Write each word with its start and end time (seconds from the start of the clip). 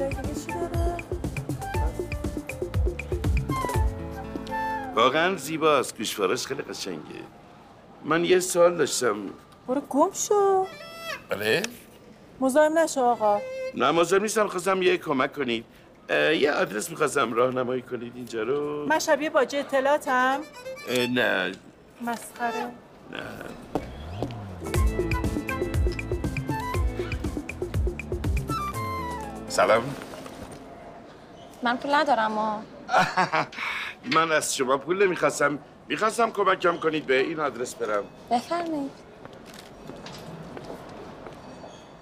بالای 0.00 0.14
دیگه 0.14 0.34
چی 0.34 0.46
داره 0.46 0.96
واقعا 4.94 5.36
زیباست 5.36 5.98
گوشوارش 5.98 6.46
خیلی 6.46 6.62
قشنگه. 6.62 7.00
من 8.04 8.24
یه 8.24 8.40
سوال 8.40 8.76
داشتم. 8.76 9.16
برو 9.68 9.80
گم 9.80 10.10
شو. 10.12 10.66
بله؟ 11.28 11.62
مزاحم 12.40 12.78
نشو 12.78 13.00
آقا. 13.00 13.40
نه 13.74 13.90
مزاحم 13.90 14.22
نیستم 14.22 14.48
خواستم 14.48 14.82
یه 14.82 14.96
کمک 14.96 15.32
کنید. 15.32 15.64
یه 16.10 16.52
آدرس 16.52 16.90
می‌خواستم 16.90 17.32
راهنمایی 17.32 17.82
کنید 17.82 18.12
اینجا 18.16 18.42
رو. 18.42 18.86
من 18.86 18.98
شبیه 18.98 19.30
باجه 19.30 19.58
اطلاعاتم؟ 19.58 20.40
نه. 21.14 21.52
مسخره. 22.00 22.70
نه. 23.10 23.79
سلام. 29.50 29.94
من 31.62 31.76
پول 31.76 31.94
ندارم 31.94 32.38
و 32.38 32.58
من 34.16 34.32
از 34.32 34.56
شما 34.56 34.76
پول 34.78 35.06
نمی‌خواستم. 35.06 35.58
می‌خواستم 35.88 36.30
کمکم 36.30 36.76
کنید 36.76 37.06
به 37.06 37.20
این 37.20 37.40
آدرس 37.40 37.74
برم. 37.74 38.04
بفرمایید. 38.30 38.90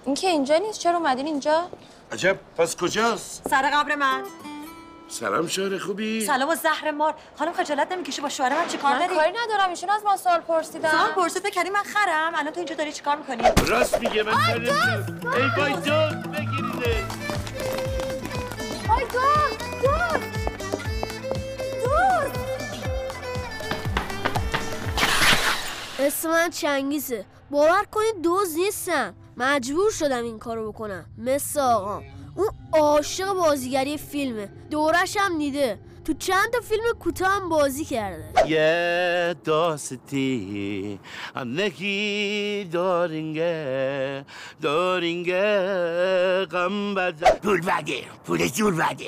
این 0.05 0.15
که 0.15 0.27
اینجا 0.27 0.57
نیست؟ 0.57 0.79
چرا 0.79 0.97
اومدین 0.97 1.25
اینجا؟ 1.25 1.69
عجب. 2.11 2.37
پس 2.57 2.75
کجاست؟ 2.77 3.47
سر 3.49 3.69
قبر 3.73 3.95
من. 3.95 4.23
سلام 5.07 5.47
شهر 5.47 5.77
خوبی؟ 5.77 6.25
سلام 6.25 6.49
و 6.49 6.55
زهر 6.55 6.91
مار. 6.91 7.13
خانم 7.39 7.53
خجالت 7.53 7.91
نمی‌کشی 7.91 8.21
با 8.21 8.29
شوهر 8.29 8.49
من 8.49 8.67
چیکار 8.67 8.91
من 8.93 8.99
داری؟ 8.99 9.15
کاری 9.15 9.33
ندارم 9.45 9.69
ایشون 9.69 9.89
از 9.89 10.03
ما 10.03 10.17
سوال 10.17 10.39
پرسیدن. 10.39 10.91
سوال 10.91 11.11
پرسید 11.11 11.47
کردی 11.49 11.69
من 11.69 11.83
خرم. 11.83 12.35
الان 12.35 12.53
تو 12.53 12.59
اینجا 12.59 12.75
داری 12.75 12.91
چیکار 12.91 13.15
می‌کنی؟ 13.15 13.43
راست 13.67 13.99
میگه 13.99 14.23
من. 14.23 14.33
ای 14.33 15.49
وای 15.57 15.81
جان 15.81 16.21
بگیریده 16.21 17.05
اسم 25.99 26.29
من 26.29 26.49
چنگیزه. 26.49 27.25
باور 27.51 27.85
کنید 27.91 28.21
دوز 28.23 28.55
نیستم. 28.55 29.13
مجبور 29.37 29.91
شدم 29.91 30.23
این 30.23 30.39
کارو 30.39 30.71
بکنم. 30.71 31.05
مثل 31.17 31.59
آقام 31.59 32.03
اون 32.35 32.49
عاشق 32.73 33.33
بازیگری 33.33 33.97
فیلمه. 33.97 34.49
دورش 34.71 35.17
هم 35.17 35.37
دیده. 35.37 35.79
تو 36.09 36.15
چند 36.15 36.53
تا 36.53 36.59
فیلم 36.61 36.83
کوتاه 36.99 37.29
هم 37.29 37.49
بازی 37.49 37.85
کرده. 37.85 38.33
یه 38.47 39.35
داستی 39.43 40.99
همگی 41.35 42.63
دارینگه 42.71 44.25
دارینگه 44.61 46.45
غم 46.45 46.95
بده 46.95 47.31
پول 47.43 47.61
بده 47.61 48.01
پول 48.25 48.47
جور 48.47 48.73
بده. 48.73 49.05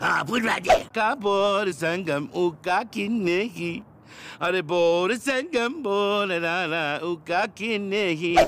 ها 0.00 0.24
پول 0.24 0.42
بده. 0.42 0.74
کبار 0.96 1.72
سنگم 1.72 2.28
او 2.32 2.56
کاکی 2.64 3.08
نهی. 3.08 3.82
آره 4.40 4.62
بار 4.62 5.14
سنگم 5.16 5.82
بول 5.82 6.38
لا 6.38 6.98
او 7.02 7.20
کاکی 7.28 7.78
نهی. 7.78 8.38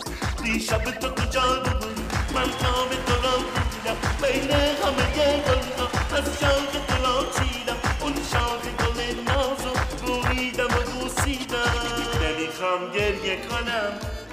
دیشب 0.44 0.84
تو 0.84 1.08
کجا 1.08 1.40
بود 1.40 2.00
من 2.34 2.40
نام 2.40 2.88
تو 3.06 3.14
را 3.22 3.36
بودم 3.36 3.96
بین 4.22 4.50
همه 4.50 5.14
گلها 5.16 5.88
از 6.16 6.40
شوق 6.40 6.86
تو 6.86 7.59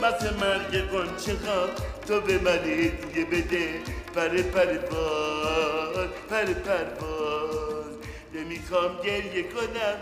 بس 0.08 0.24
مرگ 0.24 0.92
گنچه 0.92 1.36
ها 1.46 1.68
تو 2.08 2.22
به 2.22 2.40
من 2.40 2.58
هدیه 2.58 3.26
بده. 3.26 3.82
پر 4.16 4.42
پرواز 4.42 6.10
پر 6.30 6.46
پرواز. 6.54 7.86
نمی‌خوام 8.34 9.02
گریه 9.02 9.44
کنم 9.44 9.98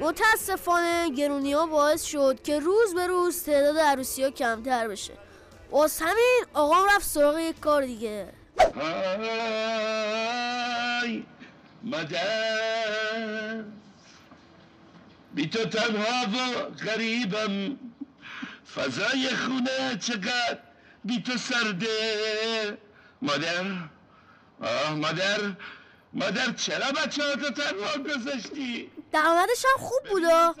متاسفانه 0.00 1.10
گرونی 1.16 1.52
ها 1.52 1.66
باعث 1.66 2.02
شد 2.04 2.38
که 2.44 2.58
روز 2.58 2.94
به 2.94 3.06
روز 3.06 3.42
تعداد 3.44 3.78
عروسی 3.78 4.22
ها 4.22 4.30
کمتر 4.30 4.88
بشه. 4.88 5.12
واس 5.70 6.02
همین 6.02 6.44
آقام 6.54 6.86
رفت 6.96 7.06
سراغ 7.06 7.38
یک 7.38 7.60
کار 7.60 7.86
دیگه. 7.86 8.28
های 11.00 11.22
مادر 11.82 13.64
بی 15.34 15.48
تو 15.48 15.64
تنها 15.64 16.24
و 16.24 16.36
غریبم. 16.84 17.76
فضای 18.76 19.28
خونه 19.28 19.98
چقدر 20.00 20.58
بی 21.04 21.22
تو 21.22 21.36
سرده. 21.38 22.78
مادر 23.22 23.64
آه 24.62 24.94
مادر 24.94 25.38
مادر 26.12 26.52
چرا 26.52 26.86
بچه 26.92 27.22
ها 27.24 27.36
تو 27.36 27.50
تنها 27.50 28.02
گذاشتی؟ 28.04 28.90
درآمدش 29.12 29.64
هم 29.64 29.84
خوب 29.86 30.02
بودا 30.10 30.54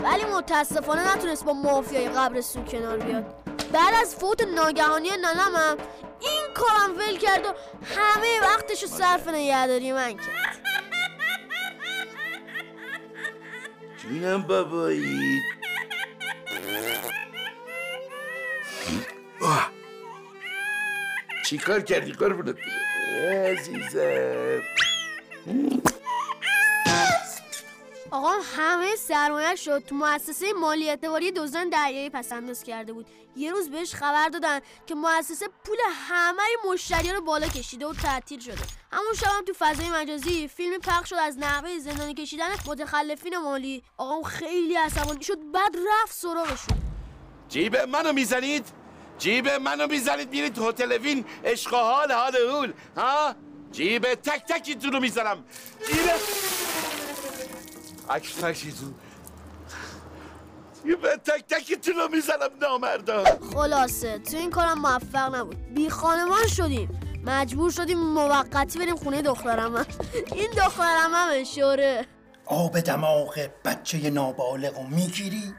ولی 0.00 0.24
متاسفانه 0.24 1.14
نتونست 1.16 1.44
با 1.44 1.52
مافیای 1.52 2.08
قبرستون 2.08 2.64
کنار 2.64 2.98
بیاد. 2.98 3.24
بعد 3.72 3.94
از 4.02 4.16
فوت 4.16 4.42
ناگهانی 4.54 5.08
ننمم 5.10 5.76
این 6.20 6.42
کارم 6.54 6.98
ول 6.98 7.16
کرد 7.18 7.46
و 7.46 7.54
همه 7.96 8.40
وقتشو 8.42 8.86
صرف 8.86 9.28
نگهداری 9.28 9.92
من 9.92 10.12
کرد. 10.16 10.58
جونم 14.02 14.42
بابایی. 14.42 15.42
آه. 19.42 19.70
چی 21.44 21.58
کار 21.58 21.80
کردی 21.80 22.12
قربونت؟ 22.12 22.56
عزیزم 23.44 24.62
آقام 28.10 28.40
همه 28.56 28.96
سرمایه 28.96 29.56
شد 29.56 29.78
تو 29.78 29.94
مؤسسه 29.94 30.52
مالی 30.52 30.88
اعتباری 30.88 31.32
دزدان 31.32 31.68
دریایی 31.68 32.10
پسنداز 32.10 32.64
کرده 32.64 32.92
بود 32.92 33.06
یه 33.36 33.52
روز 33.52 33.70
بهش 33.70 33.94
خبر 33.94 34.28
دادن 34.28 34.60
که 34.86 34.94
مؤسسه 34.94 35.48
پول 35.64 35.76
همه 36.08 36.42
مشتری 36.72 37.12
رو 37.12 37.20
بالا 37.20 37.46
کشیده 37.48 37.86
و 37.86 37.92
تعطیل 37.92 38.40
شده 38.40 38.54
همون 38.92 39.14
شب 39.20 39.26
هم 39.26 39.44
تو 39.44 39.52
فضای 39.58 39.90
مجازی 39.90 40.48
فیلم 40.48 40.78
پخش 40.78 41.10
شد 41.10 41.16
از 41.16 41.38
نحوه 41.38 41.78
زندانی 41.78 42.14
کشیدن 42.14 42.48
متخلفین 42.66 43.38
مالی 43.38 43.82
آقام 43.96 44.22
خیلی 44.22 44.74
عصبانی 44.74 45.24
شد 45.24 45.38
بعد 45.54 45.76
رفت 45.76 46.14
سراغشون 46.14 46.78
جیب 47.48 47.76
منو 47.76 48.12
می‌زنید 48.12 48.81
جیب 49.22 49.48
منو 49.48 49.86
می‌زنید 49.86 50.30
میرید 50.30 50.58
هتل 50.58 50.92
وین 50.92 51.24
عشق 51.44 51.72
و 51.72 51.76
حال 51.76 52.12
حال 52.12 52.36
هول 52.36 52.72
ها؟ 52.96 53.34
جیب 53.72 54.14
تک 54.14 54.44
تکیتون 54.48 54.92
رو 54.92 55.00
می‌زنم. 55.00 55.44
جیب 55.86 56.06
تک 58.08 58.34
تکیتون 58.40 58.94
جیب 60.84 61.16
تک 61.16 61.46
تکیتون 61.48 61.94
رو 61.94 62.08
می‌زنم 62.08 62.48
نامردا. 62.60 63.24
خلاصه 63.54 64.18
تو 64.18 64.36
این 64.36 64.50
کارم 64.50 64.78
موفق 64.78 65.34
نبود. 65.34 65.74
بی 65.74 65.90
خانمان 65.90 66.46
شدیم. 66.46 67.00
مجبور 67.24 67.70
شدیم 67.70 67.98
موقتی 67.98 68.78
بریم 68.78 68.96
خونه 68.96 69.22
دخترم. 69.22 69.86
این 70.34 70.50
دخترم 70.50 71.10
هم 71.14 71.44
شوره. 71.44 72.06
آب 72.46 72.80
دماغ 72.80 73.48
بچه 73.64 74.10
نابالغ 74.10 74.76
رو 74.76 74.86
می‌گیری؟ 74.86 75.54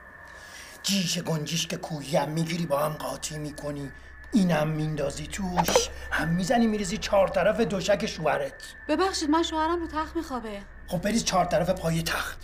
جیش 0.84 1.20
گنجیش 1.20 1.68
که 1.68 1.78
کویی 1.78 2.18
هم 2.18 2.30
می‌گیری 2.30 2.66
با 2.66 2.80
هم 2.80 2.94
قاطی 2.94 3.38
می‌کنی. 3.38 3.92
اینم 4.34 4.68
میندازی 4.68 5.28
توش. 5.28 5.90
هم 6.12 6.30
می‌زنی 6.30 6.68
میریزی 6.68 6.98
چهار 6.98 7.28
طرف 7.28 7.60
دوشک 7.60 8.06
شوهرت. 8.06 8.54
ببخشید 8.88 9.30
من 9.30 9.44
شوهرم 9.44 9.80
رو 9.80 9.88
تخت 9.88 10.16
میخوابه. 10.16 10.62
خب 10.88 11.02
بریز 11.02 11.24
چهار 11.24 11.46
طرف 11.46 11.70
پای 11.70 12.04
تخت. 12.04 12.40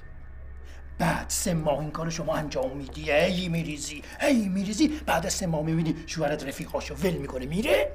بعد 1.00 1.30
سه 1.30 1.54
ماه 1.54 1.80
این 1.80 1.92
کار 1.92 2.10
شما 2.10 2.36
انجام 2.36 2.78
میدی. 2.78 3.12
هی 3.12 3.50
میریزی 3.50 4.04
هی 4.20 4.50
میریزی. 4.50 4.88
بعد 4.88 5.30
سه 5.30 5.48
ماه 5.48 5.64
می‌بینی 5.64 6.04
شوهرت 6.08 6.44
رفیقاشو 6.44 6.96
ول 6.96 7.14
می‌کنه. 7.14 7.46
میره؟ 7.46 7.92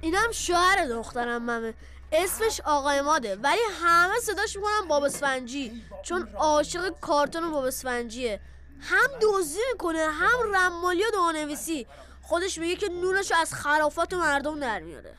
اینم 0.00 0.32
شوهر 0.32 0.86
دخترم 0.86 1.42
ممه 1.42 1.74
اسمش 2.12 2.60
آقای 2.60 3.00
ماده. 3.00 3.36
ولی 3.36 3.60
همه 3.82 4.14
صداش 4.22 4.56
می‌کنن 4.56 4.88
باب 4.88 5.02
اسفنجی. 5.02 5.82
چون 6.02 6.28
عاشق 6.34 7.00
کارتون 7.00 7.50
باب 7.50 7.64
اسفنجیه. 7.64 8.40
هم 8.82 9.08
دزدی 9.22 9.58
می‌کنه 9.72 9.98
هم 9.98 10.54
رمالی 10.54 11.02
و 11.04 11.10
دعانویسی 11.12 11.86
خودش 12.22 12.58
میگه 12.58 12.76
که 12.76 12.88
نونش 12.88 13.32
از 13.32 13.54
خرافات 13.54 14.14
مردم 14.14 14.60
در 14.60 14.80
میاره. 14.80 15.14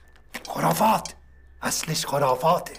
خرافات؟ 0.47 1.13
اصلش 1.61 2.05
خرافاته. 2.05 2.73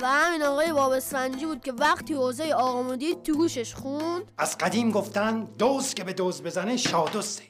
و 0.00 0.08
همین 0.08 0.42
آقای 0.42 0.72
باب 0.72 0.92
اسفنجی 0.92 1.46
بود 1.46 1.64
که 1.64 1.72
وقتی 1.72 2.14
حوزه 2.14 2.52
آقا 2.52 2.82
مدید 2.82 3.22
تو 3.22 3.34
گوشش 3.34 3.74
خوند 3.74 4.32
از 4.38 4.58
قدیم 4.58 4.90
گفتن 4.90 5.44
دوست 5.44 5.96
که 5.96 6.04
به 6.04 6.12
دوست 6.12 6.42
بزنه 6.42 6.76
شادسته 6.76 7.42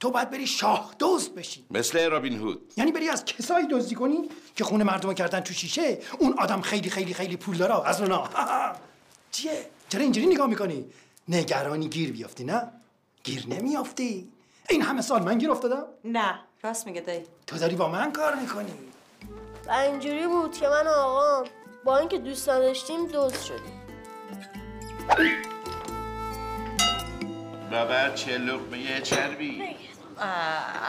تو 0.00 0.10
باید 0.10 0.30
بری 0.30 0.46
شاه 0.46 0.94
دوست 0.98 1.34
بشی. 1.34 1.66
مثل 1.70 2.10
رابین 2.10 2.38
هود. 2.38 2.72
یعنی 2.76 2.92
بری 2.92 3.08
از 3.08 3.24
کسایی 3.24 3.66
دزدی 3.66 3.94
کنی 3.94 4.28
که 4.54 4.64
خونه 4.64 4.84
مردم 4.84 5.14
کردن 5.14 5.40
تو 5.40 5.54
شیشه 5.54 5.98
اون 6.18 6.34
آدم 6.38 6.60
خیلی 6.60 6.90
خیلی 6.90 7.14
خیلی 7.14 7.36
پول 7.36 7.56
داره 7.56 7.88
از 7.88 8.00
اونا. 8.00 8.28
چیه؟ 9.32 9.66
چرا 9.88 10.02
اینجوری 10.02 10.26
نگاه 10.26 10.46
می‌کنی؟ 10.46 10.86
نگرانی 11.30 11.88
گیر 11.88 12.12
بیافتی 12.12 12.44
نه؟ 12.44 12.68
گیر 13.24 13.46
نمیافتی؟ 13.48 14.32
این 14.68 14.82
همه 14.82 15.02
سال 15.02 15.22
من 15.22 15.38
گیر 15.38 15.50
افتادم؟ 15.50 15.84
نه 16.04 16.38
راست 16.62 16.86
میگه 16.86 17.00
دی. 17.00 17.20
تو 17.46 17.58
داری 17.58 17.76
با 17.76 17.88
من 17.88 18.12
کار 18.12 18.34
می‌کنی؟ 18.34 18.72
و 19.66 19.72
اینجوری 19.72 20.26
بود 20.26 20.52
که 20.56 20.68
من 20.68 20.86
و 20.86 20.90
آقام 20.90 21.44
با 21.84 21.98
اینکه 21.98 22.18
دوست 22.18 22.48
نداشتیم 22.48 23.06
دوست 23.06 23.44
شدیم. 23.44 23.80
بابا 27.70 28.08
چه 28.14 28.38
لقمه 28.38 29.00
چربی. 29.00 29.62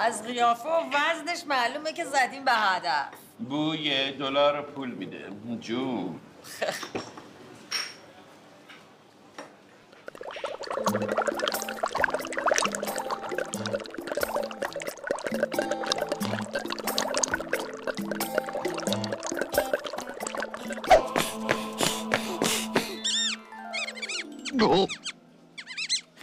از 0.05 0.23
قیافه 0.23 0.69
و 0.69 0.71
وزنش 0.71 1.43
معلومه 1.47 1.93
که 1.93 2.05
زدیم 2.05 2.45
به 2.45 2.51
هدف. 2.51 3.07
بوی 3.49 4.11
دلار 4.11 4.61
پول 4.61 4.91
میده. 4.91 5.25
جون. 5.59 6.19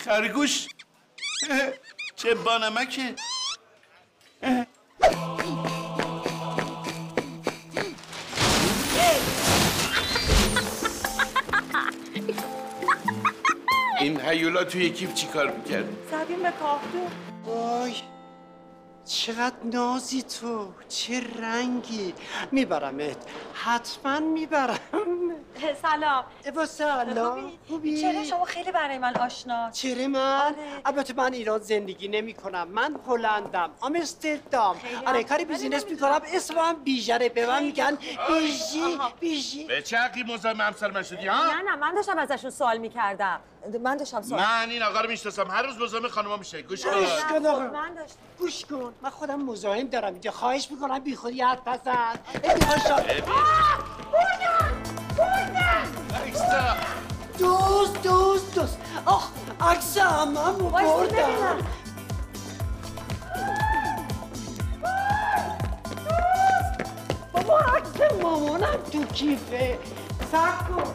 خرگوش! 0.09 0.69
چه 2.17 2.35
بانمکه! 2.35 3.15
این 14.08 14.20
هیولا 14.20 14.64
توی 14.64 14.90
کیف 14.90 15.14
چی 15.14 15.26
کار 15.26 15.50
می‌کرد؟ 15.50 15.84
زدیم 16.10 16.43
به 16.43 16.52
کاهدو 16.60 16.99
وای 17.46 17.93
چقدر 19.08 19.56
نازی 19.64 20.22
تو 20.22 20.72
چه 20.88 21.22
رنگی. 21.40 22.14
میبرمت. 22.52 23.16
حتما 23.55 24.20
می‌برم. 24.20 24.78
سلام. 25.82 26.25
با 26.55 26.66
سلام. 26.66 27.52
خوبی؟ 27.69 28.00
چرا 28.00 28.25
شما 28.25 28.44
خیلی 28.44 28.72
برای 28.72 28.99
من 28.99 29.16
آشنا؟ 29.16 29.70
چرا 29.70 30.08
من؟ 30.08 30.40
آره. 30.40 30.55
البته 30.84 31.14
من 31.14 31.32
ایران 31.32 31.60
زندگی 31.60 32.08
نمی 32.08 32.34
کنم. 32.34 32.69
من 32.69 32.96
هلندم. 33.06 33.70
آمستردام. 33.81 34.76
آره 35.06 35.25
کاری 35.25 35.44
بیزینس 35.44 35.84
می‌کنم. 35.90 36.20
اسمم 36.32 36.76
بیژره 36.84 37.28
به 37.28 37.46
من 37.46 37.62
میگن 37.62 37.99
بیژی 38.28 38.99
بیژی. 39.20 39.64
به 39.64 39.82
چه 39.82 39.96
عقلی 39.96 40.22
مزاحم 40.22 40.60
همسر 40.60 40.90
من 40.90 41.02
شدی 41.02 41.26
ها؟ 41.26 41.46
نه 41.46 41.62
نه 41.62 41.76
من 41.76 41.94
داشتم 41.94 42.19
ازشون 42.19 42.50
سوال 42.50 42.78
می‌کردم. 42.78 43.40
من 43.82 43.96
داشتم 43.96 44.22
سوال 44.22 44.40
من 44.40 44.70
این 44.70 44.82
آقا 44.82 45.00
رو 45.00 45.08
می‌شناسم. 45.08 45.50
هر 45.50 45.62
روز 45.62 45.82
مزاحم 45.82 46.08
خانوما 46.08 46.37
میشه. 46.37 46.62
گوش 46.62 46.82
کن. 46.82 46.90
من 47.38 47.94
داشتم. 47.94 48.19
گوش 48.38 48.64
کن. 48.64 48.94
من 49.02 49.11
خودم 49.11 49.43
مزاحم 49.43 49.87
دارم. 49.87 50.12
اینجا 50.12 50.31
خواهش 50.31 50.70
می‌کنم. 50.70 50.99
بی 50.99 51.17
خودی 51.17 51.43
ای 52.44 52.50
خوشا 52.50 52.96
ایستا. 56.25 56.76
دوست 57.38 58.02
دوست 58.02 58.55
دوست. 58.55 58.79
آخ 59.06 59.29
عکس 59.61 59.99
هممو 59.99 60.70
بردم 60.70 61.58
بابا 67.32 67.58
عکس 67.58 68.12
مامانم 68.23 68.76
تو 68.93 69.05
کیفه. 69.05 69.79
سب 70.32 70.69
کن. 70.69 70.94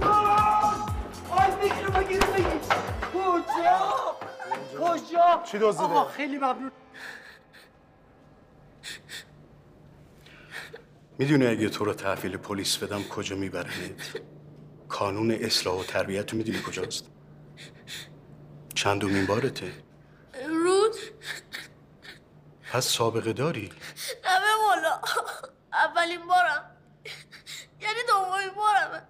دوست! 0.00 0.86
آی 1.30 1.50
بگیر 1.50 1.88
بگیر 1.88 2.24
بگیر 2.24 2.60
کجا 3.14 4.16
کجا؟ 4.80 5.42
چی 5.52 5.58
دزدیده؟ 5.58 5.84
آقا 5.84 6.04
خیلی 6.04 6.38
ممنون. 6.38 6.72
می‌دونی 11.18 11.46
اگه 11.46 11.68
تو 11.68 11.84
رو 11.84 11.94
تحویل 11.94 12.36
پلیس 12.36 12.76
بدم 12.76 13.02
کجا 13.02 13.36
میبرنت؟ 13.36 14.20
کانون 14.88 15.30
اصلاح 15.30 15.74
و 15.80 15.84
تربیت 15.84 16.32
رو 16.32 16.38
می‌دونی 16.38 16.62
کجاست؟ 16.62 17.04
چندمین 18.74 19.26
بارته. 19.26 19.72
رود 20.48 20.94
پس 22.72 22.84
سابقه 22.84 23.32
داری؟ 23.32 23.72
نه 24.24 24.40
به 24.40 24.46
مولا 24.62 25.00
اولین 25.72 26.26
بارم. 26.26 26.76
یعنی 27.80 27.98
دومین 28.08 28.50
بارمه. 28.56 29.02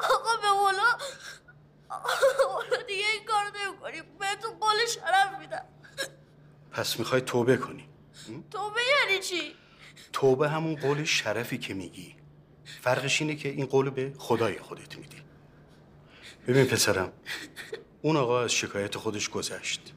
آقا 0.00 0.36
به 0.42 0.50
مولا 0.52 0.98
دیگه 2.86 3.04
این 3.12 3.24
کار 3.24 3.44
نمی 3.44 4.02
قول 4.70 4.86
شرف 4.86 5.40
میدم. 5.40 5.64
پس 6.72 6.98
می‌خوای 6.98 7.20
توبه 7.20 7.56
کنی. 7.56 7.88
توبه 8.50 8.80
یعنی 9.08 9.22
چی؟ 9.22 9.54
توبه 10.12 10.48
همون 10.48 10.76
قول 10.76 11.04
شرفی 11.04 11.58
که 11.58 11.74
میگی. 11.74 12.16
فرقش 12.64 13.22
اینه 13.22 13.34
که 13.34 13.48
این 13.48 13.66
قول 13.66 13.90
به 13.90 14.12
خدای 14.18 14.58
خودت 14.58 14.98
میدی. 14.98 15.22
ببین 16.48 16.64
پسرم 16.64 17.12
اون 18.02 18.16
آقا 18.16 18.42
از 18.42 18.52
شکایت 18.52 18.96
خودش 18.96 19.28
گذشت. 19.28 19.92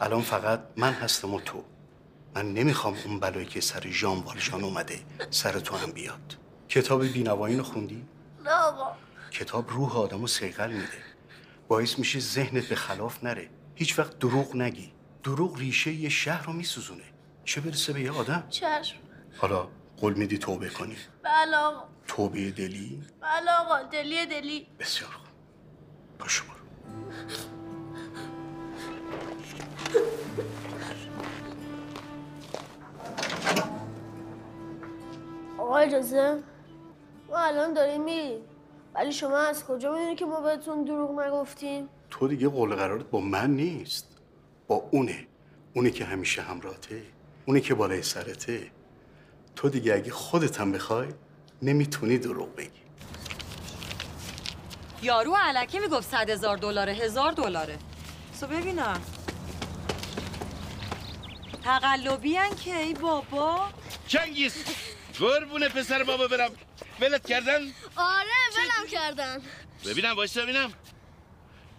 الان 0.00 0.22
فقط 0.22 0.60
من 0.76 0.92
هستم 0.92 1.34
و 1.34 1.40
تو. 1.40 1.64
من 2.34 2.52
نمی‌خوام 2.52 2.96
اون 3.04 3.20
بلایی 3.20 3.46
که 3.46 3.60
سر 3.60 3.90
ژان 3.90 4.18
والژان 4.18 4.64
اومده 4.64 5.00
سر 5.30 5.60
تو 5.60 5.76
هم 5.76 5.92
بیاد. 5.92 6.36
کتاب 6.68 7.06
بینوایین 7.06 7.58
رو 7.58 7.64
خوندی؟ 7.64 8.06
نه 8.44 8.50
آقا 8.50 8.96
کتاب 9.30 9.70
روح 9.70 9.96
آدم 9.96 10.20
رو 10.20 10.26
سیقل 10.26 10.72
میده. 10.72 11.04
باعث 11.68 11.98
میشه 11.98 12.20
ذهنت 12.20 12.68
به 12.68 12.74
خلاف 12.74 13.24
نره. 13.24 13.50
هیچ 13.74 13.98
وقت 13.98 14.18
دروغ 14.18 14.56
نگی. 14.56 14.92
دروغ 15.22 15.58
ریشه 15.58 15.92
یه 15.92 16.08
شهر 16.08 16.46
رو 16.46 16.52
میسوزونه. 16.52 17.04
چه 17.44 17.60
برسه 17.60 17.92
به 17.92 18.00
یه 18.00 18.12
آدم؟ 18.12 18.44
چشم. 18.50 18.96
حالا 19.36 19.68
قول 19.96 20.14
میدی 20.14 20.38
توبه 20.38 20.68
کنی. 20.68 20.96
بله 21.22 21.56
آقا. 21.56 21.84
توبه 22.06 22.50
دلی؟ 22.50 23.02
بله 23.20 23.50
آقا 23.50 23.82
دلی 23.82 24.26
دلی. 24.26 24.66
بسیار 24.78 25.10
خوب. 25.10 25.26
پاشو 26.18 26.44
برو 26.44 26.54
آقا 35.58 35.76
اجازه. 35.76 36.42
ما 37.28 37.38
الان 37.38 37.74
داریم 37.74 38.04
میریم. 38.04 38.40
ولی 38.94 39.12
شما 39.12 39.38
از 39.38 39.64
کجا 39.64 39.92
می‌دونی 39.92 40.14
که 40.14 40.26
ما 40.26 40.40
بهتون 40.40 40.84
دروغ 40.84 41.20
نگفتیم؟ 41.20 41.88
تو 42.18 42.28
دیگه 42.28 42.48
قول 42.48 42.74
قرارت 42.74 43.04
با 43.04 43.20
من 43.20 43.50
نیست. 43.50 44.08
با 44.68 44.74
اونه. 44.90 45.26
اونه 45.74 45.90
که 45.90 46.04
همیشه 46.04 46.42
همراهته. 46.42 47.02
اونه 47.46 47.60
که 47.60 47.74
بالای 47.74 48.02
سرته. 48.02 48.70
تو 49.56 49.68
دیگه 49.68 49.94
اگه 49.94 50.10
خودت 50.10 50.60
هم 50.60 50.72
بخوای 50.72 51.08
نمی‌تونی 51.62 52.18
دروغ 52.18 52.56
بگی. 52.56 52.70
یارو 55.02 55.36
علکی 55.36 55.78
می‌گفت 55.78 56.10
صد 56.10 56.30
هزار 56.30 56.56
دلاره 56.56 56.92
هزار 56.92 57.32
دلاره. 57.32 57.78
سو 58.40 58.46
ببینم 58.46 59.02
تقلبی 61.64 62.38
که 62.64 62.76
ای 62.76 62.94
بابا. 62.94 63.68
چنگیز 64.06 64.54
قربونه 65.18 65.68
پسر 65.68 66.04
بابا 66.04 66.28
برم. 66.28 66.50
ولت 67.00 67.26
کردن؟ 67.26 67.60
آره 67.96 68.28
ولم 68.56 68.86
کردن. 68.90 69.42
ببینم 69.86 70.16
وایسا 70.16 70.42
ببینم. 70.42 70.72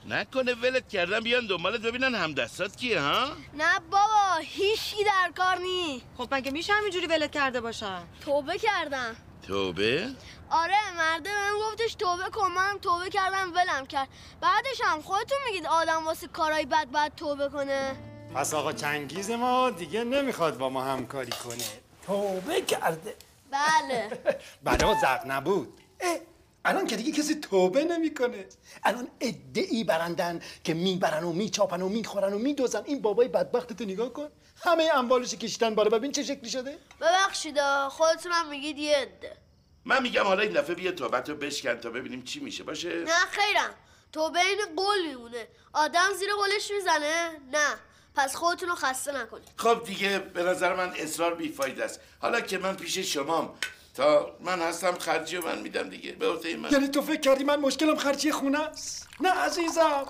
نکنه 0.10 0.54
ولت 0.54 0.90
کردن 0.90 1.20
بیان 1.20 1.48
دنبالت 1.48 1.82
ببینن 1.82 2.16
همدستات 2.16 2.76
کیه 2.76 3.02
ها؟ 3.02 3.28
نه 3.54 3.80
بابا 3.92 4.36
هیچی 4.42 5.04
در 5.04 5.32
کار 5.38 5.58
نی. 5.58 6.02
خب 6.18 6.28
مگه 6.34 6.52
میشه 6.52 6.74
همینجوری 6.74 7.08
ولت 7.08 7.32
کرده 7.32 7.62
باشن؟ 7.62 8.04
توبه 8.26 8.58
کردم. 8.58 9.16
توبه؟ 9.48 10.10
آره 10.50 10.94
مرده 10.98 11.30
بهم 11.30 11.60
گفتش 11.60 11.96
توبه 11.96 12.24
کن 12.30 12.52
منم 12.52 12.78
توبه 12.78 13.10
کردم 13.10 13.54
ولم 13.54 13.86
کرد. 13.86 14.08
بعدش 14.42 14.82
هم 14.84 15.02
خودتون 15.02 15.38
میگید 15.48 15.66
آدم 15.68 16.06
واسه 16.06 16.28
کارهای 16.28 16.66
بد 16.66 16.86
باید 16.92 17.16
توبه 17.16 17.50
کنه. 17.50 17.96
پس 18.36 18.54
آقا 18.54 18.74
چنگیز 18.74 19.32
ما 19.32 19.70
دیگه 19.70 20.04
نمی‌خواد 20.04 20.58
با 20.58 20.70
ما 20.70 20.84
همکاری 20.84 21.32
کنه. 21.32 21.64
توبه 22.06 22.62
کرده. 22.62 23.16
بله. 23.52 24.10
بلا 24.64 24.94
زق 25.02 25.22
نبود. 25.26 25.82
اه، 26.00 26.18
الان 26.66 26.88
که 26.88 26.96
دیگه 26.96 27.12
کسی 27.12 27.36
توبه 27.36 27.84
نمی‌کنه. 27.84 28.46
الان 28.84 29.08
ادعی 29.20 29.84
برندن 29.84 30.42
که 30.64 30.74
می‌برن 30.74 31.24
و 31.24 31.34
میچاپن 31.34 31.82
و 31.82 31.90
می‌خورن 31.90 32.34
و 32.34 32.38
میدوزن. 32.38 32.84
این 32.86 33.02
بابای 33.02 33.28
بدبختتو 33.28 33.84
نگاه 33.84 34.14
کن. 34.14 34.28
همه 34.64 34.90
اموالش 34.94 35.36
کشتن 35.36 35.76
بالا. 35.76 35.90
ببین 35.90 36.12
چه 36.12 36.24
شکلی 36.24 36.50
شده. 36.50 36.78
ببخشید 37.02 37.60
آ، 37.60 37.90
خودتونم 37.90 38.50
میگید 38.50 38.78
یه 38.78 38.98
عده. 38.98 39.38
من 39.86 40.02
میگم 40.04 40.24
حالا 40.24 40.42
این 40.42 40.54
دفعه 40.54 40.76
بیا 40.76 40.92
توبت 40.92 41.30
رو 41.30 41.36
بشکن 41.36 41.76
تا 41.76 41.90
ببینیم 41.90 42.24
چی 42.24 42.40
میشه. 42.40 42.64
باشه؟ 42.64 42.90
نه 42.90 43.26
خیرم. 43.32 43.74
توبه 44.12 44.40
این 44.40 44.58
قول 44.76 45.08
میمونه. 45.08 45.48
آدم 45.74 46.14
زیر 46.20 46.30
قولش 46.34 46.72
می‌زنه. 46.72 47.32
نه. 47.52 47.76
پس 48.16 48.36
خودتون 48.36 48.70
رو 48.70 48.76
خسته 48.76 49.22
نکنید. 49.22 49.48
خب 49.58 49.84
دیگه 49.86 50.20
به 50.20 50.44
نظر 50.44 50.76
من 50.76 50.94
اصرار 50.98 51.36
بیفاید 51.36 51.80
است. 51.80 52.00
حالا 52.20 52.42
که 52.42 52.58
من 52.58 52.76
پیش 52.76 52.98
شمام 52.98 53.54
تا 53.96 54.36
من 54.40 54.62
هستم 54.62 54.98
خرجی 55.00 55.38
و 55.38 55.46
من 55.46 55.60
میدم 55.60 55.90
دیگه. 55.90 56.12
به 56.12 56.30
عهده 56.30 56.56
من. 56.56 56.72
یعنی 56.72 56.88
تو 56.88 57.02
فکر 57.02 57.20
کردی 57.20 57.44
من 57.44 57.60
مشکلم 57.60 57.96
خرجی 57.96 58.32
خونه 58.32 58.60
است؟ 58.60 59.08
نه 59.20 59.30
عزیزم. 59.30 60.06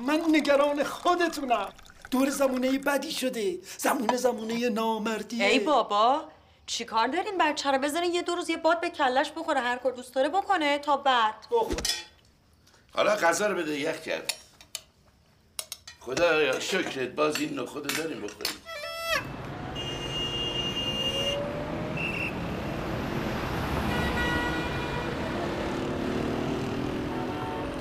من 0.00 0.24
نگران 0.28 0.84
خودتونم. 0.84 1.72
دور 2.10 2.30
زمونه 2.30 2.78
بدی 2.78 3.12
شده. 3.12 3.58
زمونه 3.78 4.16
زمونه 4.16 4.68
نامردیه 4.68 5.46
ای 5.46 5.58
بابا 5.58 6.24
چی 6.66 6.84
کار 6.84 7.06
دارین 7.06 7.38
بچه 7.38 7.70
رو؟ 7.70 7.78
بزنین 7.78 8.14
یه 8.14 8.22
دو 8.22 8.34
روز 8.34 8.50
یه 8.50 8.56
باد 8.56 8.80
به 8.80 8.90
کلش 8.90 9.32
بخوره. 9.36 9.60
هر 9.60 9.76
کار 9.76 9.92
دوست 9.92 10.14
داره 10.14 10.28
بکنه 10.28 10.78
تا 10.78 10.96
بعد. 10.96 11.34
حالا 12.94 13.16
غذا 13.16 13.46
رو 13.46 13.54
بده 13.54 13.80
یخ 13.80 14.00
کرد. 14.00 14.32
خدا 16.00 16.60
شکرت 16.60 17.08
باز 17.08 17.36
این 17.36 17.58
نخود 17.58 17.96
داریم 17.96 18.20
بخوریم. 18.22 18.62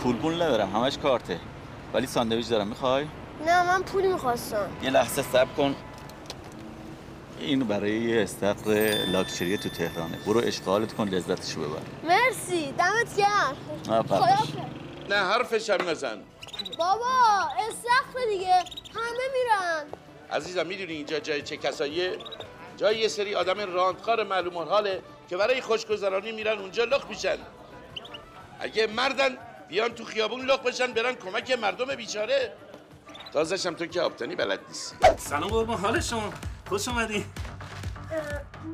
پول 0.10 0.18
پول 0.18 0.42
ندارم 0.42 0.76
همش 0.76 0.98
کارته. 0.98 1.40
ولی 1.94 2.08
ساندویچ 2.08 2.50
دارم 2.50 2.68
می‌خوای؟ 2.68 3.06
نه 3.46 3.64
من 3.64 3.84
پول 3.84 4.12
می‌خواستم. 4.12 4.70
یه 4.84 4.90
لحظه 4.90 5.22
صبر 5.22 5.54
کن. 5.58 5.76
این 7.40 7.60
برای 7.60 7.92
یه 7.92 8.24
استقر 8.24 8.96
لاکچری 9.12 9.58
تو 9.58 9.70
تهرانه. 9.70 10.18
برو 10.26 10.40
اشغالت 10.40 10.94
کن 10.94 11.08
لذتشو 11.08 11.60
ببر. 11.60 11.80
مرسی 12.04 12.72
دمت 12.72 13.18
گرم. 13.18 13.58
نه 13.88 14.04
خدا 14.04 14.20
فرقش. 14.20 14.48
نه 15.10 15.16
حرفش 15.16 15.70
هم 15.70 15.90
نزن. 15.90 16.18
بابا 16.80 17.06
استخر 17.70 18.26
دیگه. 18.30 18.54
همه 18.96 19.26
میرن. 19.34 19.84
عزیزم 20.32 20.68
می‌دونی 20.68 20.94
اینجا 20.94 21.20
جای 21.20 21.42
چه 21.42 21.58
کساییه؟ 21.58 22.18
جای 22.78 22.98
یه 22.98 23.08
سری 23.08 23.36
آدم 23.36 23.74
راندخار 23.74 24.24
معلوم 24.24 24.58
حاله 24.58 25.02
که 25.30 25.38
برای 25.38 25.62
خوشگذرانی 25.62 26.32
میرن 26.32 26.60
اونجا 26.60 26.84
لخ 26.84 27.06
میشن. 27.10 27.38
اگه 28.60 28.88
مردن 28.88 29.38
بیان 29.70 29.94
تو 29.94 30.06
خیابون 30.06 30.46
لخ 30.46 30.60
بشن 30.60 30.94
برن 30.94 31.16
کمک 31.16 31.52
مردم 31.52 31.96
بیچاره. 31.96 32.54
تازش 33.34 33.66
هم 33.66 33.76
تو 33.76 33.86
که 33.86 34.02
آبتنی 34.02 34.36
بلد 34.36 34.60
نیستی. 34.68 34.96
سلام 35.18 35.50
قربان 35.50 35.78
حال 35.78 36.00
شما؟ 36.00 36.34
خوش 36.70 36.88
اومدین. 36.88 37.26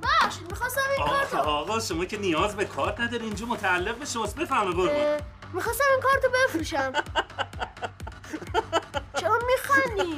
بخش 0.04 0.36
می‌خواستم 0.50 0.82
این 0.92 1.02
آقا 1.02 1.12
کارتو 1.12 1.38
آقا 1.38 1.80
شما 1.80 2.06
که 2.06 2.18
نیاز 2.18 2.56
به 2.56 2.66
کارت 2.66 3.00
نداری 3.00 3.25
اینجا 3.25 3.46
متعلق 3.46 3.96
به 3.96 4.06
شماست. 4.06 4.36
بفهمه 4.36 4.72
قربان 4.72 5.22
می‌خواستم 5.54 5.84
این 5.92 6.02
کارتو 6.02 6.28
بفروشم. 6.30 6.94
چرا 9.20 9.40
میخندی؟ 9.48 10.18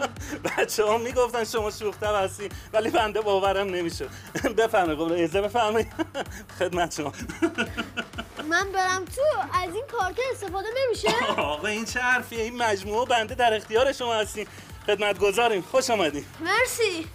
بچه 0.58 0.86
ها 0.86 0.98
می‌گفتن 0.98 1.44
شما 1.44 1.72
شوختر 1.72 2.24
هستی 2.24 2.50
ولی 2.74 2.90
بنده 2.90 3.22
باورم 3.22 3.68
نمیشه 3.68 4.08
بفهمه 4.58 4.96
قربان 4.96 5.18
ایزه 5.18 5.42
بفهمه 5.42 5.88
خدمت 6.60 6.96
شما. 6.96 7.14
من 8.48 8.72
برم 8.72 9.06
تو 9.06 9.22
از 9.54 9.76
این 9.76 9.84
کارت 9.92 10.16
استفاده 10.32 10.68
نمیشه؟ 10.86 11.08
آقا 11.42 11.68
این 11.68 11.86
چه 11.86 12.00
حرفیه؟ 12.00 12.44
این 12.44 12.58
مجموعه 12.58 13.06
بنده 13.06 13.36
در 13.36 13.54
اختیار 13.54 13.94
شما 13.94 14.14
هستیم. 14.16 14.48
خدمت 14.88 15.20
گذاریم 15.20 15.62
خوش 15.62 15.90
آمدین 15.90 16.26
مرسی. 16.40 17.08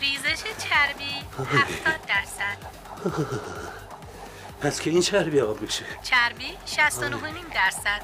ریزش 0.00 0.42
چربی 0.42 1.14
70 1.38 2.00
درصد. 2.08 2.56
پس 4.60 4.80
که 4.80 4.90
این 4.90 5.00
چربی 5.00 5.40
آب 5.40 5.60
میشه. 5.60 5.84
چربی 6.02 6.56
69 6.66 7.32
درصد. 7.54 8.00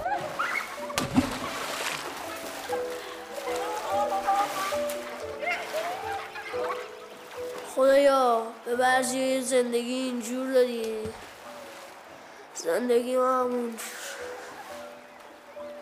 خدایا 7.75 8.47
به 8.65 8.77
بعضی 8.77 9.41
زندگی 9.41 9.95
اینجور 9.95 10.53
دادی. 10.53 10.99
زندگی 12.55 13.17
ما 13.17 13.41
همون 13.41 13.79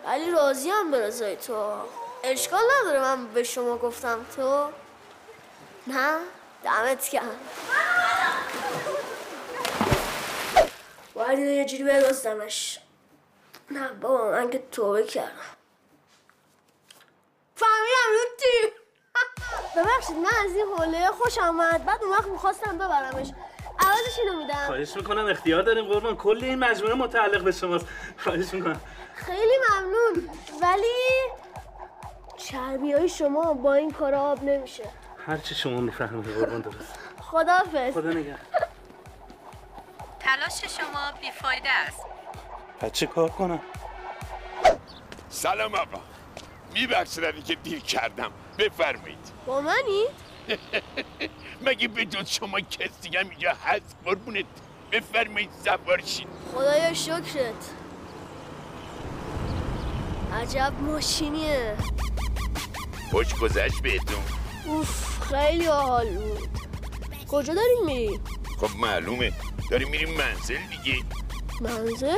ولی 0.05 0.31
راضی 0.31 0.69
هم 0.69 0.91
به 0.91 1.11
تو. 1.35 1.73
اشکال 2.23 2.61
نداره 2.79 2.99
من 2.99 3.27
به 3.27 3.43
شما 3.43 3.77
گفتم 3.77 4.25
تو. 4.35 4.69
نه 5.87 6.17
دمت 6.63 7.09
گرم. 7.09 7.39
باید 11.13 11.39
اینو 11.39 11.51
یه 11.51 11.65
جوری 11.65 11.83
بدزدمش 11.83 12.79
نه 13.71 13.87
بابا 13.87 14.31
من 14.31 14.49
که 14.49 14.63
توبه 14.71 15.03
کردم. 15.03 15.55
فهمیدم 17.55 18.11
لوتی 18.13 18.80
ببخشید 19.77 20.15
من 20.15 20.31
از 20.45 20.55
این 20.55 20.65
حوله 20.77 21.07
خوش 21.07 21.37
آمد. 21.37 21.85
بعد 21.85 22.03
اون 22.03 22.11
وقت 22.11 22.27
می‌خواستم 22.27 22.77
ببرمش. 22.77 23.27
عوضش 23.79 24.19
اینو 24.19 24.37
میدم. 24.37 24.65
خواهش 24.65 24.95
می‌کنم 24.95 25.25
اختیار 25.25 25.63
داریم. 25.63 25.85
قربان. 25.85 26.17
کل 26.17 26.39
این 26.43 26.59
مجموعه 26.59 26.93
متعلق 26.93 27.43
به 27.43 27.51
شماست. 27.51 27.87
خواهش 28.17 28.53
می‌کنم. 28.53 28.81
خیلی 29.15 29.53
ممنون. 29.69 30.29
ولی 30.61 31.29
چربی 32.37 32.93
های 32.93 33.09
شما 33.09 33.53
با 33.53 33.73
این 33.73 33.91
کار 33.91 34.15
آب 34.15 34.43
نمیشه. 34.43 34.83
هر 35.27 35.37
چی 35.37 35.55
شما 35.55 35.81
می‌فهمید 35.81 36.25
قربان 36.25 36.61
درست 36.61 36.99
خداحافظ. 37.21 37.93
خدا 37.93 38.09
نگه 38.09 38.37
تلاش 40.19 40.63
شما 40.77 41.11
بیفایده 41.21 41.69
است. 41.69 42.05
پس 42.79 42.91
چه 42.91 43.05
کار 43.05 43.29
کنم؟ 43.29 43.59
سلام 45.29 45.75
آقا. 45.75 45.99
میبخشید 46.73 47.45
که 47.45 47.55
دیر 47.55 47.79
کردم. 47.79 48.31
بفرمایید. 48.61 49.17
با 49.45 49.61
منی؟ 49.61 50.03
مگه 51.65 51.87
به 51.87 52.05
جز 52.05 52.29
شما 52.29 52.59
کس 52.59 53.01
دیگه 53.01 53.19
هم 53.19 53.29
اینجا 53.29 53.53
هست؟ 53.65 53.95
قربونت. 54.05 54.45
بفرمایید 54.91 55.49
سوار 55.65 56.01
شید. 56.05 56.27
خدایا 56.53 56.93
شکرت. 56.93 57.71
عجب 60.33 60.73
ماشینیه. 60.81 61.75
خوش 63.11 63.35
گذشت 63.35 63.81
بهتون. 63.81 64.23
اوف 64.65 65.19
خیلی 65.33 65.65
حال 65.65 66.09
بود. 66.09 66.49
کجا 67.31 67.53
داریم 67.53 67.85
میری؟ 67.85 68.19
خب 68.61 68.77
معلومه. 68.79 69.33
داریم 69.71 69.89
میریم 69.89 70.09
منزل 70.17 70.57
دیگه. 70.69 71.03
منزل؟ 71.61 72.17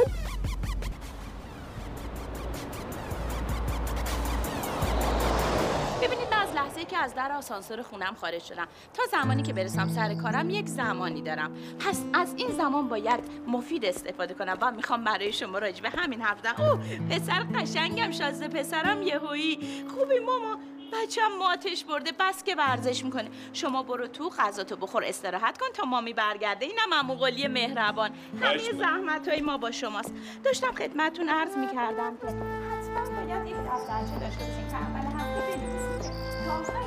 آسانسور 7.34 7.82
خونم 7.82 8.16
خارج 8.22 8.44
شدم. 8.44 8.68
تا 8.94 9.04
زمانی 9.12 9.44
که 9.44 9.54
برسم 9.54 9.90
سر 9.90 10.14
کارم 10.14 10.50
یک 10.50 10.68
زمانی 10.68 11.22
دارم. 11.22 11.54
پس 11.80 12.04
از 12.14 12.34
این 12.38 12.52
زمان 12.52 12.90
باید 12.90 13.20
مفید 13.48 13.86
استفاده 13.86 14.34
کنم 14.34 14.58
و 14.62 14.72
می‌خوام 14.72 15.04
برای 15.04 15.34
شما 15.34 15.58
راجع 15.58 15.82
به 15.82 15.90
همین 15.90 16.20
بزنم. 16.20 16.70
اوه 16.70 16.80
پسر 17.10 17.44
قشنگم 17.56 18.12
شازده 18.12 18.48
پسرم 18.48 19.02
یهویی. 19.02 19.60
خوبی 19.96 20.20
ماما. 20.20 20.58
بچم 21.04 21.22
ماتش 21.40 21.84
برده 21.84 22.12
بس 22.20 22.44
که 22.44 22.56
ورزش 22.56 23.06
می‌کنه. 23.06 23.30
شما 23.54 23.84
برو 23.84 24.08
تو 24.08 24.30
غذاتو 24.30 24.76
بخور 24.76 25.04
استراحت 25.04 25.58
کن 25.58 25.68
تا 25.74 25.86
مامی 25.86 26.14
برگرده. 26.14 26.66
اینم 26.66 26.94
عمو 26.94 27.16
قلی 27.16 27.48
مهربان. 27.48 28.12
همه 28.42 28.58
زحمت 28.58 29.28
های 29.28 29.42
ما 29.42 29.58
با 29.58 29.72
شماست. 29.72 30.14
داشتم 30.44 30.72
خدمتتون 30.72 31.30
عرض 31.30 31.58
می‌کردم 31.58 32.18
که 32.18 32.28
حتما 32.28 33.16
باید 33.16 33.48
یک 33.48 33.56
دفترچه 33.56 34.20
داشته 34.20 34.46
باشین 34.46 34.70
که 34.70 34.76
اول 34.76 35.06
هفته 35.20 35.58
بنویسید 35.58 36.14
هفته 36.50 36.83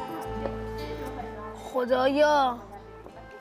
خدایا. 1.77 2.59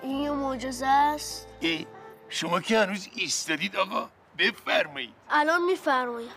این 0.03 0.19
یه 0.19 0.31
معجزه 0.31 0.87
است. 0.87 1.47
ای 1.59 1.85
شما 2.29 2.59
که 2.61 2.79
هنوز 2.79 3.07
ایستادید 3.15 3.75
آقا 3.75 4.09
بفرمایید. 4.37 5.13
الان 5.29 5.65
میفرمایم. 5.65 6.29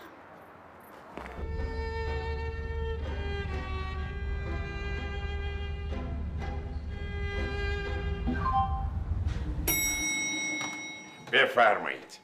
بفرمایید. 11.31 12.19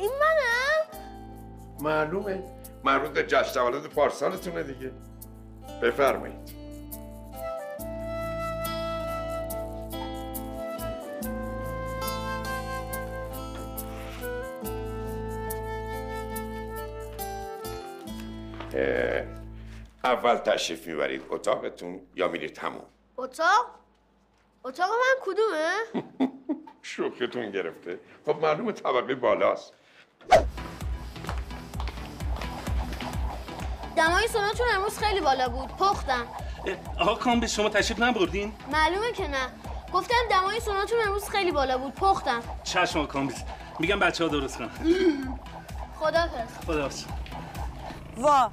این 0.00 0.10
منم؟ 0.20 1.02
معلومه. 1.80 2.57
مربوط 2.88 3.10
به 3.10 3.22
جشن 3.22 3.52
تولد 3.52 3.86
پارسالتونه 3.86 4.62
دیگه. 4.62 4.92
بفرمایید. 5.82 6.58
اول 20.04 20.36
تشریف 20.36 20.86
می‌برید 20.86 21.22
اتاقتون 21.30 22.00
یا 22.14 22.28
میرید 22.28 22.58
همون؟ 22.58 22.84
اتاق؟ 23.16 23.78
اتاق 24.64 24.90
من 24.90 25.16
کدومه؟ 25.20 25.74
شوخیتون 26.82 27.50
گرفته. 27.50 27.98
خب 28.26 28.36
معلومه 28.42 28.72
طبقه 28.72 29.14
بالاست. 29.14 29.74
دمای 33.98 34.28
سوناتون 34.28 34.66
امروز 34.74 34.98
خیلی 34.98 35.20
بالا 35.20 35.48
بود. 35.48 35.68
پختم. 35.68 36.26
آقا 36.98 37.14
کامبیز 37.14 37.46
شما 37.46 37.68
تشریف 37.68 38.00
نبردین؟ 38.02 38.52
معلومه 38.72 39.12
که 39.12 39.28
نه. 39.28 39.46
گفتم 39.92 40.14
دمای 40.30 40.60
سوناتون 40.60 40.98
امروز 41.06 41.28
خیلی 41.28 41.52
بالا 41.52 41.78
بود. 41.78 41.94
پختم. 41.94 42.42
چشم 42.64 42.98
آقا 42.98 43.06
کامبیز 43.06 43.44
میگم 43.78 43.98
بچه 43.98 44.24
ها 44.24 44.30
درست 44.30 44.58
کن 44.58 44.68
خدا 46.00 46.28
خدا 46.66 46.88
وا 48.16 48.50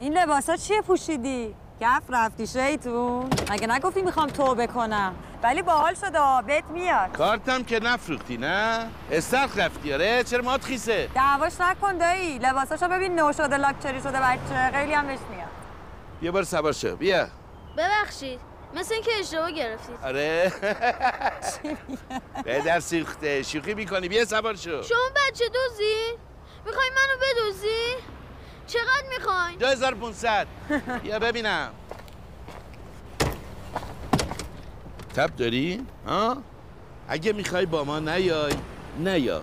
این 0.00 0.18
لباسا 0.18 0.56
چیه 0.56 0.82
پوشیدی؟ 0.82 1.54
گف 1.80 2.02
رفتی 2.08 2.46
شیطون. 2.46 3.30
مگه 3.50 3.66
نگفتی 3.66 4.02
می‌خوام 4.02 4.26
توبه 4.28 4.66
کنم 4.66 5.14
ولی 5.42 5.62
باحال 5.62 5.94
شده 5.94 6.18
آ، 6.18 6.42
بهت 6.42 6.64
میاد. 6.64 7.12
کارتم 7.16 7.62
که 7.62 7.80
نفروختی 7.80 8.36
نه؟ 8.36 8.86
استرخ 9.10 9.58
رفتی 9.58 9.94
آره؟ 9.94 10.24
چرا 10.24 10.42
مات 10.42 10.64
خیسه؟ 10.64 11.08
دعواش 11.14 11.60
نکن 11.60 11.98
دایی. 11.98 12.38
لباساشو 12.38 12.88
ببین 12.88 13.20
نو 13.20 13.32
شده 13.32 13.56
لاکچری 13.56 14.00
شده 14.00 14.20
بچه. 14.20 14.70
خیلی 14.72 14.92
هم 14.92 15.06
بهش 15.06 15.18
میاد. 15.30 15.48
یه 16.22 16.30
بار 16.30 16.42
سوار 16.42 16.72
شو. 16.72 16.96
بیا. 16.96 17.26
ببخشید. 17.76 18.40
مثل 18.74 18.94
اینکه 18.94 19.10
اشتباه 19.20 19.52
گرفتید 19.52 19.96
آره. 20.04 20.52
به 22.44 22.62
در 22.66 22.80
سوخته. 22.80 23.42
شوخی 23.42 23.74
می‌کنی. 23.74 24.08
بیا 24.08 24.24
سوار 24.24 24.54
شو. 24.54 24.82
شما 24.82 24.98
بچه 25.16 25.44
دوزی؟ 25.48 26.18
می‌خوای 26.66 26.88
منو 26.90 27.20
بدوزی؟ 27.22 27.94
چقدر 28.68 29.08
می‌خواین؟ 29.18 29.58
2500 29.58 30.46
بیا 31.02 31.18
ببینم. 31.18 31.70
تب 35.16 35.36
داری؟ 35.36 35.86
ها؟ 36.06 36.42
اگه 37.08 37.32
می‌خوای 37.32 37.66
با 37.66 37.84
ما 37.84 37.98
نیای 37.98 38.52
نیا. 38.98 39.42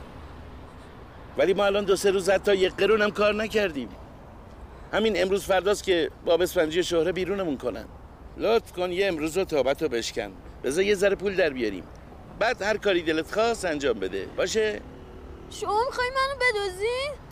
ولی 1.38 1.54
ما 1.54 1.66
الان 1.66 1.84
دو 1.84 1.96
سه 1.96 2.12
روز 2.12 2.30
حتی 2.30 2.56
یک 2.56 2.76
قرون 2.76 3.02
هم 3.02 3.12
کار 3.12 3.34
نکردیم. 3.34 3.90
همین 4.94 5.22
امروز 5.22 5.46
فرداست 5.46 5.84
که 5.84 6.12
با 6.26 6.38
بسفنجی 6.38 6.84
شهره 6.84 7.12
بیرونمون 7.12 7.58
کنن. 7.58 7.86
لطف 8.38 8.72
کن 8.72 8.92
یه 8.92 9.08
امروز 9.08 9.38
رو 9.38 9.44
تابت 9.44 9.82
رو 9.82 9.90
بشکن. 9.90 10.32
بذار 10.64 10.84
یه 10.84 10.96
ذره 10.96 11.16
پول 11.16 11.36
در 11.36 11.50
بیاریم. 11.50 11.84
بعد 12.40 12.62
هر 12.62 12.78
کاری 12.78 13.02
دلت 13.02 13.34
خواست 13.34 13.66
انجام 13.66 14.00
بده. 14.00 14.26
باشه؟ 14.38 14.82
شما 15.50 15.86
می‌خوای 15.86 16.08
منو 16.10 16.40
بدوزی؟ 16.40 17.25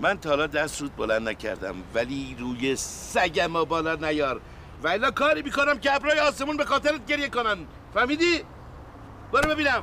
من 0.00 0.18
تا 0.18 0.28
حالا 0.28 0.46
دست 0.46 0.80
رود 0.80 0.96
بلند 0.96 1.28
نکردم 1.28 1.74
ولی 1.94 2.36
روی 2.38 2.76
سگم 2.76 3.46
ما 3.46 3.64
بالا 3.64 3.94
نیار. 3.94 4.40
ولی 4.82 5.10
کاری 5.10 5.42
می‌کنم 5.42 5.78
که 5.78 5.94
ابرای 5.94 6.18
آسمون 6.20 6.56
به 6.56 6.64
خاطرت 6.64 7.06
گریه 7.06 7.28
کنن. 7.28 7.58
فهمیدی؟ 7.94 8.42
برو 9.32 9.54
ببینم. 9.54 9.82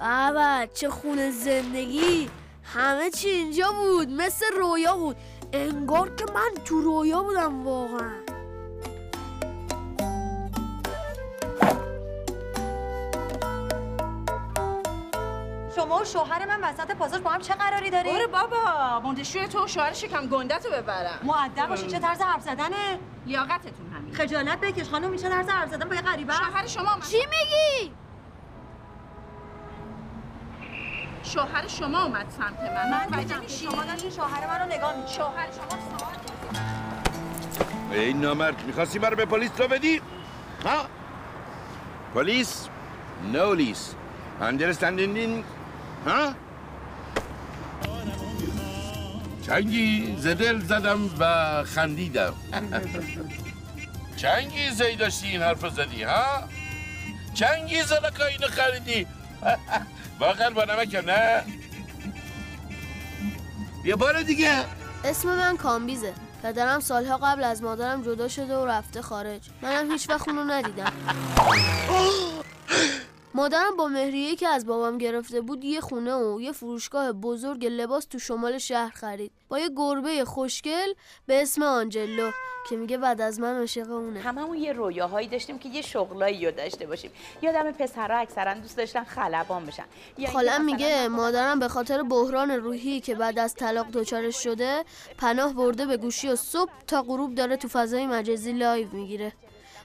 بابا 0.00 0.66
چه 0.74 0.90
خونه 0.90 1.30
زندگی. 1.30 2.30
همه 2.74 3.10
چی 3.10 3.28
اینجا 3.28 3.72
بود 3.72 4.08
مثل 4.08 4.44
رویا 4.56 4.96
بود. 4.96 5.16
انگار 5.52 6.14
که 6.14 6.24
من 6.34 6.64
تو 6.64 6.80
رویا 6.80 7.22
بودم 7.22 7.66
واقعا. 7.66 8.10
شما 15.76 16.00
و 16.00 16.04
شوهر 16.04 16.46
من 16.46 16.60
وسط 16.60 16.90
پاساژ 16.90 17.20
با 17.20 17.30
هم 17.30 17.40
چه 17.40 17.54
قراری 17.54 17.90
داری؟ 17.90 18.10
برو 18.10 18.28
بابا 18.28 19.00
مندشوی 19.00 19.48
تو 19.48 19.64
و 19.64 19.66
شوهر 19.66 19.92
شکم 19.92 20.26
گنده 20.26 20.58
تو 20.58 20.70
ببرم. 20.70 21.18
مؤدب 21.22 21.68
باشی 21.68 21.86
چه 21.86 21.98
طرز 21.98 22.20
حرف 22.20 22.42
زدنه؟ 22.42 22.98
لیاقتتون 23.26 23.92
همین 23.94 24.14
خجالت 24.14 24.60
بکش 24.60 24.88
خانم 24.88 25.10
این 25.10 25.20
چه 25.20 25.28
طرز 25.28 25.48
حرف 25.48 25.70
زدن 25.70 25.88
با 25.88 25.94
یه 25.94 26.00
غریبه 26.00 26.34
شوهر 26.34 26.66
شما 26.66 26.90
اومد. 26.90 27.06
چی 27.06 27.16
میگی؟ 27.16 27.94
شوهر 31.22 31.68
شما 31.68 32.02
اومد 32.04 32.26
سمت 32.38 32.60
من 32.60 32.90
من 32.90 33.06
متوجه 33.06 33.38
میشی 33.40 33.64
شما 33.64 33.84
داشتی 33.84 34.10
شوهر 34.10 34.46
من 34.46 34.60
رو 34.60 34.76
نگاه 34.76 34.96
می‌کردی. 34.96 35.14
شوهر 35.14 35.46
شما 35.52 35.98
سوال 35.98 38.00
این 38.00 38.20
نامرد 38.20 38.64
می‌خواستی 38.66 38.98
برو 38.98 39.16
به 39.16 39.24
پلیس 39.24 39.50
رو 39.58 39.68
بدی؟ 39.68 40.00
ها؟ 40.64 40.84
پلیس؟ 42.14 42.68
نو 43.32 43.54
لیس 43.54 43.94
اندرستندینگ؟ 44.40 45.44
ها؟ 46.06 46.32
چنگی 49.46 50.16
زدل 50.18 50.60
زدم 50.60 51.00
و 51.18 51.64
خندیدم 51.64 52.34
چنگی 54.16 54.70
زی 54.70 54.96
داشتی 54.96 55.28
این 55.28 55.42
حرف 55.42 55.68
زدی 55.68 56.02
ها؟ 56.02 56.24
چنگی 57.34 57.82
زلکا 57.82 58.24
اینو 58.24 58.46
خریدی 58.48 59.06
واقعا 60.20 60.50
با 60.50 60.64
نمکم 60.64 61.10
نه؟ 61.10 61.44
یه 63.84 63.96
بار 63.96 64.22
دیگه. 64.22 64.64
اسم 65.04 65.28
من 65.28 65.56
کامبیزه. 65.56 66.14
پدرم 66.42 66.80
سالها 66.80 67.16
قبل 67.16 67.44
از 67.44 67.62
مادرم 67.62 68.02
جدا 68.02 68.28
شده 68.28 68.56
و 68.56 68.66
رفته 68.66 69.02
خارج. 69.02 69.40
منم 69.62 69.92
هیچ 69.92 70.10
وقت 70.10 70.28
اونو 70.28 70.44
ندیدم. 70.44 70.92
مادرم 73.34 73.76
با 73.76 73.86
مهریه 73.86 74.36
که 74.36 74.48
از 74.48 74.66
بابام 74.66 74.98
گرفته 74.98 75.40
بود 75.40 75.64
یه 75.64 75.80
خونه 75.80 76.14
و 76.14 76.40
یه 76.40 76.52
فروشگاه 76.52 77.12
بزرگ 77.12 77.66
لباس 77.66 78.04
تو 78.04 78.18
شمال 78.18 78.58
شهر 78.58 78.90
خرید. 78.90 79.32
با 79.48 79.58
یه 79.58 79.70
گربه 79.76 80.24
خوشگل 80.24 80.92
به 81.26 81.42
اسم 81.42 81.62
آنجلو 81.62 82.30
که 82.68 82.76
میگه 82.76 82.98
بعد 82.98 83.20
از 83.20 83.40
من 83.40 83.58
عاشق 83.58 83.90
اونه. 83.90 84.20
هممون 84.20 84.58
یه 84.58 84.72
رویاهایی 84.72 85.28
داشتیم 85.28 85.58
که 85.58 85.68
یه 85.68 85.82
شغلایی 85.82 86.46
رو 86.46 86.52
داشته 86.52 86.86
باشیم. 86.86 87.10
یادم 87.42 87.72
پسرها 87.72 88.18
اکثرا 88.18 88.54
دوست 88.54 88.76
داشتن 88.76 89.04
خلبان 89.04 89.66
بشن. 89.66 89.84
خالم 90.32 90.64
میگه 90.64 91.08
مادرم 91.08 91.58
به 91.58 91.68
خاطر 91.68 92.02
بحران 92.02 92.50
روحی 92.50 93.00
که 93.00 93.14
بعد 93.14 93.38
از 93.38 93.54
طلاق 93.54 93.86
دچارش 93.92 94.36
شده 94.36 94.84
پناه 95.18 95.52
برده 95.52 95.86
به 95.86 95.96
گوشی 95.96 96.28
و 96.28 96.36
صبح 96.36 96.70
تا 96.86 97.02
غروب 97.02 97.34
داره 97.34 97.56
تو 97.56 97.68
فضای 97.68 98.06
مجازی 98.06 98.52
live 98.52 98.88
می‌گیره. 98.92 99.32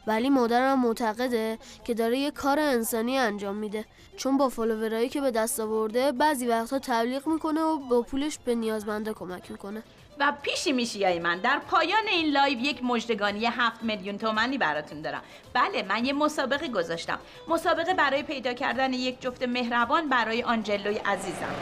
ولی 0.07 0.29
مادرم 0.29 0.81
معتقده 0.81 1.57
که 1.83 1.93
داره 1.93 2.17
یه 2.17 2.31
کار 2.31 2.59
انسانی 2.59 3.17
انجام 3.17 3.55
میده. 3.55 3.85
چون 4.17 4.37
با 4.37 4.49
followerایی 4.49 5.09
که 5.09 5.21
به 5.21 5.31
دست 5.31 5.59
آورده 5.59 6.11
بعضی 6.11 6.47
وقتها 6.47 6.79
تبلیغ 6.79 7.27
می‌کنه 7.27 7.61
و 7.61 7.79
با 7.79 8.01
پولش 8.01 8.39
به 8.45 8.55
نیازمندا 8.55 9.13
کمک 9.13 9.51
می‌کنه. 9.51 9.83
و 10.19 10.33
پیشی 10.41 10.71
میشیای 10.71 11.19
من. 11.19 11.39
در 11.39 11.59
پایان 11.67 12.07
این 12.11 12.33
live 12.33 12.59
یک 12.59 12.83
مژدگانی 12.83 13.45
هفت 13.45 13.83
میلیون 13.83 14.17
تومنی 14.17 14.57
براتون 14.57 15.01
دارم. 15.01 15.21
بله 15.53 15.83
من 15.89 16.05
یه 16.05 16.13
مسابقه 16.13 16.67
گذاشتم. 16.67 17.19
مسابقه 17.47 17.93
برای 17.93 18.23
پیدا 18.23 18.53
کردن 18.53 18.93
یک 18.93 19.21
جفت 19.21 19.43
مهربان 19.43 20.09
برای 20.09 20.43
آنجلوی 20.43 20.97
عزیزم. 20.97 21.55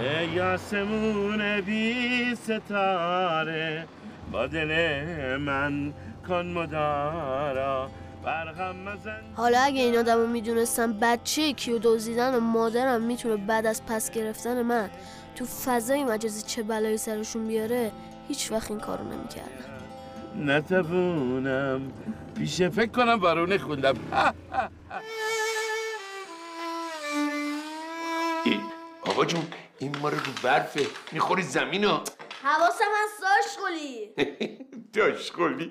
ای 0.00 0.40
آسمون 0.40 1.60
بی 1.60 2.34
ستاره 2.34 3.86
با 4.32 4.46
دل 4.46 5.36
من 5.36 5.92
کن 6.28 6.46
مدارا 6.46 7.90
حالا 9.36 9.60
اگه 9.60 9.80
این 9.82 9.96
آدمو 9.98 10.26
می‌دونستم 10.26 10.92
بچه 10.92 11.52
کیو 11.52 11.78
دزدیدن 11.82 12.34
و 12.34 12.40
مادرم 12.40 13.02
می‌تونه 13.02 13.36
بعد 13.36 13.66
از 13.66 13.86
پس 13.86 14.10
گرفتن 14.10 14.62
من 14.62 14.90
تو 15.36 15.44
فضای 15.44 16.04
مجازی 16.04 16.42
چه 16.42 16.62
بلایی 16.62 16.96
سرشون 16.96 17.46
بیاره 17.46 17.92
هیچ 18.28 18.52
وقت 18.52 18.70
این 18.70 18.80
کارو 18.80 19.04
نمی‌کردم. 19.04 19.72
نتوونم 20.36 21.92
پیش 22.38 22.62
فکر 22.62 22.90
کنم 22.90 23.16
بارونه 23.16 23.58
خوندم. 23.58 23.94
آقا 29.02 29.24
جون 29.24 29.42
این 29.78 29.96
ما 29.98 30.08
رو 30.08 30.16
برفه. 30.42 30.86
می‌خوری 31.12 31.42
زمین 31.42 31.84
ها 31.84 32.02
حواسم 32.42 32.84
از 33.04 33.10
داشت 33.22 33.58
گلی 33.60 34.14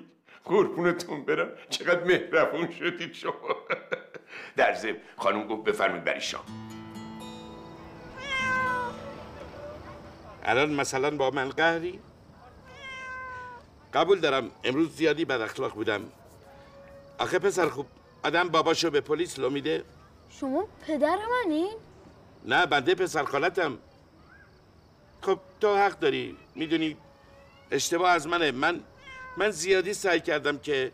قربونتون 0.44 1.24
برم. 1.24 1.48
چقدر 1.70 2.04
مهربون 2.04 2.70
شدید 2.70 3.14
شما. 3.14 3.32
در 4.56 4.74
ضمن 4.74 4.96
خانم 5.16 5.46
گفت 5.48 5.64
بفرمید 5.64 6.04
بری 6.04 6.20
شام. 6.20 6.44
الان 10.44 10.74
مثلا 10.74 11.16
با 11.16 11.30
من 11.30 11.48
قهری؟ 11.48 12.00
قبول 13.94 14.20
دارم 14.20 14.50
امروز 14.64 14.96
زیادی 14.96 15.24
بد 15.24 15.40
اخلاق 15.40 15.74
بودم. 15.74 16.02
آخه 17.18 17.38
پسر 17.38 17.68
خوب 17.68 17.86
آدم 18.22 18.48
باباشو 18.48 18.90
به 18.90 19.00
پلیس 19.00 19.38
لو 19.38 19.50
میده 19.50 19.84
شما 20.30 20.68
پدر 20.86 21.18
منین؟ 21.30 21.74
نه 22.44 22.66
بنده 22.66 22.94
پسر 22.94 23.24
خالتم. 23.24 23.78
خب 25.22 25.38
تو 25.60 25.76
حق 25.76 25.98
داری 25.98 26.36
می‌دونی 26.54 26.96
اشتباه 27.70 28.10
از 28.10 28.26
منه. 28.26 28.50
من 28.50 28.80
من 29.36 29.50
زیادی 29.50 29.94
سعی 29.94 30.20
کردم 30.20 30.58
که 30.58 30.92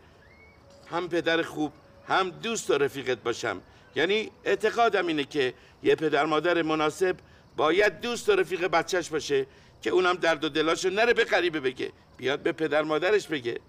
هم 0.91 1.09
پدر 1.09 1.41
خوب 1.41 1.71
هم 2.07 2.29
دوست 2.29 2.69
و 2.69 2.73
رفیقت 2.73 3.17
باشم. 3.17 3.61
یعنی 3.95 4.31
اعتقادم 4.43 5.07
اینه 5.07 5.23
که 5.23 5.53
یه 5.83 5.95
پدر 5.95 6.25
مادر 6.25 6.61
مناسب 6.61 7.15
باید 7.57 7.99
دوست 8.01 8.29
و 8.29 8.35
رفیق 8.35 8.67
بچهش 8.67 9.09
باشه 9.09 9.45
که 9.81 9.89
اونم 9.89 10.13
درد 10.13 10.43
و 10.43 10.49
دلاشو 10.49 10.89
نره 10.89 11.13
به 11.13 11.23
غریبه 11.23 11.59
بگه. 11.59 11.91
بیاد 12.17 12.39
به 12.39 12.51
پدر 12.51 12.81
مادرش 12.81 13.27
بگه. 13.27 13.59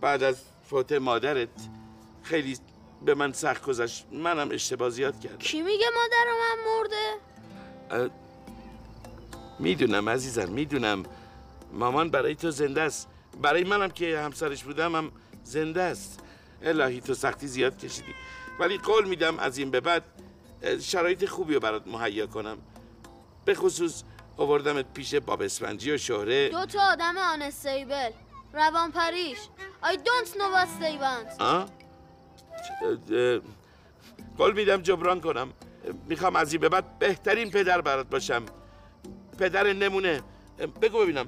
بعد 0.00 0.22
از 0.22 0.36
فوت 0.70 0.92
مادرت 0.92 1.48
خیلی 2.22 2.58
به 3.04 3.14
من 3.14 3.32
سخت 3.32 3.64
گذشت. 3.64 4.06
منم 4.12 4.50
اشتباه 4.50 4.90
زیاد 4.90 5.20
کردم. 5.20 5.38
کی 5.38 5.62
میگه 5.62 5.86
مادر 5.94 6.24
من 6.40 6.56
مرده؟ 6.72 8.14
می‌دونم 9.58 10.08
عزیزم 10.08 10.48
می‌دونم. 10.52 11.02
مامان 11.72 12.10
برای 12.10 12.34
تو 12.34 12.50
زنده 12.50 12.80
است. 12.82 13.08
برای 13.42 13.64
منم 13.64 13.90
که 13.90 14.18
همسرش 14.18 14.64
بودم 14.64 14.94
هم 14.94 15.12
زنده 15.44 15.82
است. 15.82 16.20
الهی 16.62 17.00
تو 17.00 17.14
سختی 17.14 17.46
زیاد 17.46 17.78
کشیدی. 17.78 18.14
ولی 18.60 18.78
قول 18.78 19.08
میدم 19.08 19.38
از 19.38 19.58
این 19.58 19.70
به 19.70 19.80
بعد 19.80 20.04
شرایط 20.80 21.24
خوبی 21.24 21.54
رو 21.54 21.60
برات 21.60 21.86
مهیا 21.86 22.26
کنم. 22.26 22.58
به 23.44 23.54
خصوص 23.54 24.02
آوردمت 24.36 24.92
پیش 24.94 25.14
باب 25.14 25.42
اسفنجی 25.42 25.90
و 25.90 25.98
شهره. 25.98 26.48
دو 26.48 26.66
تا 26.66 26.80
آدم 26.92 27.18
آنستیبل 27.18 28.10
روان 28.52 28.92
پریش. 28.92 29.38
I 29.82 29.96
don't 29.96 30.28
know 30.28 30.50
what 30.56 30.82
they 30.82 31.00
want. 31.02 31.40
آه؟ 31.40 31.68
قول 34.38 34.54
میدم 34.54 34.82
جبران 34.82 35.20
کنم. 35.20 35.52
می‌خوام 36.08 36.36
از 36.36 36.52
این 36.52 36.60
به 36.60 36.68
بعد 36.68 36.98
بهترین 36.98 37.50
پدر 37.50 37.80
برات 37.80 38.06
باشم. 38.06 38.44
پدر 39.38 39.72
نمونه. 39.72 40.22
بگو 40.82 40.98
ببینم. 40.98 41.26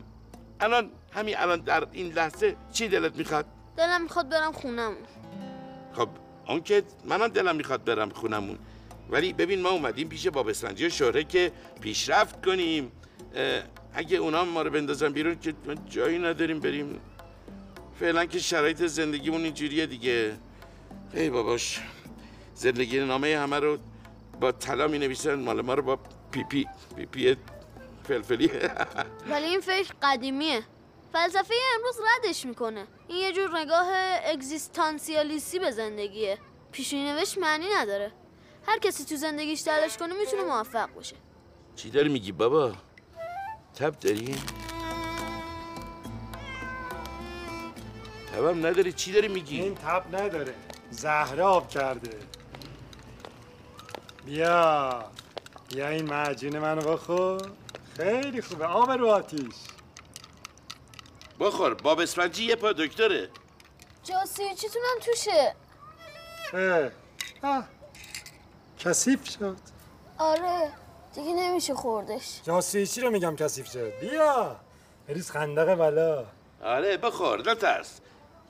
الان 0.60 0.90
همین 1.12 1.36
الان 1.38 1.60
در 1.60 1.86
این 1.92 2.12
لحظه 2.12 2.56
چی 2.72 2.88
دلت 2.88 3.16
می‌خواد؟ 3.16 3.46
دلم 3.76 4.02
می‌خواد 4.02 4.28
برم 4.28 4.52
خونمون 4.52 4.96
خب 5.92 6.08
اون 6.48 6.62
که 6.62 6.82
منم 7.04 7.28
دلم 7.28 7.56
می‌خواد 7.56 7.84
برم 7.84 8.08
خونمون 8.08 8.58
ولی 9.10 9.32
ببین 9.32 9.62
ما 9.62 9.68
اومدیم 9.68 10.08
پیش 10.08 10.26
باب 10.26 10.48
اسفنجی 10.48 10.86
و 10.86 10.88
شهره 10.88 11.24
که 11.24 11.52
پیشرفت 11.80 12.44
کنیم. 12.44 12.92
اگه 13.94 14.16
اونا 14.16 14.44
ما 14.44 14.62
رو 14.62 14.70
بندازن 14.70 15.12
بیرون 15.12 15.38
که 15.38 15.54
جایی 15.86 16.18
نداریم 16.18 16.60
بریم. 16.60 17.00
فعلا 18.00 18.24
که 18.24 18.38
شرایط 18.38 18.86
زندگیمون 18.86 19.40
اینجوریه 19.44 19.86
دیگه. 19.86 20.36
ای 21.14 21.30
باباش 21.30 21.80
زندگی 22.54 23.00
نامه 23.00 23.38
همه 23.38 23.58
رو 23.58 23.78
با 24.40 24.52
طلا 24.52 24.88
می 24.88 24.98
نویسن 24.98 25.34
مال 25.34 25.60
ما 25.60 25.74
رو 25.74 25.82
با 25.82 25.98
پی 26.30 26.44
پی 26.44 26.66
پی 27.12 27.36
فلفلی 28.06 28.50
ولی 29.30 29.46
این 29.46 29.60
فکر 29.60 29.94
قدیمیه. 30.02 30.62
فلسفه 31.12 31.54
امروز 31.74 31.96
ردش 32.00 32.46
می‌کنه. 32.46 32.86
این 33.08 33.18
یه 33.18 33.32
جور 33.32 33.58
نگاه 33.58 33.86
اگزیستانسیالیستی 34.24 35.58
به 35.58 35.70
زندگیه. 35.70 36.38
پیشونی 36.72 37.12
نوشت 37.12 37.38
معنی 37.38 37.66
نداره. 37.74 38.12
هر 38.66 38.78
کسی 38.78 39.04
تو 39.04 39.16
زندگیش 39.16 39.62
تلاش 39.62 39.96
کنه 39.96 40.14
می‌تونه 40.14 40.42
موفق 40.42 40.94
باشه. 40.94 41.16
چی 41.76 41.90
داری 41.90 42.08
میگی 42.08 42.32
بابا؟ 42.32 42.72
تب 43.74 43.98
داری؟ 43.98 44.34
تبم 48.32 48.66
نداری. 48.66 48.92
چی 48.92 49.12
داری 49.12 49.28
میگی؟ 49.28 49.60
این 49.60 49.74
تب 49.74 50.16
نداره. 50.16 50.54
زهره 50.90 51.42
آب 51.42 51.68
کرده. 51.68 52.18
بیا. 54.26 55.04
بیا 55.68 55.88
این 55.88 56.04
معجون 56.04 56.58
منو 56.58 56.80
بخور 56.80 57.50
خیلی 57.96 58.42
خوبه. 58.42 58.66
آب 58.66 58.90
رو 58.90 59.10
آتیش. 59.10 59.54
بخور 61.40 61.74
باب 61.74 62.00
اسفنجی 62.00 62.44
یه 62.44 62.56
پا 62.56 62.72
دکتره. 62.72 63.28
جاسی 64.04 64.54
چیتونم 64.54 64.98
توشه. 65.04 65.54
اه. 66.54 66.90
آه. 67.42 67.64
کثیف 68.78 69.30
شد. 69.30 69.56
آره 70.18 70.72
دیگه 71.14 71.32
نمیشه 71.32 71.74
خوردش. 71.74 72.40
جاسویچی 72.42 73.00
رو 73.00 73.10
میگم 73.10 73.36
کثیف 73.36 73.70
شد. 73.72 74.00
بیا. 74.00 74.56
بریز 75.08 75.30
خندق 75.30 75.74
بالا 75.74 76.24
آره 76.64 76.96
بخور 76.96 77.50
نترس 77.50 78.00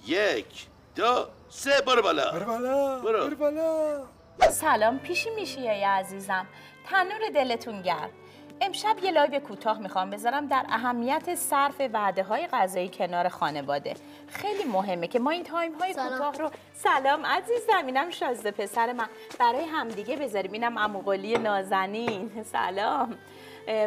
یک 0.07 0.67
دو 0.95 1.27
سه 1.51 1.81
برو 1.87 2.03
بالا. 2.03 2.33
برو 2.33 2.45
بالا. 2.47 2.99
برو. 3.01 3.27
برو 3.27 3.37
بالا. 3.37 4.05
سلام 4.51 4.99
پیشی 4.99 5.31
میشی 5.31 5.67
عزیزم. 5.69 6.47
تنور 6.91 7.21
دلتون 7.35 7.83
گرم. 7.83 8.11
امشب 8.61 8.97
یه 9.03 9.11
live 9.11 9.39
کوتاه 9.39 9.79
می‌خوام 9.79 10.11
بذارم 10.11 10.47
در 10.47 10.65
اهمیت 10.69 11.35
صرف 11.35 11.81
وعده 11.93 12.23
های 12.23 12.47
غذایی 12.47 12.89
کنار 12.89 13.29
خانواده. 13.29 13.95
خیلی 14.29 14.65
مهمه 14.65 15.07
که 15.07 15.19
ما 15.19 15.31
این 15.31 15.45
time 15.45 15.75
های. 15.75 15.95
کوتاه 15.95 16.39
رو 16.39 16.51
سلام 16.75 17.27
عزیزم 17.27 17.87
اینم 17.87 18.11
شازده 18.11 18.51
پسر 18.51 18.93
من. 18.93 19.07
برای 19.39 19.65
همدیگه 19.65 20.17
بذاریم. 20.17 20.53
اینم 20.53 20.79
عموقلی 20.79 21.39
نازنین. 21.39 22.31
سلام. 22.53 23.19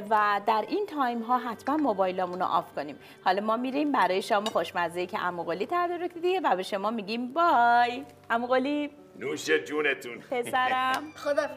و 0.09 0.41
در 0.45 0.65
این 0.67 0.85
time 0.85 1.21
ها 1.21 1.37
حتما 1.37 1.77
موبایلامون 1.77 2.39
رو 2.39 2.45
off 2.45 2.75
کنیم. 2.75 2.99
حالا 3.25 3.41
ما 3.41 3.57
میریم 3.57 3.91
برای 3.91 4.21
شام 4.21 4.45
خوشمزه 4.45 5.05
که 5.05 5.23
اموقلی 5.23 5.65
تدارک 5.65 6.13
دیگه 6.13 6.39
و 6.39 6.55
به 6.55 6.63
شما 6.63 6.89
میگیم 6.91 7.33
بای. 7.33 8.05
اموقلی 8.29 8.89
نوش 9.19 9.49
جونتون. 9.49 10.17
پسرم. 10.31 11.03
خدا 11.15 11.47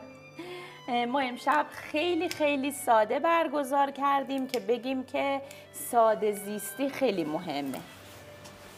ما 0.88 1.20
امشب 1.20 1.66
خیلی 1.72 2.28
خیلی 2.28 2.72
ساده 2.72 3.18
برگزار 3.18 3.90
کردیم 3.90 4.48
که 4.48 4.60
بگیم 4.60 5.04
که 5.04 5.42
ساده 5.72 6.32
زیستی 6.32 6.90
خیلی 6.90 7.24
مهمه. 7.24 7.80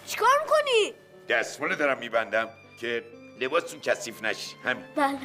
چیکار 0.07 0.29
می‌کنی؟ 0.43 0.95
دستمال 1.29 1.75
دارم 1.75 1.99
میبندم 1.99 2.49
که 2.81 3.05
لباستون 3.41 3.81
کثیف 3.81 4.23
نشه. 4.23 4.57
همین. 4.65 4.85
بله. 4.97 5.19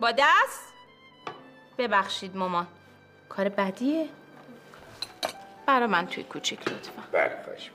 با 0.00 0.10
دست؟ 0.12 0.72
ببخشید 1.78 2.36
مامان. 2.36 2.66
کار 3.28 3.48
بدیه؟ 3.48 4.08
برا 5.66 5.86
من 5.86 6.06
توی 6.06 6.24
کوچیک 6.24 6.68
لطفا. 6.68 7.02
بله 7.12 7.42
خواهش 7.44 7.70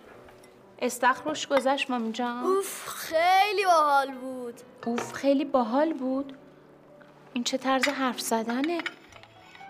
استخر 0.83 1.47
گذشت 1.49 1.89
مامی 1.89 2.11
جان. 2.11 2.43
اوف 2.43 2.87
خیلی 2.87 3.65
باحال 3.65 4.11
بود. 4.11 4.61
اوف 4.85 5.13
خیلی 5.13 5.45
باحال 5.45 5.93
بود. 5.93 6.37
این 7.33 7.43
چه 7.43 7.57
طرز 7.57 7.87
حرف 7.87 8.19
زدنه. 8.21 8.81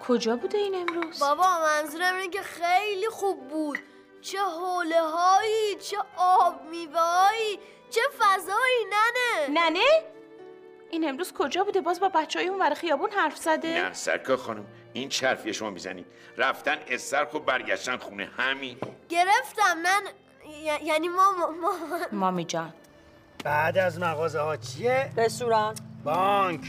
کجا 0.08 0.36
بوده 0.36 0.58
این 0.58 0.76
امروز؟ 0.76 1.20
بابا 1.20 1.44
منظورم 1.60 2.16
اینه 2.16 2.30
که 2.30 2.42
خیلی 2.42 3.10
خوب 3.10 3.48
بود. 3.48 3.80
چه 4.22 4.38
حوله 4.40 5.02
هایی 5.02 5.76
چه 5.80 5.98
آب 6.18 6.62
میوهایی 6.72 7.60
چه 7.90 8.02
فضایی 8.20 8.86
ننه. 8.92 9.62
ننه؟ 9.62 10.04
این 10.92 11.10
امروز 11.10 11.34
کجا 11.34 11.64
بوده؟ 11.64 11.82
باز 11.82 12.00
با 12.00 12.10
بچه 12.10 12.40
های 12.40 12.48
اون 12.48 12.60
ور 12.62 12.74
خیابون 12.74 13.10
حرف 13.12 13.38
زده. 13.38 13.84
نه 13.84 13.94
سرکار 13.94 14.38
خانم 14.38 14.66
این 14.94 15.10
چه 15.10 15.28
حرفیه 15.28 15.52
شما 15.54 15.70
می‌زنید. 15.70 16.06
رفتن 16.38 16.78
استرخ 16.88 17.34
و 17.34 17.40
برگشتن 17.40 17.98
خونه 17.98 18.30
همین. 18.38 18.78
گرفتم 19.10 19.78
ی- 19.84 20.23
یعنی 20.64 21.08
ما 21.08 21.32
ما, 21.40 21.48
ما... 21.62 22.00
مامی 22.12 22.46
جان. 22.46 22.74
بعد 23.44 23.78
از 23.78 24.00
مغازه 24.00 24.40
ها 24.40 24.58
چیه؟ 24.58 25.12
رستوران. 25.18 25.76
بانک. 26.04 26.62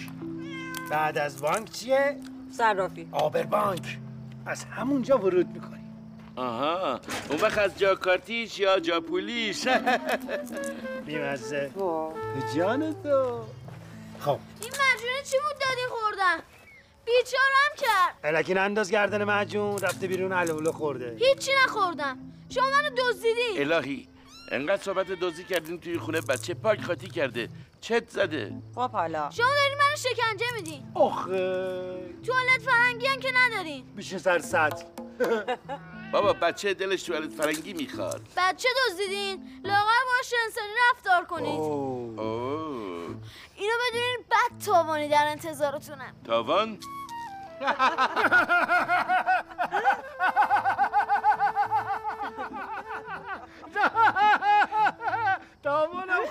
بعد 0.90 1.18
از 1.18 1.42
بانک 1.42 1.70
چیه؟ 1.70 2.16
صرافی. 2.56 3.08
آبر 3.12 3.42
بانک. 3.42 3.98
از 4.46 4.64
همونجا 4.64 5.18
ورود 5.18 5.46
می‌کنی. 5.46 5.84
آها. 6.36 7.00
اون 7.30 7.40
وقت 7.40 7.58
از 7.58 7.78
جا 7.78 7.94
کارتیش 7.94 8.58
یا 8.58 8.80
جا 8.80 9.00
پولیش؟ 9.00 9.68
بیمزه. 11.06 11.70
جان 12.56 12.94
تو. 13.02 13.40
خب. 14.20 14.38
این 14.60 14.70
مجونه 14.70 15.22
چی 15.24 15.36
بود 15.36 15.60
دادی 15.60 15.86
خوردم 15.90 16.42
بیچارم 17.04 17.72
کرد. 17.76 18.14
الکی 18.24 18.54
انداز 18.54 18.90
گردن 18.90 19.24
معجون 19.24 19.78
رفته 19.78 20.06
بیرون 20.06 20.32
علوله 20.32 20.72
خورده. 20.72 21.16
هیچی 21.18 21.50
نخوردم. 21.64 22.18
شما 22.50 22.64
منو 22.70 22.90
دزدیدی. 22.96 23.72
الهی 23.72 24.08
انقدر 24.52 24.82
صحبت 24.82 25.06
دوزی 25.06 25.44
کردیم 25.44 25.76
توی 25.78 25.98
خونه 25.98 26.20
بچه 26.20 26.54
پاک 26.54 26.80
خاطی 26.82 27.08
کرده. 27.08 27.48
چت 27.80 28.10
زده. 28.10 28.52
خب 28.74 28.90
حالا. 28.90 29.30
شما 29.30 29.46
دارین 29.46 29.78
منو 29.78 29.96
شکنجه 29.96 30.46
میدین. 30.56 30.86
آخه. 30.94 31.30
توالت 32.26 32.62
فرنگی 32.64 33.06
هم 33.06 33.20
که 33.20 33.32
ندارین. 33.34 33.84
میشه 33.96 34.18
سر 34.18 34.38
سطل 34.38 34.84
بابا 36.12 36.32
بچه 36.32 36.74
دلش 36.74 37.02
توالت 37.02 37.30
فرنگی 37.30 37.72
می‌خواد. 37.72 38.22
بچه 38.36 38.68
دزدیدین. 38.90 39.60
لاغر 39.64 40.00
باش 40.16 40.32
انسانی 40.44 40.72
رفتار 40.90 41.24
کنید. 41.24 41.60
اوه. 41.60 43.14
اینو 43.56 43.72
بدونین 43.88 44.16
بد 44.30 44.64
تاوانی 44.66 45.08
در 45.08 45.26
انتظارتونم. 45.28 46.14
تاوان؟ 46.26 46.78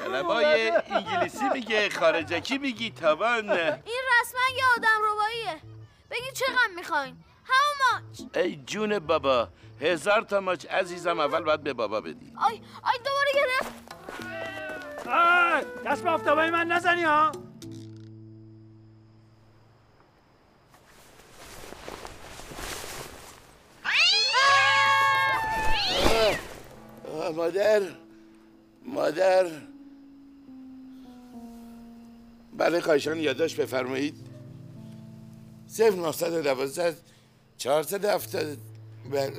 طلبای 0.04 0.72
انگلیسی 0.72 1.50
میگه 1.54 1.90
خارجکی 1.90 2.58
میگی 2.58 2.92
تاوان. 2.92 3.52
این 3.52 4.02
رسما 4.22 4.58
یه 4.58 4.64
آدم 4.78 5.02
رواییه. 5.04 5.62
بگی 6.12 6.32
چه 6.34 6.46
غم 6.46 6.76
می‌خواین؟ 6.76 7.18
همون 7.46 8.04
ماچ 8.10 8.38
ای 8.46 8.56
جون 8.56 9.00
بابا 9.00 9.48
هزار 9.82 10.22
تا 10.22 10.40
ماچ 10.40 10.66
عزیزم 10.66 11.20
اول 11.20 11.44
باید 11.44 11.64
به 11.64 11.74
بابا 11.74 12.02
بدی. 12.02 12.34
آی 12.48 12.62
آی 12.84 12.98
دوباره 12.98 13.32
گرفت 13.34 13.74
آی، 15.08 15.64
دست 15.86 16.04
به 16.04 16.10
آفتابای 16.10 16.50
من 16.50 16.68
نزنی 16.68 17.04
ها. 17.04 17.32
مادر. 27.14 27.82
مادر. 28.86 29.52
بله 32.58 32.82
کاشان 32.82 33.20
یادداشت 33.20 33.62
بفرمایید. 33.62 34.16
صفر 35.68 35.96
912 35.96 36.96
470 37.58 38.58
بله. 39.12 39.32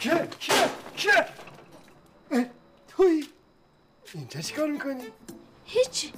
که 0.00 0.28
که 0.40 0.52
که 0.96 1.26
توی. 2.88 3.24
اینجا 4.14 4.40
چیکار 4.40 4.70
می‌کنی؟ 4.70 5.02
هیچی 5.64 6.12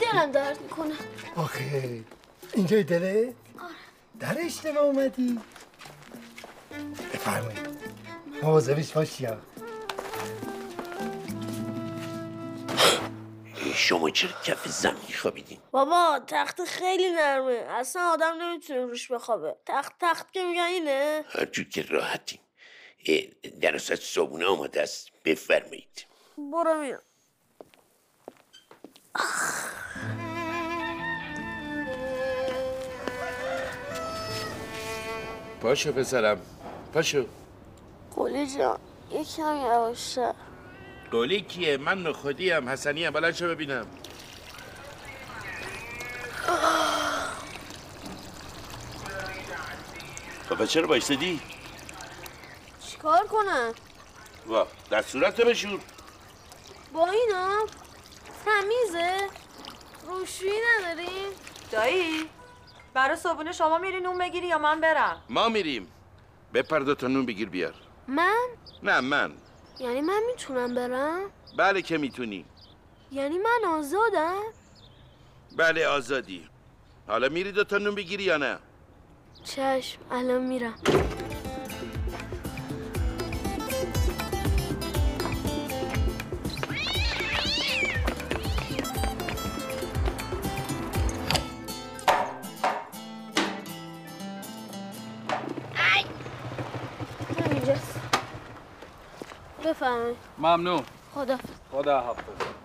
دلم 0.00 0.32
درد 0.32 0.62
می‌کنه. 0.62 0.94
آخه 1.36 2.04
اینجای 2.54 2.84
دله؟ 2.84 3.34
در 4.20 4.36
اشتباه 4.40 4.84
اومدی؟ 4.84 5.38
بفرمایید. 7.14 7.68
مواظبش 8.42 8.92
باشی 8.92 9.24
ها. 9.24 9.36
شما 13.74 14.10
چرا 14.10 14.30
کف 14.44 14.68
زمین 14.68 15.14
خوابیدین؟ 15.18 15.58
بابا 15.70 16.20
تخت 16.26 16.64
خیلی 16.64 17.10
نرمه. 17.10 17.64
اصلا 17.68 18.02
آدم 18.02 18.42
نمی‌تونه 18.42 18.80
روش 18.80 19.12
بخوابه. 19.12 19.56
تخت 19.66 19.92
تخت 20.00 20.32
که 20.32 20.44
میگن 20.44 20.62
اینه. 20.62 21.24
هر 21.28 21.44
جور 21.44 21.64
که 21.68 21.82
راحتیم 21.82 22.40
در 23.60 23.74
اصل 23.74 23.94
صابونه 23.94 24.46
آماده 24.46 24.82
است. 24.82 25.08
بفرمایید. 25.24 26.06
برو 26.38 26.80
میرم 26.80 27.02
پاشو 35.60 35.92
پسرم. 35.92 36.40
پاشو 36.92 37.24
قلی 38.16 38.46
جان 38.46 38.78
یکم 39.10 39.56
یواشتر 39.56 40.34
قولی 41.10 41.40
کیه؟ 41.40 41.76
من 41.76 42.02
نخودی 42.02 42.50
هم 42.50 42.68
حسنی 42.68 43.04
هم. 43.04 43.12
بلند 43.12 43.34
شو 43.34 43.48
ببینم. 43.48 43.86
خب 50.48 50.64
چرا 50.64 50.86
بایستدی؟ 50.86 51.40
چیکار 52.86 53.26
کنم؟ 53.26 53.72
وا 54.46 54.66
در 54.90 55.02
صورت 55.02 55.40
بشور. 55.40 55.80
با 56.92 57.06
اینا؟ 57.10 57.66
تمیزه؟ 58.44 59.28
روشویی 60.06 60.52
نداریم؟ 60.78 61.30
دایی 61.70 62.28
برای 62.94 63.16
صبحونه 63.16 63.52
شما 63.52 63.78
میری 63.78 64.00
نون 64.00 64.18
بگیری 64.18 64.46
یا 64.46 64.58
من 64.58 64.80
برم؟ 64.80 65.22
ما 65.28 65.48
میریم. 65.48 65.88
بپر 66.54 66.80
دو 66.80 66.94
تا 66.94 67.06
نون 67.06 67.26
بگیر 67.26 67.48
بیار. 67.48 67.74
من؟ 68.08 68.46
نه 68.82 69.00
من. 69.00 69.32
یعنی 69.80 70.00
من 70.00 70.20
می‌تونم 70.26 70.74
برم؟ 70.74 71.20
بله 71.56 71.82
که 71.82 71.98
می‌تونی. 71.98 72.44
یعنی 73.12 73.38
من 73.38 73.60
آزادم؟ 73.68 74.42
بله 75.56 75.86
آزادی. 75.86 76.48
حالا 77.06 77.28
میری 77.28 77.52
دو 77.52 77.64
تا 77.64 77.78
نون 77.78 77.94
بگیری 77.94 78.24
یا 78.24 78.36
نه؟ 78.36 78.58
چشم 79.44 80.00
الان 80.10 80.42
میرم. 80.42 80.74
ممنون. 100.38 100.82
خدا. 101.14 101.38
خدا 101.72 102.00
حافظ. 102.00 102.61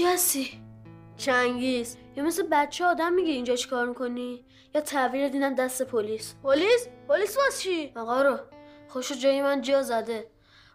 کی 0.00 0.06
هستی؟ 0.06 0.62
چنگیز. 1.16 1.96
یا 2.16 2.24
مثل 2.24 2.42
بچه 2.50 2.84
آدم 2.84 3.12
میگه 3.12 3.32
اینجا 3.32 3.56
چیکار 3.56 3.86
می‌کنی؟ 3.86 4.44
یا 4.74 4.80
تعبیر 4.80 5.28
دیدن 5.28 5.54
دست 5.54 5.82
پلیس. 5.82 6.34
پلیس؟ 6.42 6.88
پلیس 7.08 7.36
واس 7.36 7.60
چی؟ 7.60 7.92
آقا 7.96 8.22
رو 8.22 8.38
خوشو 8.88 9.14
جای 9.14 9.42
من 9.42 9.60
جا 9.60 9.82
زده. 9.82 10.30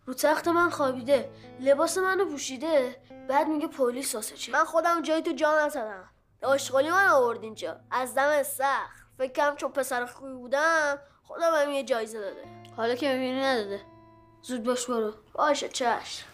رو 0.06 0.14
تخت 0.14 0.48
من 0.48 0.70
خوابیده. 0.70 1.30
لباس 1.60 1.98
منو 1.98 2.26
پوشیده. 2.26 2.96
بعد 3.30 3.48
میگه 3.48 3.68
پلیس 3.68 4.16
واسه 4.16 4.36
چی؟ 4.36 4.52
من 4.52 4.64
خودم 4.64 5.02
جای 5.02 5.22
تو 5.22 5.32
جا 5.32 5.66
نزدم. 5.66 6.10
آشغالی 6.44 6.90
من 6.90 7.08
آورد 7.08 7.44
اینجا. 7.44 7.80
از 7.92 8.16
دم 8.16 8.44
سخت. 8.44 9.06
فکرم 9.18 9.56
چون 9.56 9.72
پسر 9.72 10.06
خوبی 10.06 10.34
بودم 10.34 11.00
خودم 11.24 11.52
هم 11.56 11.72
یه 11.72 11.84
جایزه 11.84 12.20
داده. 12.20 12.44
حالا 12.78 12.96
که 12.96 13.14
می‌بینی 13.14 13.42
نداده. 13.42 13.82
زود 14.42 14.64
باش 14.64 14.86
برو. 14.86 15.14
باشه 15.34 15.70
چشم. 15.70 16.26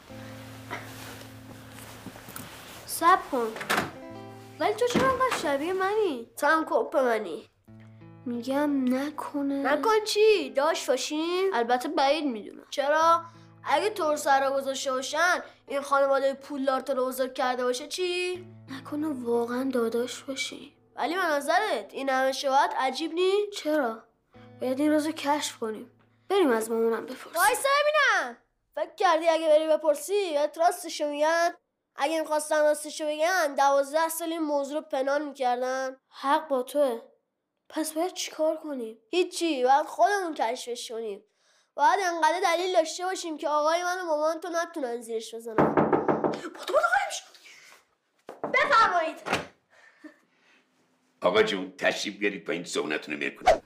سب 3.01 3.19
کن 3.31 3.47
ولی 4.59 4.73
تو 4.73 4.87
چرا 4.87 5.11
انقدر 5.11 5.37
شبیه 5.37 5.73
منی؟ 5.73 6.29
تو 6.37 6.47
هم 6.47 6.65
کپ 6.69 6.97
منی 6.97 7.49
میگم 8.25 8.95
نکنه 8.95 9.73
نکن 9.73 10.03
چی؟ 10.05 10.49
داشت 10.49 10.89
باشیم؟ 10.89 11.53
البته 11.53 11.89
بعید 11.89 12.25
می‌دونم 12.25 12.65
چرا؟ 12.69 13.23
اگه 13.63 13.89
طور 13.89 14.15
سر 14.15 14.51
گذاشته 14.51 14.91
باشن 14.91 15.43
این 15.67 15.81
خانواده 15.81 16.33
پولدار 16.33 16.81
تو 16.81 16.93
رو 16.93 17.05
بزرگ 17.05 17.33
کرده 17.33 17.63
باشه 17.63 17.87
چی؟ 17.87 18.45
نکنه 18.71 19.07
واقعا 19.07 19.69
داداش 19.73 20.23
باشی 20.23 20.75
ولی 20.95 21.15
به 21.15 21.21
نظرت 21.21 21.89
این 21.93 22.09
همه 22.09 22.31
شباهت 22.31 22.73
عجیب 22.77 23.13
نی؟ 23.13 23.47
چرا؟ 23.57 24.03
باید 24.61 24.79
این 24.79 24.91
روزو 24.91 25.11
کشف 25.11 25.57
کنیم 25.57 25.91
بریم 26.29 26.49
از 26.51 26.71
مامانم 26.71 27.05
بپرسیم 27.05 27.41
وایسا 27.41 27.69
ببینم 27.81 28.37
فکر 28.75 28.95
کردی 28.95 29.27
اگه 29.27 29.47
بری 29.47 29.67
بپرسی 29.67 30.33
بهت 30.33 30.57
راستشو 30.57 31.09
میگن 31.09 31.53
اگه 31.95 32.19
می‌خواستن 32.19 32.61
راستشو 32.61 33.05
بگن 33.05 33.55
دوازده 33.55 34.09
سال 34.09 34.31
این 34.31 34.41
موضوع 34.41 34.75
رو 34.75 34.81
پنهان 34.81 35.25
می‌کردن. 35.25 35.97
حق 36.09 36.47
با 36.47 36.63
توه. 36.63 37.01
پس 37.69 37.93
باید 37.93 38.13
چیکار 38.13 38.57
کنیم؟ 38.57 38.97
هیچی 39.09 39.63
باید 39.63 39.85
خودمون 39.85 40.33
کشفش 40.33 40.91
کنیم. 40.91 41.23
باید 41.75 41.99
انقدر 42.03 42.39
دلیل 42.43 42.73
داشته 42.73 43.05
باشیم 43.05 43.37
که 43.37 43.49
آقای 43.49 43.83
من 43.83 44.01
و 44.01 44.05
مامان 44.05 44.39
تو 44.39 44.49
نتونن 44.49 45.01
زیرش 45.01 45.35
بزنن. 45.35 45.75
بودو 46.31 46.49
بودو 46.49 46.73
بفرمایید. 48.53 49.17
آقا 51.21 51.43
جون 51.43 51.73
تشریف 51.77 52.17
بیارید 52.17 52.45
پایین 52.45 52.63
صحبتتون 52.63 53.21
رو 53.21 53.29
کنید 53.29 53.63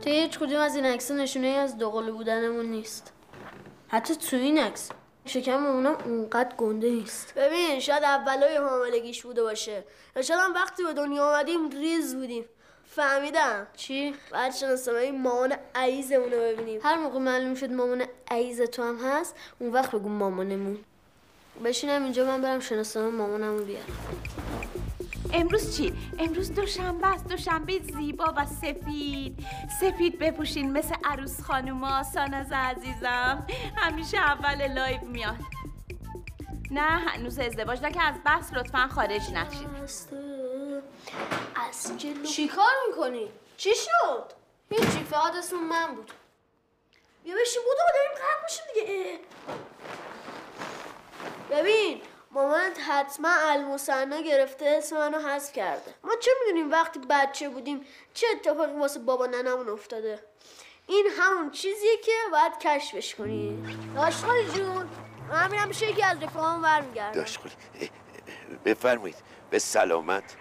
تو 0.00 0.10
هیچ 0.10 0.38
کدوم 0.38 0.60
از 0.60 0.76
این 0.76 0.86
عکس 0.86 1.10
نشونه 1.10 1.46
ای 1.46 1.56
از 1.56 1.78
دوقلو 1.78 2.12
بودنمون 2.12 2.66
نیست. 2.66 3.12
حتی 3.88 4.16
تو 4.16 4.36
این 4.36 4.58
عکس. 4.58 4.90
شکم 5.28 5.56
مامانم 5.56 5.96
اونقدر 6.04 6.56
گنده 6.56 6.90
نیست. 6.90 7.34
ببین 7.36 7.80
شاید 7.80 8.04
اولای 8.04 8.56
حاملگیش 8.56 9.22
بوده 9.22 9.42
باشه. 9.42 9.84
یا 10.16 10.22
شاید 10.22 10.40
هم 10.40 10.54
وقتی 10.54 10.84
به 10.84 10.92
دنیا 10.92 11.28
آمدیم 11.28 11.70
ریز 11.70 12.14
بودیم. 12.14 12.44
فهمیدم. 12.86 13.66
چی؟ 13.76 14.14
بعد 14.30 14.54
شناسنامه 14.54 15.00
این 15.00 15.22
مامان 15.22 15.54
عیزمون 15.74 16.32
رو 16.32 16.38
ببینیم. 16.38 16.80
هر 16.82 16.96
موقع 16.96 17.18
معلوم 17.18 17.54
شد 17.54 17.72
مامان 17.72 18.04
عیز 18.30 18.60
تو 18.60 18.82
هم 18.82 18.98
هست 19.04 19.34
اون 19.58 19.72
وقت 19.72 19.90
بگو 19.90 20.08
مامانمون. 20.08 20.78
بشینم 21.64 22.04
اینجا 22.04 22.24
من 22.24 22.42
برم 22.42 22.60
شناسنامه 22.60 23.16
مامانم 23.16 23.58
رو 23.58 23.64
بیارم. 23.64 23.86
امروز 25.32 25.76
چی؟ 25.76 25.92
امروز 26.18 26.54
دوشنبه 26.54 27.06
است. 27.06 27.28
دوشنبه 27.28 27.78
زیبا 27.78 28.34
و 28.36 28.46
سفید. 28.46 29.46
سفید 29.80 30.18
بپوشین 30.18 30.72
مثل 30.72 30.94
عروس 31.04 31.40
خانوما. 31.40 32.02
ساناز 32.02 32.52
عزیزم 32.52 33.46
همیشه 33.76 34.18
اول 34.18 34.72
لایو 34.72 35.00
میاد. 35.00 35.36
نه 36.70 36.80
هنوز 36.80 37.38
ازدواج 37.38 37.80
که 37.80 38.02
از 38.02 38.14
بحث 38.24 38.52
لطفا 38.52 38.88
خارج 38.88 39.30
نشید 39.30 39.68
از 41.68 41.98
جلو. 41.98 42.22
چی 42.22 42.48
کار 42.48 42.72
می‌کنی؟ 42.88 43.28
چی 43.56 43.70
شد؟ 43.74 44.32
هیچی 44.70 45.04
فقط 45.10 45.36
اسم 45.36 45.56
من 45.56 45.94
بود. 45.94 46.12
بیا 47.24 47.34
بشین 47.40 47.62
بودو 47.62 47.82
داریم 47.94 48.10
غرق 48.18 48.42
میشیم 48.44 48.64
دیگه. 48.74 49.18
ببین 51.50 52.00
مامانت 52.30 52.78
حتما 52.88 53.28
المثنا 53.28 54.20
گرفته 54.20 54.74
اسم 54.78 54.96
منو 54.96 55.18
حذف 55.18 55.52
کرده. 55.52 55.94
ما 56.04 56.12
چه 56.20 56.30
می‌دونیم 56.40 56.70
وقتی 56.70 57.00
بچه 57.10 57.48
بودیم 57.48 57.80
چه 58.14 58.26
اتفاقی 58.34 58.72
واسه 58.72 59.00
بابا 59.00 59.26
ننمون 59.26 59.68
افتاده؟ 59.68 60.18
این 60.86 61.06
همون 61.18 61.50
چیزیه 61.50 61.96
که 62.04 62.12
باید 62.32 62.58
کشفش 62.58 63.14
کنی. 63.14 63.62
داشتالی 63.94 64.48
جون 64.48 64.88
من 65.28 65.50
میرم 65.50 65.68
پیش 65.68 65.82
یکی 65.82 66.02
از 66.02 66.22
رفاقام 66.22 66.62
برمیگردم. 66.62 67.20
داشت 67.20 67.36
خوری 67.36 67.54
بفرمایید 68.64 69.16
به 69.50 69.58
سلامت. 69.58 70.36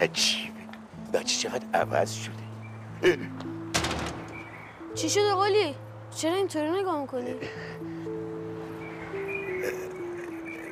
عجیبه 0.00 0.60
بچه 1.12 1.36
چقدر 1.36 1.66
عوض 1.74 2.12
شده. 2.12 3.20
چی 4.94 5.10
شده 5.10 5.34
قولی؟ 5.34 5.76
چرا 6.16 6.34
اینطوری 6.34 6.70
نگاه 6.70 7.00
می‌کنی؟ 7.00 7.36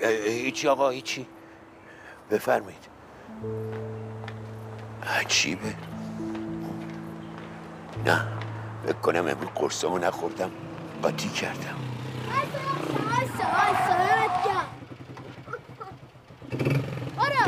هیچی 0.04 0.68
آقا 0.68 0.90
هیچی 0.90 1.26
بفرمایید 2.30 2.88
عجیبه 5.20 5.74
نه 8.06 8.26
فکر 8.86 8.92
کنم 8.92 9.26
امروز 9.28 9.48
قرصمو 9.54 9.98
نخوردم 9.98 10.50
قاطی 11.02 11.28
کردم 11.28 11.78
آره 17.18 17.42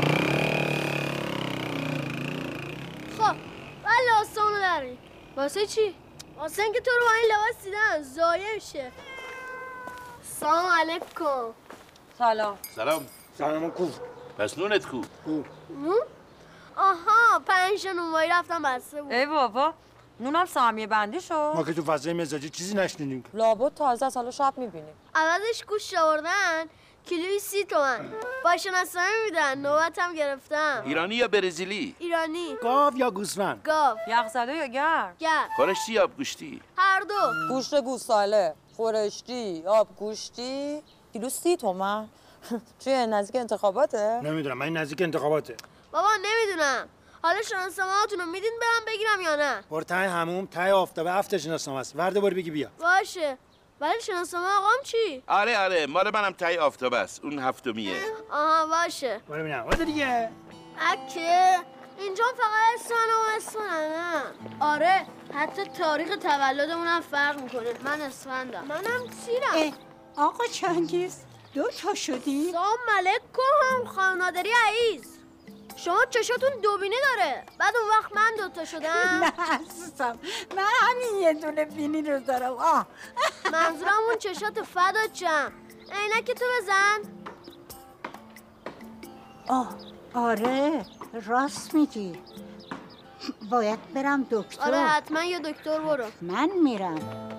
خب 3.18 3.36
بله 3.84 4.12
آسانو 4.20 4.96
واسه 5.36 5.66
چی؟ 5.66 5.94
واسه 6.38 6.62
اینکه 6.62 6.80
تو 6.80 6.90
رو 6.90 7.06
با 7.06 7.12
این 7.12 7.32
لباس 7.32 7.64
دیدن 7.64 8.02
زایه 8.02 8.54
میشه 8.54 8.92
سلام 10.22 10.66
علیکم 10.80 11.69
سلام. 12.20 12.59
سلام. 12.76 13.06
سلام 13.38 13.70
کو؟ 13.70 13.87
پس 14.38 14.59
نونت 14.59 14.87
کو؟ 14.87 15.00
نون؟ 15.70 16.00
آها 16.76 17.38
پنج 17.46 17.87
نونوایی 17.87 18.30
رفتم 18.30 18.62
بسته 18.62 19.02
بود. 19.02 19.12
ای 19.12 19.26
بابا 19.26 19.72
نونم 20.20 20.46
سهمیه 20.46 20.87
بندی 20.87 21.20
شد. 21.20 21.52
ما 21.56 21.64
که 21.64 21.72
تو 21.72 21.83
فضای 21.83 22.12
مزاجی 22.12 22.50
چیزی 22.50 22.74
نشنیدیم. 22.74 23.24
لابد 23.35 23.74
تازه 23.74 24.06
از 24.06 24.16
حالا 24.16 24.30
شب 24.30 24.54
می‌بینیم. 24.56 24.94
عوضش 25.14 25.64
گوشت 25.64 25.94
آوردن 25.98 26.64
کیلوی 27.04 27.38
سی 27.38 27.64
تومن. 27.64 28.12
با 28.44 28.56
شناسنامه 28.56 29.24
میدن 29.24 29.59
نوبتم 29.59 30.14
گرفتم. 30.14 30.83
ایرانی 30.85 31.14
یا 31.14 31.28
برزیلی؟ 31.28 31.94
ایرانی. 31.98 32.56
گاو 32.62 32.96
یا 32.96 33.11
گوسفند؟ 33.11 33.62
گاو. 33.64 33.96
یخزده 34.09 34.52
یا 34.52 34.66
گرم؟ 34.66 35.16
گرم. 35.18 35.48
خورشتی 35.56 35.92
یا 35.92 36.04
آبگوشتی 36.04 36.61
هر 36.78 37.00
دو. 37.00 37.48
گوشت 37.48 37.80
گوساله 37.80 38.54
خورشتی 38.76 39.62
آب 39.66 39.88
کیلو 41.12 41.29
سی 41.29 41.57
تومن. 41.57 42.09
چیه 42.85 43.07
نزدیک 43.07 43.37
انتخاباته؟ 43.40 44.20
نمی‌دونم 44.25 44.59
من 44.59 44.68
نزدیک 44.73 45.03
انتخاباته. 45.03 45.57
بابا 45.92 46.09
نمی‌دونم. 46.16 46.88
حالا 47.23 47.42
شناسنامه‌هاتون 47.42 48.18
رو 48.20 48.27
میدین 48.27 48.53
برم 48.61 48.85
بگیرم 48.87 49.20
یا 49.20 49.37
نه؟ 49.37 49.64
بر 49.70 49.83
ته 49.83 49.94
هموم 49.94 50.46
ته 50.46 50.73
آفتابه 50.73 51.12
هفت 51.12 51.37
شناسنامه 51.37 51.81
است. 51.81 51.96
ورده 51.96 52.20
بار 52.20 52.35
بگی 52.35 52.51
بیا. 52.51 52.70
باشه. 52.81 53.38
ولی 53.81 54.01
شناسنامه 54.03 54.46
آقام 54.46 54.83
چی؟ 54.85 55.23
آره 55.27 55.59
آره. 55.59 55.87
مال 55.87 56.11
منم 56.14 56.33
تای 56.33 56.59
آفتاب 56.59 56.94
است. 56.94 57.25
اون 57.25 57.38
هفتمیه. 57.38 57.94
آها 58.31 58.66
باشه. 58.66 59.20
برو 59.29 59.40
ببینم. 59.40 59.64
واسه 59.64 59.85
دیگه. 59.85 60.31
اکه 60.79 61.59
اینجا 61.99 62.25
فقط 62.37 62.75
اسم 62.81 62.94
و 62.94 63.37
اسم 63.37 63.59
نه؟ 63.62 64.23
آره 64.61 65.07
حتی 65.35 65.64
تاریخ 65.64 66.09
تولدمونم 66.16 67.01
فرق 67.01 67.40
می‌کنه. 67.42 67.73
من 67.85 68.01
اسفندم. 68.01 68.64
منم 68.64 69.07
تیرم 69.27 69.73
آقا 70.16 70.46
چنگیز 70.46 71.16
دو 71.55 71.68
تا 71.70 71.94
شدی؟ 71.94 72.51
سلام 72.53 72.79
علیکم 72.99 73.85
خانم 73.94 74.23
نادری 74.23 74.51
عیز 74.68 75.05
شما 75.77 76.05
چشاتون 76.11 76.51
دوبینه 76.62 76.96
داره. 77.03 77.46
بعد 77.59 77.75
اون 77.77 77.88
وقت 77.88 78.12
من 78.16 78.33
دوتا 78.38 78.64
شدم. 78.64 78.88
نه 79.23 79.33
عزیزم 79.38 80.18
من 80.57 80.64
همین 80.81 81.23
یه 81.23 81.35
دونه 81.35 81.64
بینی 81.64 82.03
رو 82.03 82.20
دارم. 82.20 82.53
آه. 82.53 82.87
منظورم 83.53 83.92
اون 84.09 84.18
چشات 84.18 84.62
فدا 84.62 85.07
چم 85.12 85.53
عینک 85.92 86.31
تو 86.31 86.44
بزن. 86.61 86.99
آه 89.49 89.68
آره 90.14 90.87
راست 91.27 91.75
میگی. 91.75 92.18
باید 93.51 93.92
برم 93.94 94.27
دکتر. 94.31 94.62
آره 94.62 94.79
حتما 94.79 95.23
یه 95.25 95.38
دکتر 95.38 95.79
برو. 95.79 96.05
من 96.20 96.51
میرم. 96.62 97.31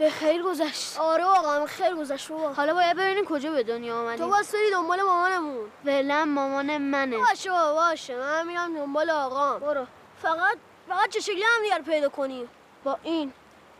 به 0.00 0.10
خیر 0.10 0.42
گذشت. 0.42 0.98
آره 0.98 1.24
واقعا 1.24 1.66
خیر 1.66 1.94
گذشت 1.94 2.28
بابا. 2.28 2.52
حالا 2.52 2.74
باید 2.74 2.96
ببینیم 2.96 3.24
کجا 3.24 3.50
به 3.50 3.62
دنیا 3.62 4.00
آمدیم 4.00 4.18
تو 4.18 4.28
باید 4.30 4.46
بری 4.52 4.70
دنبال 4.72 5.02
مامانمون. 5.02 5.70
فعلا 5.84 6.24
مامان 6.24 6.78
منه. 6.78 7.16
باشه 7.16 7.50
بابا 7.50 7.74
باشه. 7.74 8.16
من 8.16 8.46
میرم 8.46 8.74
دنبال 8.76 9.10
آقام. 9.10 9.60
برو. 9.60 9.86
فقط 10.22 10.58
فقط 10.88 11.08
چه 11.10 11.20
شکلی 11.20 11.42
هم 11.42 11.62
دیگر 11.62 11.82
پیدا 11.92 12.08
کنیم 12.08 12.48
با 12.84 12.98
این 13.02 13.32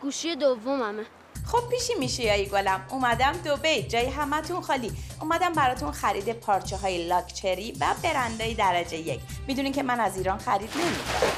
گوشی 0.03 0.37
دوممه. 0.37 1.07
خب 1.53 1.69
پیشی 1.69 1.95
میشه 1.95 2.23
یا 2.23 2.45
گلم. 2.45 2.87
اومدم 2.91 3.33
دوبی 3.33 3.83
جای 3.83 4.07
همتون 4.07 4.61
خالی. 4.61 4.93
اومدم 5.21 5.53
براتون 5.53 5.93
خرید 5.93 6.33
پارچه 6.33 6.77
های 6.77 7.09
لاکچری 7.09 7.73
و 7.81 7.87
برندهای 8.03 8.55
درجه 8.55 8.97
یک. 8.97 9.21
می‌دونین 9.47 9.73
که 9.73 9.83
من 9.83 10.01
از 10.01 10.17
ایران 10.17 10.39
خرید 10.39 10.71
نمی‌کنم. 10.75 11.31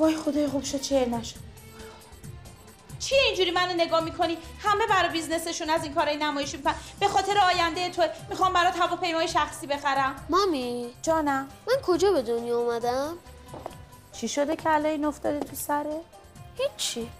وای 0.00 0.16
خدای 0.16 0.46
خوب 0.46 0.64
شد 0.64 0.80
چهر 0.80 1.08
نشد. 1.08 1.36
چیه 2.98 3.18
اینجوری 3.22 3.50
منو 3.50 3.72
نگاه 3.72 4.04
می‌کنی؟ 4.04 4.38
همه 4.58 4.86
برای 4.86 5.08
بیزنسشون 5.08 5.70
از 5.70 5.84
این 5.84 5.94
کارای 5.94 6.16
نمایشی 6.16 6.56
می‌کنن. 6.56 6.74
به 7.00 7.08
خاطر 7.08 7.38
آینده 7.38 7.90
تو 7.90 8.02
می‌خوام 8.30 8.52
برات 8.52 8.80
هواپیمای 8.80 9.28
شخصی 9.28 9.66
بخرم. 9.66 10.26
مامی؟ 10.30 10.86
جانم. 11.02 11.48
من 11.68 11.74
کجا 11.82 12.12
به 12.12 12.22
دنیا 12.22 12.58
اومدم؟ 12.58 13.16
چی 14.12 14.28
شده 14.28 14.56
که 14.56 14.70
الان 14.70 14.86
این 14.86 15.04
افتاده 15.04 15.40
تو 15.40 15.56
سره 15.56 16.00
هیچی. 16.58 17.10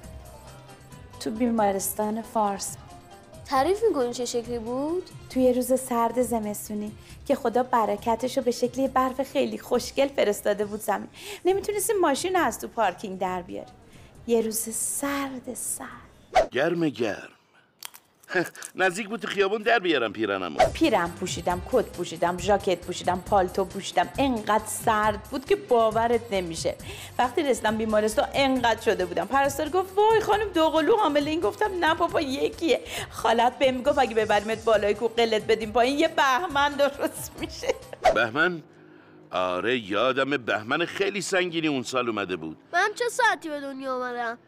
تو 1.20 1.30
بیمارستان 1.30 2.22
فارس. 2.22 2.76
تعریف 3.46 3.78
می‌کنی 3.88 4.14
چه 4.14 4.24
شکلی 4.24 4.58
بود؟ 4.58 5.10
توی 5.30 5.52
روز 5.52 5.80
سرد 5.80 6.22
زمستونی 6.22 6.92
که 7.26 7.34
خدا 7.34 7.62
برکتش 7.62 8.36
رو 8.36 8.42
به 8.42 8.50
شکل 8.50 8.80
یه 8.80 8.88
برف 8.88 9.22
خیلی 9.22 9.58
خوشگل 9.58 10.08
فرستاده 10.08 10.64
بود 10.64 10.80
زمین. 10.80 11.08
نمی‌تونستیم 11.44 11.96
ماشین 12.00 12.36
از 12.36 12.60
تو 12.60 12.68
پارکینگ 12.68 13.18
در 13.18 13.42
بیاریم. 13.42 13.74
یه 14.26 14.40
روز 14.40 14.58
سرد 14.74 15.54
سرد. 15.54 16.50
گرم 16.50 16.88
گرم. 16.88 17.39
نزدیک 18.74 19.08
بود 19.08 19.20
تو 19.20 19.28
خیابون 19.28 19.62
در 19.62 19.78
بیارم 19.78 20.12
پیرنمو 20.12 20.58
پیرم 20.74 21.10
پوشیدم 21.20 21.62
کت 21.72 21.84
پوشیدم 21.84 22.38
ژاکت 22.38 22.86
پوشیدم 22.86 23.22
پالتو 23.26 23.64
پوشیدم. 23.64 24.08
انقدر 24.18 24.66
سرد 24.66 25.22
بود 25.22 25.44
که 25.44 25.56
باورت 25.56 26.20
نمیشه. 26.30 26.74
وقتی 27.18 27.42
رسیدم 27.42 27.76
بیمارستان 27.76 28.28
انقدر 28.34 28.80
شده 28.80 29.06
بودم. 29.06 29.26
پرستار 29.26 29.68
گفت 29.68 29.98
وای 29.98 30.20
خانم 30.20 30.48
دوقلو 30.48 30.96
حامله 30.96 31.30
این 31.30 31.40
گفتم 31.40 31.70
نه 31.80 31.94
بابا 31.94 32.20
یکیه. 32.20 32.80
خالت 33.10 33.58
بهم 33.58 33.74
می‌گفت 33.74 33.98
اگه 33.98 34.14
ببریمت 34.14 34.64
بالای 34.64 34.94
کو 34.94 35.08
قلت 35.08 35.46
بدیم 35.46 35.72
پایین 35.72 35.98
یه 35.98 36.08
بهمن 36.08 36.72
درست 36.72 37.32
میشه. 37.40 37.74
بهمن؟ 38.14 38.62
آره 39.30 39.78
یادم 39.78 40.30
بهمن 40.30 40.84
خیلی 40.84 41.20
سنگینی 41.20 41.68
اون 41.68 41.82
سال 41.82 42.08
اومده 42.08 42.36
بود. 42.36 42.56
من 42.72 42.88
چه 42.94 43.04
ساعتی 43.08 43.48
به 43.48 43.60
دنیا 43.60 43.96
آمدم 43.96 44.38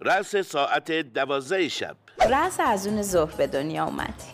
رأس 0.00 0.36
ساعت 0.36 0.92
دوازده 0.92 1.68
شب. 1.68 1.96
رأس 2.28 2.60
از 2.60 2.86
اون 2.86 3.02
ظهر 3.02 3.34
به 3.36 3.46
دنیا 3.46 3.84
اومدی. 3.84 4.30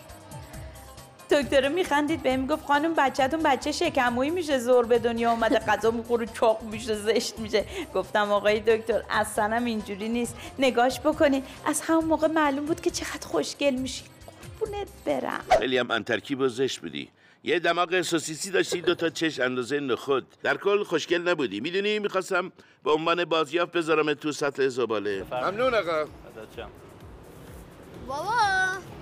دکتر 1.31 1.67
میخندید 1.67 2.23
بهم 2.23 2.47
گفت 2.47 2.65
خانم 2.65 2.93
بچهتون 2.93 3.43
بچه 3.43 3.71
شکمویی 3.71 4.29
میشه 4.29 4.59
زور 4.59 4.85
به 4.85 4.99
دنیا 4.99 5.31
اومده 5.31 5.59
غذا 5.59 5.91
می‌خوره 5.91 6.25
چاق 6.25 6.63
میشه 6.63 6.95
زشت 6.95 7.39
میشه. 7.39 7.65
گفتم 7.95 8.31
آقای 8.31 8.59
دکتر 8.59 9.03
اصلا 9.09 9.55
هم 9.55 9.65
اینجوری 9.65 10.09
نیست. 10.09 10.35
نگاش 10.59 10.99
بکنین 10.99 11.43
از 11.65 11.81
همون 11.81 12.05
موقع 12.05 12.27
معلوم 12.27 12.65
بود 12.65 12.81
که 12.81 12.89
چقدر 12.89 13.27
خوشگل 13.27 13.75
میشی. 13.75 14.03
قربونت 14.59 14.87
برم. 15.05 15.45
خیلی 15.59 15.77
هم 15.77 15.91
انترکیب 15.91 16.39
و 16.39 16.47
زشت 16.47 16.79
بودی. 16.79 17.09
یه 17.43 17.59
دماغ 17.59 18.01
سوسیسی 18.01 18.51
داشتی 18.51 18.81
دو 18.81 18.95
تا 18.95 19.09
چش 19.09 19.39
اندازه 19.39 19.79
نخود 19.79 20.27
در 20.43 20.57
کل 20.57 20.83
خوشگل 20.83 21.21
نبودی. 21.21 21.59
می‌دونی 21.59 21.99
می‌خواستم 21.99 22.51
به 22.83 22.91
عنوان 22.91 23.25
بازیافت 23.25 23.71
بذارم 23.71 24.13
تو 24.13 24.31
سطل 24.31 24.67
زباله. 24.67 25.25
ممنون 25.31 25.73
آقا. 25.73 26.05
بابا. 28.07 28.31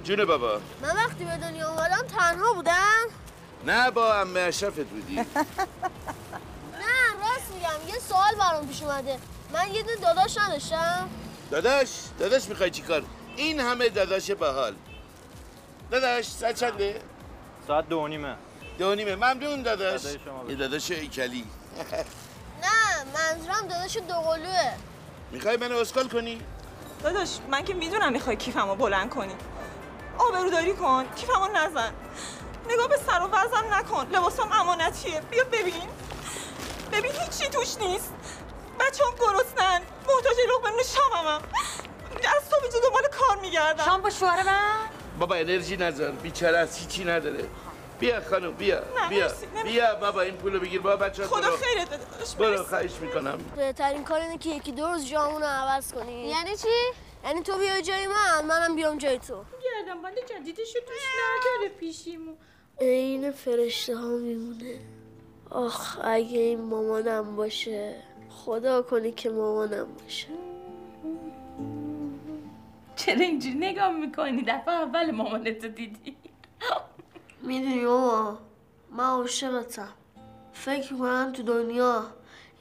جون 0.03 0.25
بابا. 0.25 0.59
من 0.81 0.95
وقتی 0.95 1.25
به 1.25 1.37
دنیا 1.37 1.69
اومدم 1.69 2.07
تنها 2.17 2.53
بودم. 2.53 3.05
نه 3.65 3.91
با 3.91 4.13
امه 4.21 4.39
اشرفت 4.39 4.79
بودی. 4.79 5.15
نه 6.81 6.95
راست 7.21 7.51
میگم 7.53 7.87
یه 7.93 7.99
سوال 7.99 8.35
برام 8.39 8.67
پیش 8.67 8.83
اومده. 8.83 9.19
من 9.53 9.71
یه 9.73 9.83
دونه 9.83 9.95
داداش 9.95 10.37
نداشتم. 10.37 11.09
داداش؟ 11.51 11.89
داداش 12.19 12.49
می‌خوای 12.49 12.69
چیکار 12.71 13.03
این 13.35 13.59
همه 13.59 13.89
داداش 13.89 14.31
باحال 14.31 14.75
داداش 15.91 16.25
ساعت 16.27 16.55
چنده؟ 16.59 17.01
ساعت 17.67 17.89
دو 17.89 18.07
نیمه. 18.07 18.35
دو 18.79 18.95
نیمه. 18.95 19.15
ممنون 19.15 19.61
داداش. 19.61 20.01
یه 20.49 20.55
داداش 20.55 20.91
ایکلی. 20.91 21.45
نه 22.63 23.03
منظورم 23.13 23.67
داداش 23.67 23.97
دوقلوه. 23.97 24.71
می‌خوای 25.31 25.57
منو 25.57 25.77
اسکال 25.77 26.07
کنی؟ 26.07 26.41
داداش 27.05 27.29
من 27.51 27.63
که 27.63 27.73
می‌دونم 27.73 28.11
می‌خوای 28.11 28.35
کیفمو 28.35 28.75
بلند 28.75 29.09
کنی. 29.09 29.35
آبروداری 30.17 30.73
کن 30.73 31.05
کیفمو 31.15 31.47
نزن. 31.47 31.91
نگاه 32.69 32.87
به 32.87 32.97
سر 33.07 33.19
و 33.19 33.27
وزن 33.27 33.73
نکن. 33.73 34.07
لباسم 34.11 34.49
امانتیه. 34.51 35.21
بیا 35.31 35.43
ببین. 35.43 35.89
ببین 36.91 37.11
هیچی 37.11 37.49
توش 37.49 37.77
نیست. 37.77 38.13
بچه 38.79 39.03
هم 39.05 39.11
گرسنن. 39.19 39.81
محتاج 40.07 40.37
لقمه 40.49 40.83
شاممم. 40.83 41.41
از 42.15 42.43
اینجا 42.63 42.79
دنبال 42.83 43.07
کار 43.19 43.37
میگردم. 43.41 43.85
شام 43.85 44.01
با 44.01 44.09
شوهر 44.09 44.43
من؟ 44.43 44.75
بابا 45.19 45.35
انرژی 45.35 45.77
نذار. 45.77 46.11
بیچاره 46.11 46.57
از 46.57 46.77
هیچی 46.77 47.05
نداره. 47.05 47.49
بیا 47.99 48.21
خانم 48.21 48.51
بیا 48.51 48.79
نه، 48.79 49.09
بیا. 49.09 49.27
مرسی، 49.27 49.45
نمی‌خوام. 49.45 49.65
بیا 49.65 49.95
بابا 49.95 50.21
این 50.21 50.35
پولو 50.35 50.59
بگیر. 50.59 50.81
بابا 50.81 50.95
بچه 51.05 51.23
خدا 51.23 51.51
خیرت 51.57 51.87
بده 51.87 51.97
داداش 52.11 52.35
برو 52.35 52.49
مرسی. 52.49 52.63
خواهش 52.63 52.91
می‌کنم. 53.01 53.37
بهترین 53.55 54.03
کار 54.03 54.19
اینه 54.21 54.37
که 54.37 54.49
یکی 54.49 54.71
دو 54.71 54.87
روز 54.87 55.05
جامون 55.07 55.41
رو 55.41 55.47
عوض 55.47 55.93
کنی. 55.93 56.29
یعنی 56.29 56.55
چی؟ 56.57 56.67
یعنی 57.25 57.41
تو 57.41 57.57
بیا 57.57 57.81
جای 57.81 58.07
من 58.07 58.45
منم 58.45 58.75
بیام 58.75 58.97
جای 58.97 59.19
تو. 59.19 59.33
گردن 59.63 60.01
بند 60.01 60.15
جدیدشو 60.29 60.79
توش 60.79 61.01
نداره 61.19 61.69
پیشیمو 61.79 62.33
عین 62.81 63.31
فرشته 63.31 63.95
ها 63.95 64.07
میمونه. 64.07 64.79
آخ 65.49 65.99
اگه 66.03 66.39
این 66.39 66.61
مامانم 66.61 67.35
باشه. 67.35 67.95
خدا 68.29 68.81
کنی 68.81 69.11
که 69.11 69.29
مامانم 69.29 69.87
باشه. 70.03 70.27
چرا 72.95 73.19
اینجوری 73.19 73.55
نگاه 73.55 73.91
می‌کنی؟ 73.91 74.41
دفعه 74.41 74.73
اول 74.73 75.11
مامانتو 75.11 75.67
دیدی. 75.67 76.17
می‌دونی 77.45 77.85
ماما 77.85 78.39
من 78.91 79.03
عاشقتم. 79.03 79.89
فکر 80.53 80.93
می‌کنم 80.93 81.33
تو 81.33 81.43
دنیا 81.43 82.05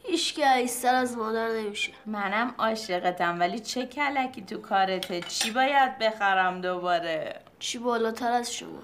هیچ 0.02 0.34
که 0.34 0.46
عیستر 0.46 0.94
از 0.94 1.16
مادر 1.16 1.48
نمیشه. 1.48 1.92
منم 2.06 2.54
عاشقتم 2.58 3.40
ولی 3.40 3.60
چه 3.60 3.86
کلکی 3.86 4.42
تو 4.42 4.58
کارته؟ 4.58 5.20
چی 5.20 5.50
باید 5.50 5.98
بخرم 5.98 6.60
دوباره؟ 6.60 7.40
چی 7.58 7.78
بالاتر 7.78 8.32
از 8.32 8.54
شما. 8.54 8.82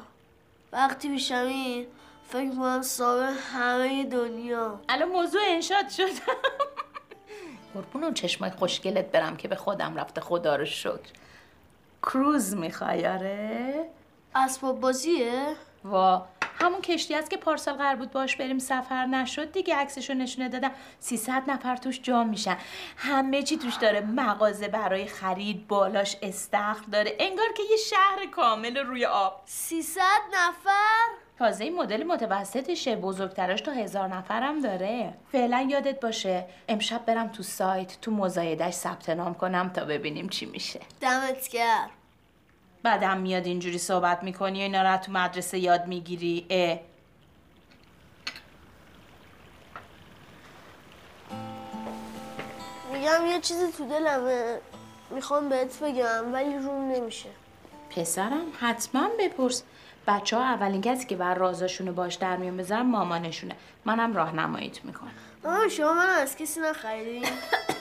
وقتی 0.72 1.08
میشم 1.08 1.46
این 1.46 1.86
فکر 2.28 2.44
می‌کنم 2.44 2.82
صاحب 2.82 3.36
همه 3.52 4.04
دنیا. 4.04 4.80
الان 4.88 5.08
موضوع 5.08 5.40
انشاد 5.46 5.88
شد. 5.88 6.10
قربون 7.74 8.04
اون 8.04 8.14
چشمای 8.14 8.50
خوشگلت 8.50 9.06
برم 9.06 9.36
که 9.36 9.48
به 9.48 9.56
خودم 9.56 9.96
رفته 9.96 10.20
خدا 10.20 10.56
رو 10.56 10.64
شکر. 10.64 11.10
کروز 12.02 12.56
می‌خوای 12.56 13.06
آره؟ 13.06 13.84
اسباب 14.34 14.80
بازیه؟ 14.80 15.56
وا 15.84 16.26
همون 16.60 16.80
کشتی 16.80 17.14
است 17.14 17.30
که 17.30 17.36
پارسال 17.36 17.74
قرار 17.74 17.96
بود 17.96 18.10
باش 18.10 18.36
بریم 18.36 18.58
سفر 18.58 19.06
نشد. 19.06 19.52
دیگه 19.52 19.76
عکسشو 19.76 20.14
نشونه 20.14 20.48
دادم. 20.48 20.70
300 20.98 21.42
نفر 21.46 21.76
توش 21.76 22.00
جا 22.02 22.24
میشن. 22.24 22.56
همه 22.96 23.42
چی 23.42 23.58
توش 23.58 23.74
داره. 23.74 24.00
مغازه 24.00 24.68
برای 24.68 25.06
خرید 25.06 25.68
بالاش 25.68 26.16
استخر 26.22 26.84
داره. 26.92 27.16
انگار 27.20 27.52
که 27.56 27.62
یه 27.70 27.76
شهر 27.76 28.26
کامل 28.32 28.76
روی 28.76 29.04
آب. 29.04 29.42
300 29.44 30.02
نفر؟ 30.32 31.06
تازه 31.38 31.64
این 31.64 31.76
مدل 31.76 32.04
متوسطشه. 32.04 32.96
بزرگتراش 32.96 33.60
تا 33.60 33.72
هزار 33.72 34.08
نفرم 34.08 34.60
داره. 34.60 35.14
فعلا 35.32 35.66
یادت 35.70 36.00
باشه. 36.00 36.46
امشب 36.68 37.04
برم 37.04 37.28
تو 37.28 37.42
سایت 37.42 38.00
تو 38.00 38.10
مزایدش 38.10 38.74
ثبت 38.74 39.10
نام 39.10 39.34
کنم 39.34 39.68
تا 39.68 39.84
ببینیم 39.84 40.28
چی 40.28 40.46
میشه. 40.46 40.80
دمت 41.00 41.48
گرم. 41.48 41.90
بعدم 42.82 43.18
میاد 43.18 43.46
اینجوری 43.46 43.78
صحبت 43.78 44.22
می‌کنی 44.22 44.58
و 44.58 44.62
اینا 44.62 44.82
رو 44.82 44.96
تو 44.96 45.12
مدرسه 45.12 45.58
یاد 45.58 45.86
می‌گیری؟ 45.86 46.46
اه. 46.50 46.78
میگم 52.92 53.26
یه 53.26 53.40
چیزی 53.40 53.72
تو 53.72 53.88
دلمه. 53.88 54.58
می‌خوام 55.10 55.48
بهت 55.48 55.82
بگم 55.82 56.32
ولی 56.32 56.58
روم 56.58 56.90
نمیشه. 56.92 57.28
پسرم 57.90 58.46
حتما 58.60 59.08
بپرس. 59.18 59.62
بچه 60.06 60.36
ها 60.36 60.42
اولین 60.42 60.80
کسی 60.80 61.06
که 61.06 61.16
بر 61.16 61.34
رازاشونو 61.34 61.92
باش 61.92 62.14
در 62.14 62.36
میون 62.36 62.56
بذارن 62.56 62.82
مامانشونه. 62.82 63.56
منم 63.84 64.14
راهنماییت 64.14 64.84
می‌کنم. 64.84 65.10
مامان 65.44 65.68
شما 65.68 65.92
من 65.94 66.08
از 66.08 66.36
کسی 66.36 66.60
نخریدین؟ 66.60 67.26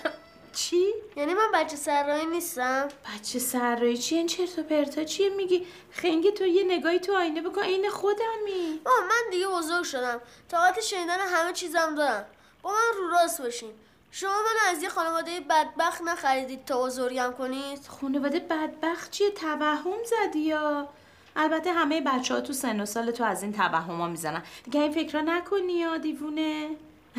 چی؟ 0.59 0.93
یعنی 1.15 1.33
من 1.33 1.51
بچه 1.53 1.75
سرایی 1.75 2.25
نیستم. 2.25 2.87
بچه 3.15 3.39
سرایی 3.39 3.97
چی؟ 3.97 4.15
این 4.15 4.27
چرت 4.27 4.59
و 4.59 4.63
پرتا 4.63 5.03
چیه؟ 5.03 5.29
میگی 5.29 5.65
خنگی 5.91 6.31
تو 6.31 6.45
یه 6.45 6.63
نگاهی 6.63 6.99
تو 6.99 7.17
آینه 7.17 7.41
بکن. 7.41 7.61
این 7.61 7.89
خودمی. 7.89 8.81
آه 8.85 9.05
من 9.09 9.31
دیگه 9.31 9.47
بزرگ 9.47 9.83
شدم. 9.83 10.21
طاقت 10.51 10.81
شنیدن 10.81 11.19
همه 11.19 11.53
چیزم 11.53 11.95
دارم. 11.95 12.25
با 12.61 12.71
من 12.71 12.97
رو 12.97 13.09
راست 13.09 13.41
باشین 13.41 13.71
شما 14.11 14.31
من 14.31 14.71
از 14.75 14.83
یه 14.83 14.89
خانواده 14.89 15.39
بدبخت 15.39 16.01
نخریدید 16.01 16.65
تا 16.65 16.83
بزرگم 16.83 17.33
کنید؟ 17.37 17.87
خانواده 17.87 18.39
بدبخت 18.39 19.11
چیه؟ 19.11 19.29
توهم 19.29 20.03
زدی 20.05 20.39
یا؟ 20.39 20.89
البته 21.35 21.73
همه 21.73 22.01
بچه 22.01 22.33
ها 22.33 22.41
تو 22.41 22.53
سن 22.53 22.81
و 22.81 22.85
سال 22.85 23.11
تو 23.11 23.23
از 23.23 23.43
این 23.43 23.53
توهم 23.53 23.97
ها 23.97 24.07
می‌زنن. 24.07 24.43
دیگه 24.63 24.81
این 24.81 24.91
فکر 24.91 25.21
نکنی 25.21 25.73
یا 25.73 25.97
دیوونه؟ 25.97 26.69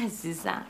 عزیزم. 0.05 0.67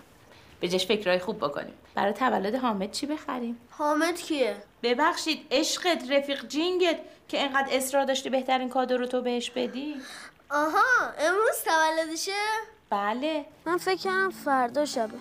به 0.60 0.68
جاش 0.68 0.86
فکرهای 0.86 1.18
خوب 1.18 1.38
بکنیم. 1.38 1.74
برای 1.94 2.12
تولد 2.12 2.54
حامد 2.54 2.90
چی 2.90 3.06
بخریم؟ 3.06 3.68
حامد 3.70 4.20
کیه؟ 4.20 4.62
ببخشید 4.82 5.46
عشقت 5.50 6.10
رفیق 6.10 6.46
جینگت 6.46 7.00
که 7.28 7.42
انقدر 7.42 7.68
اصرار 7.70 8.04
داشتی 8.04 8.30
بهترین 8.30 8.68
کادو 8.68 8.96
رو 8.96 9.06
تو 9.06 9.22
بهش 9.22 9.50
بدی؟ 9.50 10.02
آها 10.50 11.12
امروز 11.18 11.62
تولدشه؟ 11.64 12.42
بله. 12.90 13.46
من 13.64 13.76
فکر 13.76 13.96
کردم 13.96 14.30
فردا 14.30 14.84
شبه. 14.84 15.18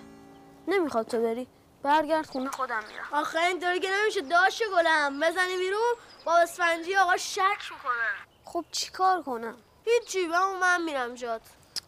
نمی‌خواد 0.68 1.06
تو 1.06 1.22
بری. 1.22 1.46
برگرد 1.82 2.26
خونه 2.26 2.50
خودم 2.50 2.82
میرم. 2.88 3.04
آخه 3.12 3.38
اینطوری 3.40 3.80
که 3.80 3.88
نمیشه. 4.02 4.20
داشت 4.20 4.62
گلم. 4.76 5.20
بزنی 5.20 5.56
بیرون 5.56 5.94
با 6.24 6.36
اسفنجی 6.36 6.96
آقا 6.96 7.16
شک 7.16 7.40
می‌کنه. 7.70 8.08
خب 8.44 8.64
چیکار 8.72 9.22
کنم؟ 9.22 9.56
هیچی 9.84 10.26
به 10.26 10.38
من 10.60 10.82
میرم 10.82 11.14
جات. 11.14 11.40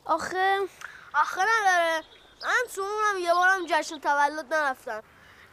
آخه 0.05 0.59
آخه 1.15 1.41
نداره. 1.41 2.05
من 2.45 2.75
تو 2.75 2.83
عمرم 2.83 3.19
یه 3.23 3.35
بارم 3.35 3.67
جشن 3.67 3.99
تولد 3.99 4.55
نرفتم. 4.55 5.03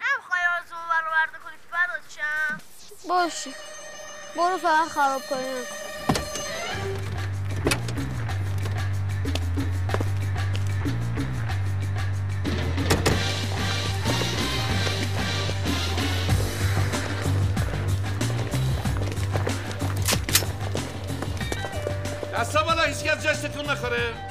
نمی‌خوای 0.01 0.41
از 0.57 0.71
اون 0.71 0.81
ور 0.89 1.03
برده 1.11 1.37
کنی 1.43 1.57
فدات 1.71 2.01
شم 2.15 2.61
باشه. 3.07 3.51
برو 4.35 4.57
فقط 4.57 4.87
خراب 4.87 5.21
کنی 5.29 5.61
نکن. 5.61 5.75
دستا 22.33 22.63
بالا 22.63 22.83
هیچ 22.83 23.07
از 23.11 23.23
جاش 23.23 23.37
تکون 23.37 23.75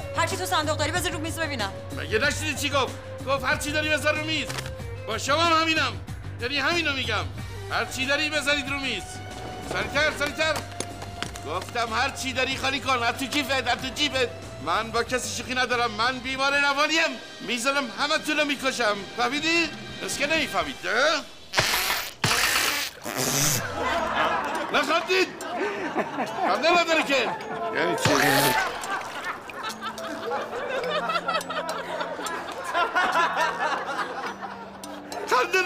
نخوره 0.09 0.21
هرچی 0.21 0.37
تو 0.37 0.45
صندوق 0.45 0.77
داری 0.77 0.91
بذار 0.91 1.11
رو 1.11 1.19
میز 1.19 1.39
ببینم. 1.39 1.71
مگه 1.97 2.19
نشنیدی 2.19 2.61
چی 2.61 2.69
گفت؟ 2.69 2.93
گفت 3.27 3.45
هر 3.45 3.57
چی 3.57 3.71
داری 3.71 3.89
بذار 3.89 4.15
رو 4.15 4.25
میز. 4.25 4.47
با 5.07 5.17
شما 5.17 5.43
هم 5.43 5.61
همینم. 5.61 5.93
یعنی 6.41 6.57
همینو 6.57 6.93
میگم. 6.93 7.25
هر 7.71 7.85
چی 7.85 8.05
داری 8.05 8.29
بذارید 8.29 8.69
رو 8.69 8.79
میز. 8.79 9.03
سریعتر 9.73 10.11
سریعتر. 10.19 10.53
گفتم 11.47 11.93
هر 11.93 12.09
چی 12.09 12.33
داری 12.33 12.57
خالی 12.57 12.79
کن. 12.79 13.03
از 13.03 13.15
تو 13.17 13.25
کیفت 13.25 13.51
از 13.51 13.77
تو 13.81 13.89
جیبت. 13.95 14.29
من 14.65 14.91
با 14.91 15.03
کسی 15.03 15.37
شوخی 15.37 15.55
ندارم. 15.55 15.91
من 15.91 16.19
بیمار 16.19 16.59
روانیم. 16.61 17.17
می‌زنم 17.41 17.83
همه 17.99 18.17
تو 18.17 18.45
می‌کشم. 18.45 18.97
فهمیدی؟ 19.17 19.69
بس 20.05 20.17
که 20.17 20.27
نمی‌فهمید؟ 20.27 20.75
نخندید. 24.73 25.27
خنده 26.47 26.81
نداره 26.81 27.03
که. 27.03 27.29
یعنی 27.75 27.95
چی؟ 27.95 28.09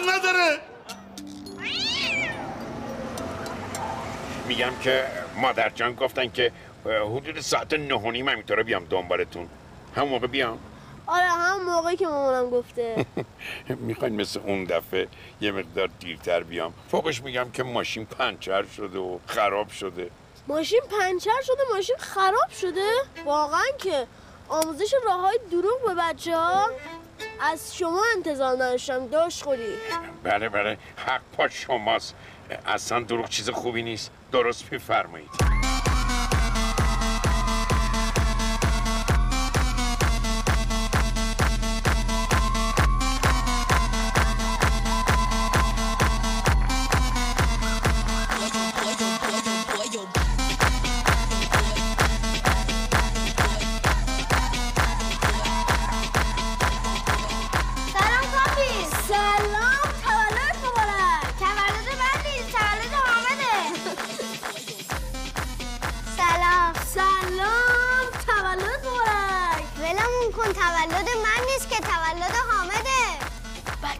نداره. 0.04 0.60
میگم 4.48 4.72
که 4.82 5.06
مادر 5.36 5.70
جان 5.70 5.94
گفتن 5.94 6.30
که 6.32 6.52
حدود 6.86 7.40
ساعت 7.40 7.74
نه 7.74 7.96
و 7.96 8.12
نیم 8.12 8.30
همینطوره 8.30 8.64
بیام 8.64 8.86
دنبالتون. 8.86 9.50
همون 9.96 10.10
موقع 10.10 10.28
بیام. 10.28 10.60
آره 11.08 11.30
هم 11.30 11.66
موقعی 11.66 11.96
که 11.96 12.08
مامانم 12.08 12.50
گفته. 12.50 13.06
می‌خواین 13.88 14.22
مثل 14.22 14.40
اون 14.40 14.64
دفعه 14.64 15.08
یه 15.42 15.52
مقدار 15.52 15.90
دیرتر 16.00 16.44
بیام. 16.44 16.74
فوقش 16.92 17.22
میگم 17.22 17.52
که 17.52 17.64
ماشین 17.64 18.06
پنچر 18.06 18.66
شده 18.78 19.00
و 19.00 19.20
خراب 19.28 19.70
شده. 19.70 20.10
ماشین 20.48 20.82
پنچر 21.00 21.42
شده؟ 21.44 21.62
ماشین 21.74 21.96
خراب 22.00 22.50
شده؟ 22.62 22.90
واقعا 23.26 23.66
که 23.78 24.08
آموزش 24.50 24.94
راه 25.06 25.22
های 25.22 25.40
دروغ 25.52 25.86
به 25.86 25.96
بچه 26.02 26.38
ها 26.38 26.70
از 27.52 27.78
شما 27.78 28.04
انتظار 28.16 28.56
نداشتم 28.56 29.08
داشت 29.08 29.44
خوری. 29.44 29.74
بله 30.24 30.50
بله. 30.50 30.78
حق 31.08 31.22
پا 31.38 31.48
شماست. 31.48 32.16
اصلا 32.66 33.00
دروغ 33.00 33.30
چیز 33.30 33.50
خوبی 33.50 33.84
نیست. 33.84 34.12
درست 34.32 34.72
میفرمایید. 34.72 35.30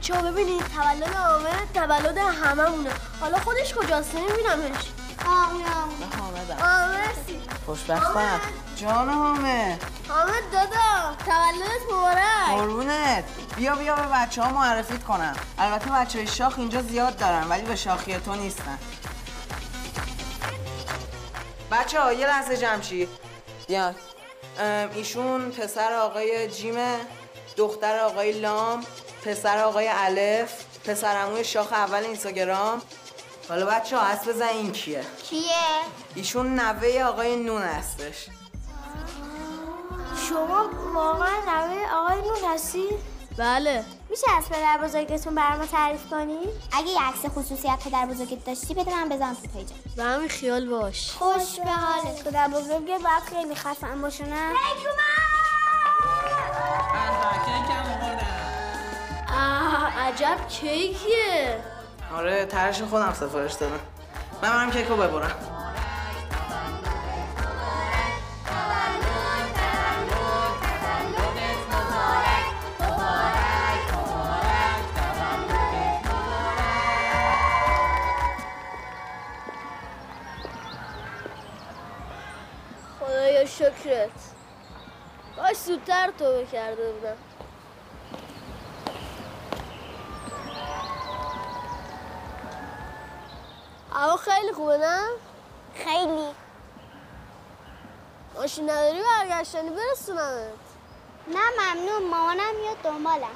بچه 0.04 0.16
ها 0.16 0.22
ببینید 0.22 0.64
تولد 0.76 1.16
حامد 1.16 1.68
تولد 1.74 2.18
هممونه. 2.18 2.90
حالا 3.22 3.40
خودش 3.40 3.74
کجاست؟ 3.74 4.16
نمیبینمش. 4.16 4.92
آمین 5.26 5.66
حامدم 6.20 6.58
آمرسی 6.58 7.42
خوشبختم 7.66 8.42
جان 8.76 9.10
حامد. 9.10 9.84
حامد 10.10 10.52
دادا. 10.54 11.16
تولدت 11.26 11.94
مبارک. 11.94 12.50
قربونت. 12.50 13.24
بیا 13.56 13.76
بیا 13.76 13.96
به 13.96 14.02
بچه 14.02 14.42
ها 14.42 14.50
معرفیت 14.50 15.04
کنم. 15.04 15.36
البته 15.58 15.90
بچه 15.90 16.20
های 16.20 16.28
شاخ 16.28 16.60
اینجا 16.60 16.82
زیاد 16.82 17.18
دارن 17.18 17.48
ولی 17.48 17.62
به 17.62 17.76
شاخی 17.76 18.18
تو 18.18 18.36
نیستن. 18.36 18.80
بچه 21.72 22.02
ها 22.02 22.14
یه 22.14 22.28
لحظه 22.28 22.56
بیاد 23.68 23.96
ام، 24.60 24.90
ایشون 24.94 25.52
پسر 25.52 25.94
آقای 25.94 26.48
جیمه 26.48 26.96
دختر 27.58 28.00
آقای 28.00 28.40
لام. 28.40 28.86
پسر 29.26 29.64
آقای 29.64 29.90
الف 29.94 30.52
پسر 30.86 31.08
عموی 31.08 31.44
شاخ 31.44 31.74
اول 31.74 32.04
اینستاگرام. 32.04 32.82
حالا 33.50 33.66
بچه 33.66 33.98
ها 33.98 34.08
حس 34.08 34.28
بزن 34.28 34.48
این 34.48 34.72
کیه؟ 34.72 35.04
کیه؟ 35.24 35.42
ایشون 36.16 36.60
نوه 36.60 37.04
آقای 37.04 37.36
نون 37.36 37.62
هستش. 37.62 38.28
شما 40.30 40.70
واقعا 40.94 41.40
نوه 41.48 41.94
آقای 41.94 42.22
نون 42.22 42.54
هستی؟ 42.54 42.86
بله. 43.38 43.84
میشه 44.10 44.32
از 44.38 44.50
پدر 44.50 44.78
بزرگتون 44.84 45.36
برای 45.36 45.58
ما 45.58 45.66
تعریف 45.66 46.10
کنی؟ 46.10 46.40
اگه 46.72 46.88
یه 46.88 47.02
عکس 47.02 47.26
خصوصی 47.36 47.70
از 47.70 47.80
پدر 47.80 48.06
بزرگت 48.06 48.46
داشتی 48.46 48.74
بده 48.74 48.92
من 48.92 49.10
بزنم 49.10 49.34
تو 49.34 49.48
پیجم. 49.60 49.76
به 49.98 50.04
همین 50.04 50.30
خیال 50.30 50.70
باش. 50.70 51.12
خوش 51.12 51.60
به 51.60 51.72
حالت. 51.72 52.24
پدر 52.24 52.48
بزرگت 52.48 53.02
باید 53.02 53.24
خیلی 53.30 53.56
خفن 53.56 54.02
باشه 54.02 54.26
نه؟ 54.26 54.54
عجب 60.14 60.48
کیکیه. 60.48 61.60
آره 62.16 62.46
ترش 62.46 62.82
خودم 62.82 63.14
سفارش 63.14 63.54
دادم. 63.54 63.80
من 64.44 64.50
برم 64.50 64.72
کیکو 64.72 64.96
ببرم. 64.96 65.32
خدایا 83.00 83.46
شکرت. 83.46 84.10
کاش 85.36 85.58
زودتر 85.58 86.12
توبه 86.20 86.46
کرده 86.52 86.92
بودم. 86.92 87.33
هوا 94.04 94.18
خیلی 94.18 94.54
خوبه 94.54 94.78
نه؟ 94.78 95.00
خیلی 95.76 96.28
ماشین 98.36 98.70
نداری 98.70 99.02
برگشتنی 99.02 99.70
برسونمت 99.70 100.64
نه 101.28 101.40
ممنون 101.60 102.10
مامانم 102.10 102.56
میاد 102.62 102.78
دنبالم 102.84 103.28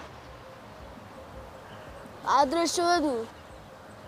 قدرشو 2.27 2.81
بدون 2.81 3.27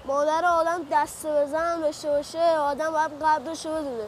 مادر 0.06 0.46
آدم 0.46 0.88
دست 0.92 1.26
بزن 1.26 1.80
داشته 1.80 2.10
باشه 2.10 2.58
آدم 2.58 2.92
باید 2.92 3.24
قدرشو 3.24 3.70
بدونه 3.70 4.08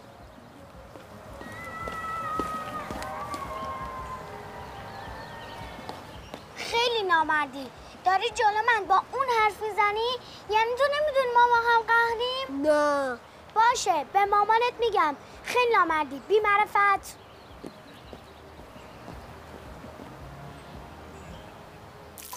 خیلی 6.55 7.03
نامردی 7.07 7.69
داری 8.05 8.29
جلو 8.29 8.61
من 8.67 8.85
با 8.85 8.95
اون 8.95 9.25
حرف 9.39 9.61
می‌زنی؟ 9.61 10.09
یعنی 10.49 10.71
تو 10.77 10.83
نمی‌دونی 10.83 11.33
ما 11.35 11.45
ما 11.45 11.55
هم 11.55 11.81
قهریم؟ 11.87 12.61
نه. 12.67 13.19
باشه 13.55 14.05
به 14.13 14.25
مامانت 14.25 14.73
میگم. 14.79 15.15
خیلی 15.43 15.73
نامردی. 15.73 16.21
بی 16.27 16.39
معرفت 16.39 17.15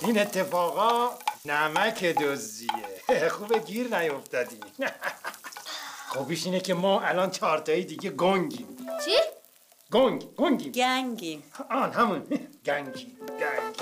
این 0.01 0.19
اتفاقا 0.19 1.11
نمک 1.45 2.05
دزدیه. 2.05 3.29
خوبه 3.35 3.59
گیر 3.59 3.97
نیفتادی. 3.97 4.61
خوبیش 6.13 6.47
اینه 6.47 6.61
که 6.61 6.75
ما 6.75 7.01
الان 7.01 7.31
چهارتایی 7.31 7.85
دیگه 7.85 8.11
گنگیم. 8.11 8.77
چی؟ 9.05 9.17
گنگ 9.93 10.35
گنگیم. 10.35 10.73
گنگیم. 10.73 11.53
آن 11.71 11.93
همون. 11.93 12.21
گنگیم 12.67 13.19
گنگ 13.41 13.75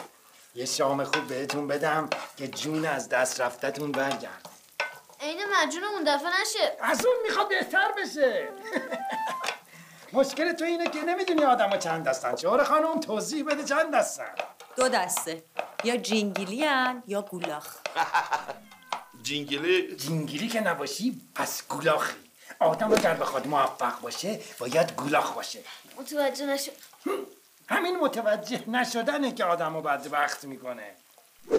یه 0.54 0.66
شام 0.66 1.04
خوب 1.04 1.26
بهتون 1.26 1.68
بدم 1.68 2.08
که 2.36 2.48
جون 2.48 2.86
از 2.86 3.08
دست 3.08 3.40
رفتتون 3.40 3.92
برگرد. 3.92 4.48
عین 5.20 5.38
مجنونمون 5.54 6.04
دفعه 6.04 6.28
نشه. 6.40 6.76
از 6.80 7.06
اون 7.06 7.14
می‌خواد 7.22 7.48
بهتر 7.48 7.92
بشه. 8.02 8.48
مشکل 10.12 10.52
تو 10.52 10.64
اینه 10.64 10.90
که 10.90 11.02
نمی‌دونی 11.02 11.44
آدم 11.44 11.76
چند 11.78 12.04
دستن. 12.04 12.34
چهار 12.34 12.64
خانم 12.64 13.00
توضیح 13.00 13.44
بده 13.44 13.64
چند 13.64 13.94
دستن. 13.94 14.34
دو 14.76 14.88
دسته. 14.88 15.42
یا 15.84 15.96
جینگیلی 15.96 16.64
هن 16.64 17.02
یا 17.06 17.22
گولاخ. 17.22 17.76
جینگلی 19.22 19.96
جینگیلی 19.96 20.48
که 20.48 20.60
نباشی 20.60 21.20
پس 21.34 21.62
گولاخی. 21.68 22.14
آدم 22.58 22.92
اگر 22.92 23.14
بخواد 23.14 23.46
موفق 23.46 24.00
باشه 24.00 24.40
باید 24.58 24.92
گولاخ 24.96 25.32
باشه. 25.32 25.58
متوجه 25.98 26.46
نشد 26.46 26.72
همین 27.68 27.96
متوجه 28.00 28.70
نشدنه 28.70 29.32
که 29.32 29.44
آدم 29.44 29.74
رو 29.74 29.82
بدبخت 29.82 30.44
می‌کنه 30.44 30.96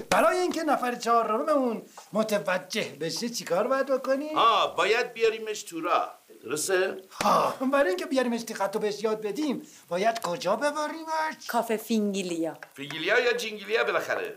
برای 0.10 0.38
اینکه 0.38 0.64
نفر 0.64 0.96
چهارممون 0.96 1.82
متوجه 2.14 2.98
بشه 3.02 3.30
چیکار 3.30 3.68
باید 3.68 3.86
بکنی؟ 3.86 4.34
ها 4.34 4.68
باید 4.68 5.14
بیاریمش 5.14 5.64
تو 5.64 5.82
راه 5.82 6.20
درسته؟ 6.44 6.98
ها 7.24 7.54
برای 7.74 7.88
اینکه 7.90 8.06
بیاریمش 8.06 8.46
خط 8.56 8.76
و 8.76 8.80
بهش 8.80 9.04
یاد 9.04 9.22
بدیم 9.22 9.68
باید 9.90 10.22
کجا 10.22 10.56
ببریمش؟ 10.56 11.48
کافه 11.48 11.78
فینگیلیا 11.78 12.58
فیگیلیا 12.74 13.20
یا 13.20 13.34
جینگیلیا 13.34 13.84
بالاخره 13.84 14.36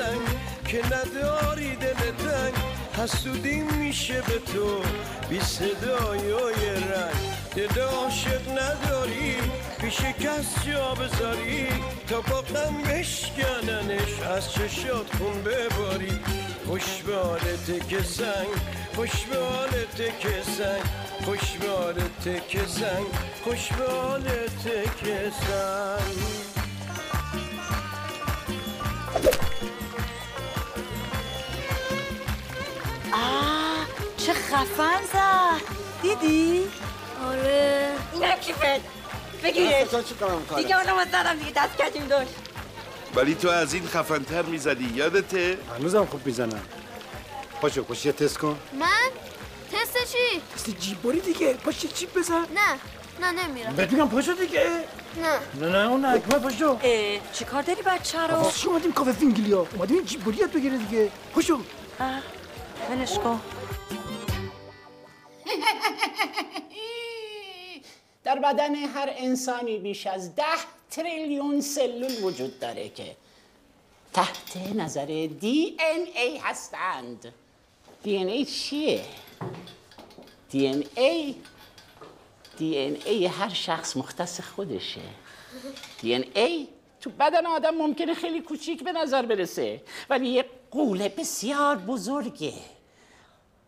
سنگ 0.00 0.20
که 0.66 0.86
نداری 0.86 1.76
دل 1.76 1.94
تنگ. 1.94 2.54
حسودی 2.98 3.60
میشه 3.60 4.22
به 4.22 4.38
تو 4.52 4.82
بی 5.28 5.40
صدای 5.40 6.32
رنگ. 6.70 7.16
دل 7.56 7.80
عاشق 7.80 8.48
نداری 8.50 9.36
پیش 9.80 10.00
کس 10.00 10.66
جا 10.66 10.94
بذاری. 10.94 11.68
تا 12.08 12.20
با 12.20 12.40
غم 12.40 12.82
بشکننش 12.82 14.20
از 14.36 14.52
چشات 14.52 15.16
خون 15.18 15.42
بباری. 15.42 16.18
خوش 16.66 17.02
که 17.88 18.02
سنگ 18.02 18.48
خوش 18.94 19.10
که 20.20 20.42
سنگ 20.42 20.84
خوش 21.24 21.58
که 22.48 22.66
سنگ 22.66 23.06
خوش 23.44 23.68
که 25.02 25.32
سنگ 25.40 26.50
خفن 34.50 35.00
زد. 35.12 35.62
دیدی؟ 36.02 36.64
آره. 37.28 37.88
اینم 38.12 38.36
کیفت 38.36 38.80
بگیرش 39.44 39.86
دیگه 40.56 40.76
اونم 40.78 41.04
زدم 41.04 41.38
دیگه 41.38 41.52
دست 41.56 41.76
کجیم 41.76 42.06
داشت 42.06 42.30
ولی 43.14 43.34
تو 43.34 43.48
از 43.48 43.74
این 43.74 43.86
خفنتر 43.86 44.42
می‌زدی 44.42 44.92
یادته؟ 44.94 45.58
هنوزم 45.78 46.04
خوب 46.04 46.26
می‌زنم. 46.26 46.62
پاشو 47.60 47.82
پاشو 47.82 48.06
یه 48.06 48.12
تست 48.12 48.38
کن. 48.38 48.58
من؟ 48.72 48.86
تست 49.72 50.12
چی؟ 50.12 50.42
تست 50.56 50.70
جیب 50.80 51.02
بری 51.02 51.20
دیگه. 51.20 51.54
پاشو 51.54 51.88
جیب 51.88 52.18
بزن. 52.18 52.34
نه 52.40 52.78
نه 53.20 53.42
نمیرم. 53.42 53.76
بدونم 53.76 54.08
پاشو 54.08 54.32
دیگه. 54.32 54.70
نه. 55.22 55.66
نه 55.66 55.72
نه 55.72 55.88
اون 55.90 56.04
نکمه 56.04 56.38
پاشو. 56.38 56.78
چی 57.32 57.44
کار 57.44 57.62
داری 57.62 57.82
بچه 57.82 58.26
رو؟ 58.26 58.50
چی 58.50 58.68
اومدیم 58.68 58.92
کافه 58.92 59.12
فینگلیا. 59.12 59.66
اومدیم 59.74 59.96
این 59.96 60.34
یاد 60.38 60.52
بگیره 60.52 60.78
دیگه. 60.78 61.10
پاشو. 61.34 61.60
ولش 62.90 63.18
کن. 63.18 63.40
در 68.24 68.38
بدن 68.38 68.74
هر 68.74 69.12
انسانی 69.16 69.78
بیش 69.78 70.06
از 70.06 70.34
ده 70.34 70.44
تریلیون 70.90 71.60
سلول 71.60 72.22
وجود 72.22 72.58
داره 72.58 72.88
که 72.88 73.16
تحت 74.12 74.56
نظر 74.74 75.28
دی 75.40 75.76
ان 75.80 76.06
ای 76.16 76.38
هستند. 76.38 77.34
دی 78.02 78.16
ان 78.16 78.28
ای 78.28 78.44
چیه؟ 78.44 79.04
دی 80.50 80.66
ان 80.66 80.84
ای؟ 80.96 81.34
دی 82.58 82.78
ان 82.78 82.96
ای 83.04 83.26
هر 83.26 83.48
شخص 83.48 83.96
مختص 83.96 84.40
خودشه. 84.40 85.00
دی 86.00 86.14
ان 86.14 86.24
ای 86.34 86.68
تو 87.00 87.10
بدن 87.10 87.46
آدم 87.46 87.74
ممکنه 87.74 88.14
خیلی 88.14 88.40
کوچیک 88.40 88.84
به 88.84 88.92
نظر 88.92 89.26
برسه 89.26 89.82
ولی 90.10 90.28
یه 90.28 90.44
قوله 90.70 91.08
بسیار 91.08 91.76
بزرگه. 91.76 92.52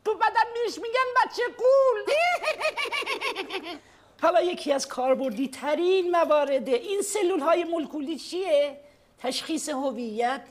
تو 0.05 0.15
بدن 0.15 0.49
بهش 0.55 0.79
میگن 0.79 1.09
بچه 1.25 1.43
قول. 1.59 2.15
حالا 4.23 4.43
یکی 4.43 4.73
از 4.73 4.89
کاربردی 4.89 5.49
ترین 5.49 6.11
موارد 6.11 6.69
این 6.69 7.03
سلول 7.03 7.41
های 7.41 7.65
مولکولی 7.65 8.19
چیه؟ 8.19 8.81
تشخیص 9.19 9.69
هویت 9.69 10.43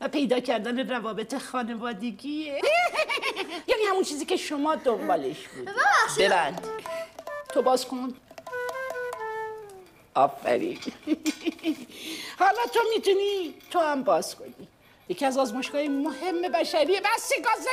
و 0.00 0.08
پیدا 0.08 0.40
کردن 0.40 0.90
روابط 0.90 1.34
خانوادگیه. 1.34 2.60
یعنی 3.66 3.82
همون 3.88 4.02
چیزی 4.02 4.24
که 4.24 4.36
شما 4.36 4.74
دنبالش 4.74 5.48
بود. 5.48 5.70
ببند. 6.18 6.66
تو 7.54 7.62
باز 7.62 7.86
کن. 7.86 8.14
آفرین. 10.14 10.78
حالا 12.38 12.60
تو 12.74 12.80
می‌تونی 12.94 13.54
تو 13.70 13.78
هم 13.78 14.02
باز 14.02 14.36
کنی. 14.36 14.68
یکی 15.08 15.26
از 15.26 15.38
آزمایشگاه 15.38 15.82
مهم 15.82 16.42
بشری 16.42 17.00
بس 17.00 17.22
سیکاسگی 17.22 17.66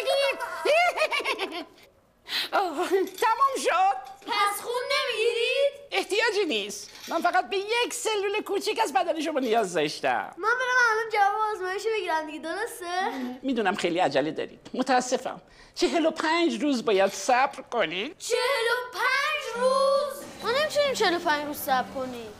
تمام 3.06 3.56
شد. 3.64 4.14
پس 4.28 4.62
خون 4.62 4.82
نمی‌گیرید؟ 4.92 5.74
احتیاجی 5.92 6.46
نیست. 6.48 6.90
من 7.08 7.22
فقط 7.22 7.50
به 7.50 7.58
یک 7.58 7.94
سلول 7.94 8.42
کوچیک 8.42 8.80
از 8.80 8.94
بدن 8.94 9.22
شما 9.22 9.40
نیاز 9.40 9.74
داشتم. 9.74 10.34
من 10.38 10.50
برم 10.50 10.92
الان 10.92 11.12
جواب 11.14 11.42
آزمایش 11.56 11.84
بگیرم 11.96 12.26
دیگه 12.26 12.40
درسته؟ 12.40 13.12
می‌دونم 13.42 13.76
خیلی 13.76 14.00
عجله 14.00 14.32
دارید. 14.32 14.70
متاسفم. 14.74 15.42
چهل 15.76 16.06
و 16.06 16.12
پنج 16.12 16.62
روز 16.62 16.86
باید 16.86 17.12
صبر 17.12 17.62
کنید. 17.62 18.18
چهل 18.18 18.38
و 18.38 18.94
پنج 18.94 19.64
روز؟ 19.64 20.24
ما 20.44 20.60
نمی‌تونیم 20.60 20.94
چهل 20.94 21.16
و 21.16 21.20
پنج 21.20 21.46
روز 21.46 21.58
صبر 21.58 21.92
کنیم. 21.96 22.34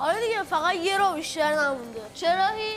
آره 0.00 0.20
دیگه 0.20 0.42
فقط 0.42 0.74
یه 0.74 0.98
رو 0.98 1.12
بیشتر 1.12 1.52
نمونده. 1.52 2.02
چراهی؟ 2.14 2.76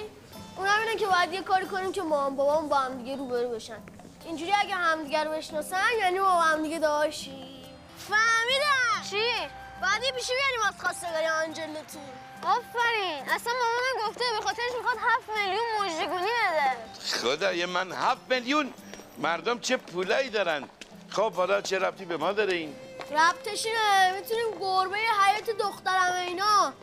اونم 0.59 0.79
اینه 0.79 0.95
که 0.95 1.07
باید 1.07 1.33
یه 1.33 1.41
کاری 1.41 1.65
کنیم 1.65 1.91
که 1.91 2.01
مامان 2.01 2.35
بابام 2.35 2.69
با 2.69 2.75
هم 2.75 2.97
دیگه 2.97 3.15
روبرو 3.15 3.49
بشن. 3.49 3.77
اینجوری 4.25 4.53
اگه 4.53 4.75
همدیگه 4.75 5.23
رو 5.23 5.31
بشناسن 5.31 5.77
یعنی 5.99 6.19
ما 6.19 6.35
با 6.35 6.41
هم 6.41 6.63
دیگه 6.63 6.79
داشتیم 6.79 7.65
فهمیدم. 7.97 9.09
چی؟ 9.09 9.47
باید 9.81 10.03
یه 10.03 10.11
پیشی 10.11 10.33
بیاریم 10.33 10.67
از 10.67 10.81
خواستگاری 10.81 11.25
آنجلوتون 11.25 12.01
آفرین. 12.43 13.29
اصلا 13.29 13.53
مامانم 13.53 14.09
گفته 14.09 14.23
به 14.39 14.45
خاطرش 14.45 14.71
می‌خواد 14.77 14.97
هفت 14.97 15.29
میلیون 15.37 15.65
مژدگونی 15.79 16.29
بده. 16.49 16.99
خدای 17.21 17.65
من 17.65 17.91
هفت 17.91 18.21
میلیون؟ 18.29 18.73
مردم 19.17 19.59
چه 19.59 19.77
پولایی 19.77 20.29
دارن؟ 20.29 20.69
خب 21.09 21.33
حالا 21.33 21.61
چه 21.61 21.79
ربطی 21.79 22.05
به 22.05 22.17
ما 22.17 22.31
داره 22.31 22.53
این؟ 22.53 22.75
ربطش 23.11 23.65
اینه 23.65 24.13
می‌تونیم 24.19 24.59
گربه 24.59 24.97
حیات 24.97 25.49
دخترم 25.49 26.13
اینا. 26.27 26.73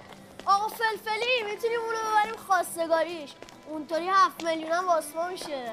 آقا 0.46 0.68
فلفلی 0.68 1.42
می‌تونیم 1.50 1.80
اونو 1.80 1.98
ببریم 2.10 2.36
خواستگاریش. 2.46 3.30
اونطوری 3.68 4.08
هفت 4.08 4.44
میلیون 4.44 4.72
هم 4.72 4.88
واسه 4.88 5.28
میشه. 5.28 5.72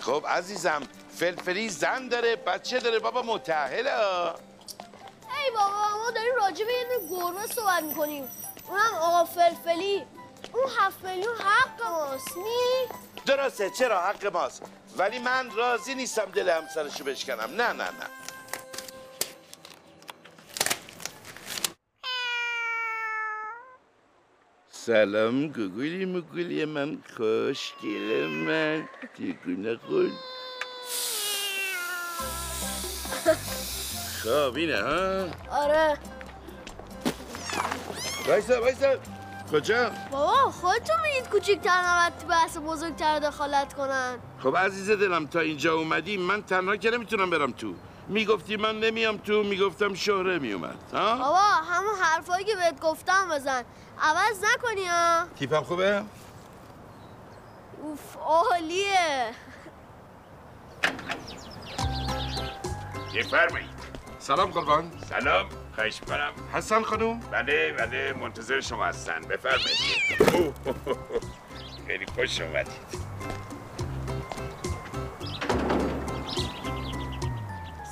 خب 0.00 0.24
عزیزم 0.28 0.82
فلفلی 1.16 1.68
زن 1.68 2.08
داره 2.08 2.36
بچه 2.36 2.80
داره 2.80 2.98
بابا 2.98 3.22
متأهله. 3.22 3.94
ها. 3.94 4.34
ای 5.44 5.50
بابا 5.50 5.98
ما 6.04 6.10
داریم 6.10 6.34
راجع 6.34 6.64
به 6.64 6.72
یه 6.72 6.86
گربه 7.10 7.46
صحبت 7.46 7.82
می‌کنیم. 7.82 8.28
اونم 8.68 8.94
آقا 9.00 9.24
فلفلی. 9.24 10.06
اون 10.52 10.64
هفت 10.78 11.04
میلیون 11.04 11.36
حق 11.36 11.90
ماست 11.90 12.36
نی؟ 12.36 12.88
درسته 13.26 13.70
چرا 13.70 14.00
حق 14.00 14.26
ماست؟ 14.26 14.62
ولی 14.96 15.18
من 15.18 15.50
راضی 15.50 15.94
نیستم 15.94 16.24
دل 16.24 16.48
همسرشو 16.48 17.04
بشکنم. 17.04 17.50
نه 17.56 17.72
نه 17.72 17.84
نه. 17.84 18.06
سلام 24.86 25.48
گوگولی 25.48 26.04
مگولی 26.04 26.64
من 26.64 26.98
خوشگل 27.16 28.26
من. 28.26 28.88
تیگونه 29.16 29.76
خود 29.76 30.12
خب 34.22 34.56
اینه 34.56 34.76
ها؟ 34.76 35.26
آره. 35.50 35.98
وایسا 38.28 38.60
وایسا. 38.60 38.96
کجا؟ 39.52 39.90
بابا 40.10 40.50
خودتون 40.50 40.96
میگید 41.02 41.28
کوچیکتر 41.28 41.82
نباید 41.84 42.28
بحث 42.28 42.56
بزرگتر 42.58 43.18
دخالت 43.18 43.74
کنن. 43.74 44.18
خب 44.38 44.56
عزیز 44.56 44.90
دلم 44.90 45.26
تا 45.26 45.40
اینجا 45.40 45.74
اومدی 45.74 46.16
من 46.16 46.42
تنها 46.42 46.76
که 46.76 46.90
نمی‌تونم 46.90 47.30
برم 47.30 47.52
تو. 47.52 47.74
می‌گفتی 48.12 48.56
من 48.56 48.80
نمیام 48.80 49.16
تو 49.16 49.42
می‌گفتم 49.42 49.94
شهره 49.94 50.38
میومد. 50.38 50.76
ها؟ 50.92 51.16
بابا 51.16 51.38
همون 51.38 51.94
حرفایی 52.02 52.44
که 52.44 52.54
بهت 52.54 52.80
گفتم 52.80 53.28
بزن. 53.28 53.64
عوض 54.02 54.44
نکنی 54.54 54.86
ها. 54.86 55.26
تیپم 55.38 55.62
خوبه؟ 55.62 56.02
اوف 57.82 58.16
عالیه. 58.16 59.30
بفرمایید. 63.16 63.70
سلام 64.18 64.50
قربان. 64.50 64.92
سلام 65.08 65.46
خواهش 65.74 66.00
می‌کنم. 66.00 66.32
حسن 66.52 66.82
خانوم 66.82 67.20
بله 67.20 67.72
بله 67.78 68.12
منتظر 68.20 68.60
شما 68.60 68.84
هستن. 68.84 69.20
بفرمایید. 69.20 70.54
خیلی 71.86 72.06
خوش 72.06 72.40
اومدید. 72.40 72.72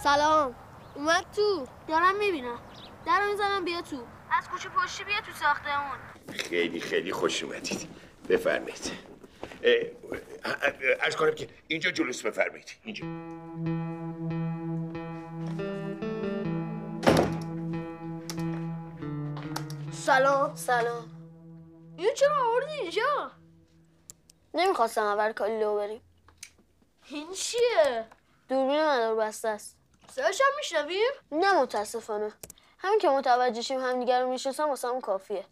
سلام. 0.02 0.54
اومد 0.94 1.26
تو. 1.36 1.66
دارم 1.88 2.18
می‌بینم. 2.18 2.58
در 3.06 3.26
می‌زنم 3.30 3.64
بیا 3.64 3.80
تو. 3.80 4.06
از 4.38 4.48
کوچه 4.48 4.68
پشتی 4.68 5.04
بیا 5.04 5.20
تو 5.20 5.32
ساختمون 5.32 5.98
خیلی 6.32 6.80
خیلی 6.80 7.12
خوش 7.12 7.44
اومدید. 7.44 7.88
بفرمایید. 8.28 8.92
عرض 11.00 11.16
کنم 11.16 11.34
که 11.34 11.48
اینجا 11.68 11.90
جلوس 11.90 12.26
بفرمایید. 12.26 12.76
اینجا. 12.84 13.04
سلام. 19.92 20.54
سلام. 20.56 21.10
اینو 21.96 22.12
چرا 22.12 22.50
آوردی 22.50 22.72
اینجا؟ 22.72 23.30
نمی‌خواستم 24.54 25.02
اول 25.02 25.32
کالیلو 25.32 25.76
بریم. 25.76 26.00
این 27.08 27.32
چیه؟ 27.32 28.06
دوربین 28.48 28.84
مدار 28.86 29.16
بسته 29.16 29.48
است. 29.48 29.79
صداش 30.10 30.40
هم 30.40 30.56
میشنویم 30.56 31.12
نه 31.32 31.52
متاسفانه. 31.62 32.32
همین 32.78 32.98
که 32.98 33.08
متوجه 33.08 33.62
شیم 33.62 33.80
همدیگه 33.80 34.20
رو 34.20 34.28
می‌شناسم 34.30 34.68
واسه 34.68 34.88
همون 34.88 35.00
کافیه. 35.00 35.44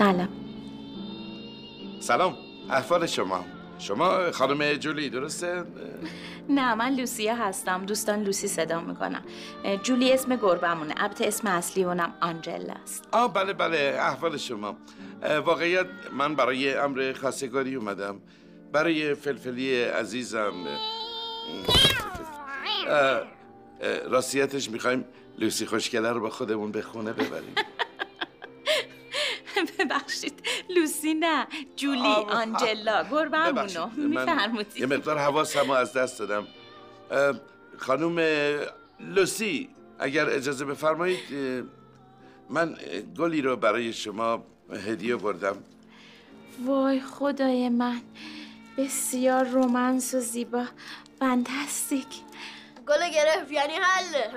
سلام. 0.00 0.28
سلام. 2.00 2.36
احوال 2.70 3.06
شما. 3.06 3.44
شما 3.78 4.30
خانم 4.30 4.72
جولی 4.72 5.10
درسته؟ 5.10 5.64
نه 6.48 6.74
من 6.74 6.94
لوسیا 6.94 7.34
هستم. 7.34 7.86
دوستان 7.86 8.22
لوسی 8.22 8.48
صدا 8.48 8.80
می‌کنم 8.80 9.22
جولی 9.82 10.12
اسم 10.12 10.36
گربمونه 10.36 10.94
البته 10.96 11.26
اسم 11.26 11.46
اصلی 11.46 11.84
اونم 11.84 12.14
آنجلا 12.20 12.74
است. 12.82 13.08
آه 13.12 13.32
بله 13.32 13.52
بله. 13.52 13.96
احوال 14.00 14.36
شما. 14.36 14.76
واقعیت 15.44 15.86
من 16.12 16.34
برای 16.34 16.74
امر 16.74 17.12
خواستگاری 17.20 17.74
اومدم. 17.74 18.20
برای 18.72 19.14
فلفلی 19.14 19.82
عزیزم. 19.82 20.52
راستیتش 24.10 24.70
می‌خوایم 24.70 25.04
لوسی 25.38 25.66
خوشگله 25.66 26.10
رو 26.10 26.20
با 26.20 26.30
خودمون 26.30 26.72
به 26.72 26.82
خونه 26.82 27.12
ببریم. 27.12 27.54
ببخشید. 29.78 30.42
لوسی 30.76 31.14
نه. 31.14 31.46
جولی 31.76 32.14
آنجلا. 32.30 33.02
همونو 33.02 33.36
من 33.46 33.68
یه 33.68 34.06
میفرمودید 34.06 34.94
مقدار 34.94 35.18
حواسم 35.18 35.66
رو 35.66 35.72
از 35.72 35.92
دست 35.92 36.18
دادم. 36.18 36.46
خانم 37.78 38.18
لوسی 39.00 39.68
اگر 39.98 40.28
اجازه 40.28 40.64
بفرمایید 40.64 41.20
من 42.50 42.76
گلی 43.18 43.42
رو 43.42 43.56
برای 43.56 43.92
شما 43.92 44.44
هدیه 44.86 45.16
بردم. 45.16 45.56
وای 46.66 47.00
خدای 47.00 47.68
من 47.68 48.00
بسیار 48.78 49.44
رومنس 49.44 50.14
و 50.14 50.20
زیبا. 50.20 50.64
فانتاستیک. 51.18 52.06
گل 52.88 53.08
گرفت 53.14 53.50
یعنی 53.52 53.72
حله. 53.74 54.30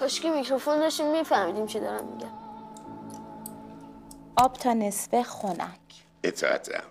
کاش 0.00 0.20
که 0.20 0.30
میکروفون 0.30 0.78
داشتیم 0.78 1.12
میفهمیدیم 1.12 1.66
چی 1.66 1.80
دارم 1.80 2.04
میگم 2.04 2.39
آب 4.40 4.52
تا 4.52 4.72
نصفه 4.72 5.22
خنک. 5.22 5.80
اطاعتم 6.24 6.84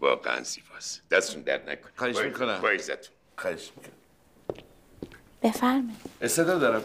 واقعا 0.00 0.42
زیباست. 0.42 1.02
دستون 1.10 1.42
درد 1.42 1.70
نکن 1.70 1.88
خواهش 1.96 2.16
می‌کنم. 2.16 2.60
با 2.60 2.68
عزتون 2.68 3.14
خواهش 3.38 3.72
می‌کنم. 3.76 3.92
بفرمایید. 5.42 6.00
استعداد 6.20 6.60
دارم. 6.60 6.82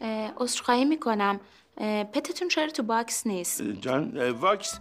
اه، 0.00 0.32
عذرخواهی 0.36 0.84
می‌کنم. 0.84 1.40
petتون 2.12 2.48
چرا 2.48 2.70
تو 2.70 2.82
box 2.82 3.26
نیست؟ 3.26 3.62
جان 3.62 4.30
واکس 4.30 4.78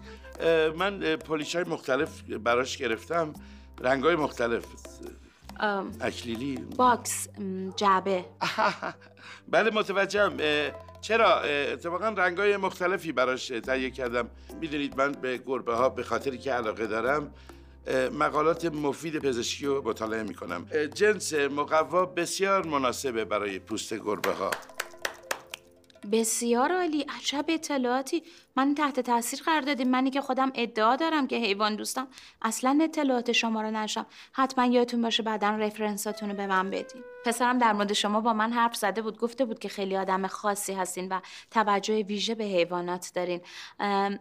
من 0.76 1.16
polish 1.16 1.56
های 1.56 1.64
مختلف 1.64 2.22
براش 2.22 2.78
گرفتم. 2.78 3.34
رنگ 3.82 4.04
های 4.04 4.16
مختلف 4.16 4.66
اکلیلی 6.02 6.56
box 6.56 7.28
جعبه. 7.76 8.26
بله 9.52 9.70
متوجهم 9.70 10.38
چرا 11.02 11.40
اتفاقا 11.40 12.10
رنگ 12.10 12.38
های 12.38 12.58
مختلفی 12.58 13.12
براش 13.12 13.48
تهیه 13.48 13.90
کردم. 13.90 14.30
می‌دونید 14.62 14.98
من 14.98 15.12
به 15.12 15.38
گربه 15.38 15.74
ها 15.74 15.90
به 15.90 16.04
خاطری 16.04 16.38
که 16.38 16.54
علاقه 16.54 16.88
دارم 16.88 17.34
مقالات 18.12 18.66
مفید 18.66 19.20
پزشکی 19.20 19.66
رو 19.66 19.82
مطالعه 19.90 20.24
می‌کنم. 20.24 20.66
جنس 20.94 21.34
مقوا 21.34 22.06
بسیار 22.06 22.66
مناسبه 22.66 23.26
برای 23.26 23.60
پوست 23.60 23.94
گربه 23.94 24.32
ها 24.32 24.52
بسیار 26.12 26.72
عالی. 26.72 27.02
عجب 27.02 27.46
اطلاعاتی. 27.48 28.24
من 28.56 28.76
تحت 28.76 29.00
تاثیر 29.00 29.42
قرار 29.46 29.62
دادیم. 29.62 29.88
منی 29.88 30.10
که 30.10 30.22
خودم 30.22 30.52
ادعا 30.56 30.96
دارم 30.96 31.28
که 31.28 31.36
حیوان 31.36 31.76
دوستم. 31.76 32.08
اصلا 32.42 32.80
اطلاعات 32.82 33.32
شما 33.32 33.62
رو 33.62 33.72
نشم 33.72 34.06
حتما 34.32 34.66
یادتون 34.66 35.02
باشه 35.02 35.24
بعدا 35.24 35.50
رفرنساتون 35.50 36.30
رو 36.30 36.36
به 36.36 36.48
من 36.48 36.70
بدین. 36.70 37.04
پسرم 37.26 37.58
در 37.58 37.74
مورد 37.74 37.94
شما 37.94 38.22
با 38.22 38.34
من 38.34 38.54
حرف 38.54 38.76
زده 38.76 39.02
بود. 39.02 39.20
گفته 39.20 39.46
بود 39.46 39.60
که 39.60 39.70
خیلی 39.70 39.98
آدم 39.98 40.28
خاصی 40.28 40.74
هستین 40.74 41.10
و 41.10 41.20
توجه 41.52 42.04
ویژه 42.04 42.36
به 42.36 42.44
حیوانات 42.44 43.12
دارین. 43.16 43.42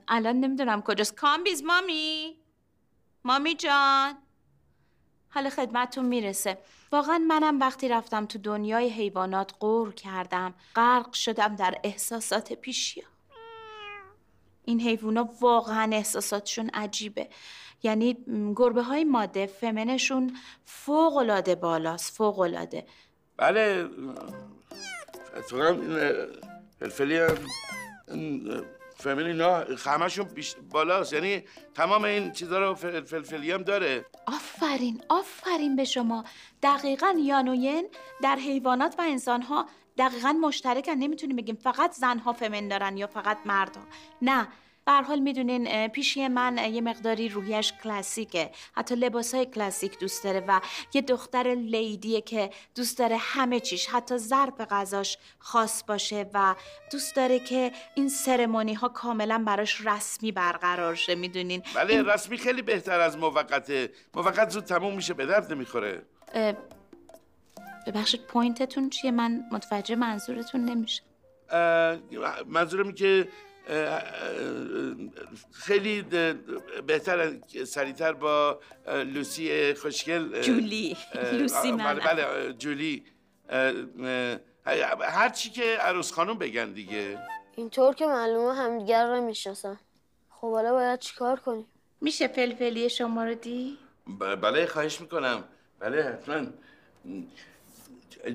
الان 0.08 0.40
نمی‌دونم 0.40 0.82
کجاست. 0.82 1.14
کامبیز 1.14 1.62
مامی. 1.62 2.36
مامی 3.24 3.54
جان. 3.54 4.27
حال 5.30 5.48
خدمتتون 5.48 6.04
می‌رسه. 6.04 6.58
واقعا 6.92 7.18
منم 7.18 7.60
وقتی 7.60 7.88
رفتم 7.88 8.26
تو 8.26 8.38
دنیای 8.38 8.88
حیوانات 8.88 9.52
غور 9.60 9.94
کردم. 9.94 10.54
غرق 10.76 11.12
شدم 11.12 11.56
در 11.56 11.74
احساسات 11.84 12.52
پیشیا. 12.52 13.04
این 14.64 14.80
حیوونا 14.80 15.28
واقعا 15.40 15.90
احساساتشون 15.92 16.70
عجیبه. 16.74 17.28
یعنی 17.82 18.16
گربه 18.56 18.82
های 18.82 19.04
ماده 19.04 19.46
فمنشون 19.46 20.36
فوق 20.64 21.16
العاده 21.16 21.54
بالاست 21.54 22.16
فوق 22.16 22.38
العاده 22.38 22.86
بله 23.36 23.88
اتفاقا 25.36 25.68
این 25.68 26.26
فلفلی 26.80 27.18
هم 27.18 27.36
فامیلی 28.98 29.28
اینا 29.28 29.64
همشون 29.86 30.24
بیش 30.24 30.56
بالاست. 30.70 31.12
یعنی 31.12 31.44
تمام 31.74 32.04
این 32.04 32.32
چیزا 32.32 32.58
رو 32.58 32.74
فل- 32.74 33.00
فلفلی 33.04 33.50
هم 33.52 33.62
داره. 33.62 34.04
آفرین 34.26 35.02
آفرین 35.08 35.76
به 35.76 35.84
شما. 35.84 36.24
دقیقا 36.62 37.14
یان 37.18 37.48
و 37.48 37.54
ین 37.54 37.88
در 38.22 38.36
حیوانات 38.36 38.94
و 38.98 39.02
انسانها 39.02 39.66
دقیقا 39.98 40.32
مشترکن. 40.32 40.92
نمی‌تونیم 40.92 41.36
بگیم 41.36 41.54
فقط 41.54 41.92
زنها 41.92 42.32
فمن 42.32 42.68
دارن 42.68 42.96
یا 42.96 43.06
فقط 43.06 43.38
مردها. 43.44 43.82
نه 44.22 44.48
به 44.88 44.94
حال 44.94 45.18
می‌دونین 45.18 45.88
پیشی 45.88 46.28
من 46.28 46.58
یه 46.72 46.80
مقداری 46.80 47.28
روحیش 47.28 47.72
کلاسیکه. 47.82 48.50
حتی 48.72 48.94
لباس 48.94 49.34
های 49.34 49.46
کلاسیک 49.46 49.98
دوست 49.98 50.24
داره 50.24 50.44
و 50.48 50.60
یه 50.94 51.02
دختر 51.02 51.54
لیدیه 51.54 52.20
که 52.20 52.50
دوست 52.74 52.98
داره 52.98 53.16
همه 53.16 53.60
چیش 53.60 53.86
حتی 53.86 54.18
ظرف 54.18 54.60
غذاش 54.60 55.18
خاص 55.38 55.84
باشه 55.84 56.30
و 56.34 56.54
دوست 56.92 57.16
داره 57.16 57.38
که 57.38 57.72
این 57.94 58.08
سرمونی 58.08 58.74
ها 58.74 58.88
کاملا 58.88 59.42
براش 59.46 59.86
رسمی 59.86 60.32
برقرار 60.32 60.94
شه 60.94 61.14
می‌دونین؟ 61.14 61.62
بله 61.74 62.02
رسمی 62.02 62.38
خیلی 62.38 62.62
بهتر 62.62 63.00
از 63.00 63.18
موقته. 63.18 63.90
موقت 64.14 64.50
زود 64.50 64.64
تموم 64.64 64.94
میشه 64.94 65.14
به 65.14 65.26
درد 65.26 65.52
نمی‌خوره. 65.52 66.02
اه، 66.34 66.52
ببخشید 67.86 68.26
pointتون 68.26 68.90
چیه؟ 68.90 69.10
من 69.10 69.44
متوجه 69.52 69.96
منظورتون 69.96 70.64
نمیشه 70.64 71.02
منظورم 72.46 72.86
این 72.86 72.94
که 72.94 73.28
خیلی 75.52 76.02
بهتر 76.86 77.32
سریعتر 77.64 78.12
با 78.12 78.60
لوسی 78.86 79.74
خوشگل 79.74 80.40
جولی. 80.40 80.96
لوسی 81.32 81.68
آه، 81.68 81.76
منم. 81.76 82.00
بله 82.00 82.24
بله 82.26 82.52
جولی 82.52 83.04
هر 85.00 85.28
چی 85.28 85.50
که 85.50 85.62
عروس 85.80 86.12
خانم 86.12 86.38
بگن 86.38 86.72
دیگه 86.72 87.18
اینطور 87.56 87.94
که 87.94 88.06
معلومه 88.06 88.54
همدیگر 88.54 89.06
رو 89.06 89.20
می‌شناسن 89.20 89.78
خب 90.30 90.50
حالا 90.50 90.72
باید 90.72 90.98
چیکار 90.98 91.40
کنیم 91.40 91.66
میشه 92.00 92.28
فلفلی 92.28 92.88
شما 92.90 93.24
رو 93.24 93.34
دی؟ 93.34 93.78
بله 94.42 94.66
خواهش 94.66 95.00
می‌کنم 95.00 95.44
بله 95.78 96.02
حتما 96.02 96.46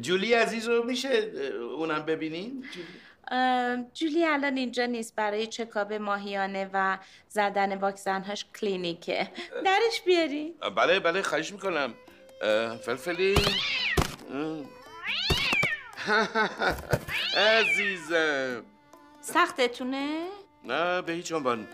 جولی 0.01 0.33
عزیز 0.33 0.67
رو 0.69 0.83
میشه 0.83 1.09
اونم 1.77 2.05
ببینین 2.05 2.65
جولی؟ 2.73 2.87
جولی 3.93 4.25
الان 4.25 4.57
اینجا 4.57 4.85
نیست 4.85 5.15
برای 5.15 5.47
چکاب 5.47 5.93
ماهیانه 5.93 6.69
و 6.73 6.97
زدن 7.27 7.77
واکسنهاش 7.77 8.45
کلینیکه. 8.59 9.31
درش 9.65 10.01
بیاری؟ 10.05 10.55
بله 10.75 10.99
بله 10.99 11.21
خواهش 11.21 11.51
می‌کنم. 11.51 11.93
فلفلی. 12.85 13.35
عزیزم. 17.37 18.63
سختتونه؟ 19.21 20.27
نه 20.63 21.01
به 21.01 21.13
هیچ 21.13 21.31
عنوان. 21.31 21.67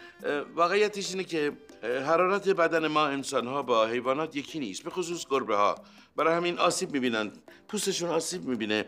واقعیتش 0.55 1.11
اینه 1.11 1.23
که 1.23 1.51
حرارت 1.81 2.49
بدن 2.49 2.87
ما 2.87 3.05
انسان 3.07 3.47
ها 3.47 3.63
با 3.63 3.85
حیوانات 3.85 4.35
یکی 4.35 4.59
نیست 4.59 4.83
به 4.83 4.89
خصوص 4.89 5.25
گربه 5.29 5.55
ها 5.55 5.75
برای 6.15 6.35
همین 6.35 6.59
آسیب 6.59 6.91
می‌بینن 6.91 7.31
پوستشون 7.67 8.09
آسیب 8.09 8.45
می‌بینه. 8.45 8.85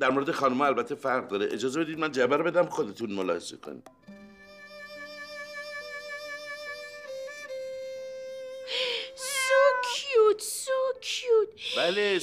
در 0.00 0.10
مورد 0.10 0.30
خانم 0.30 0.60
البته 0.60 0.94
فرق 0.94 1.28
داره. 1.28 1.48
اجازه 1.52 1.80
بدید 1.80 1.98
من 1.98 2.12
جبر 2.12 2.42
بدم 2.42 2.66
خودتون 2.66 3.12
ملاحظه 3.12 3.56
کنید. 3.56 3.88
بله 11.76 12.18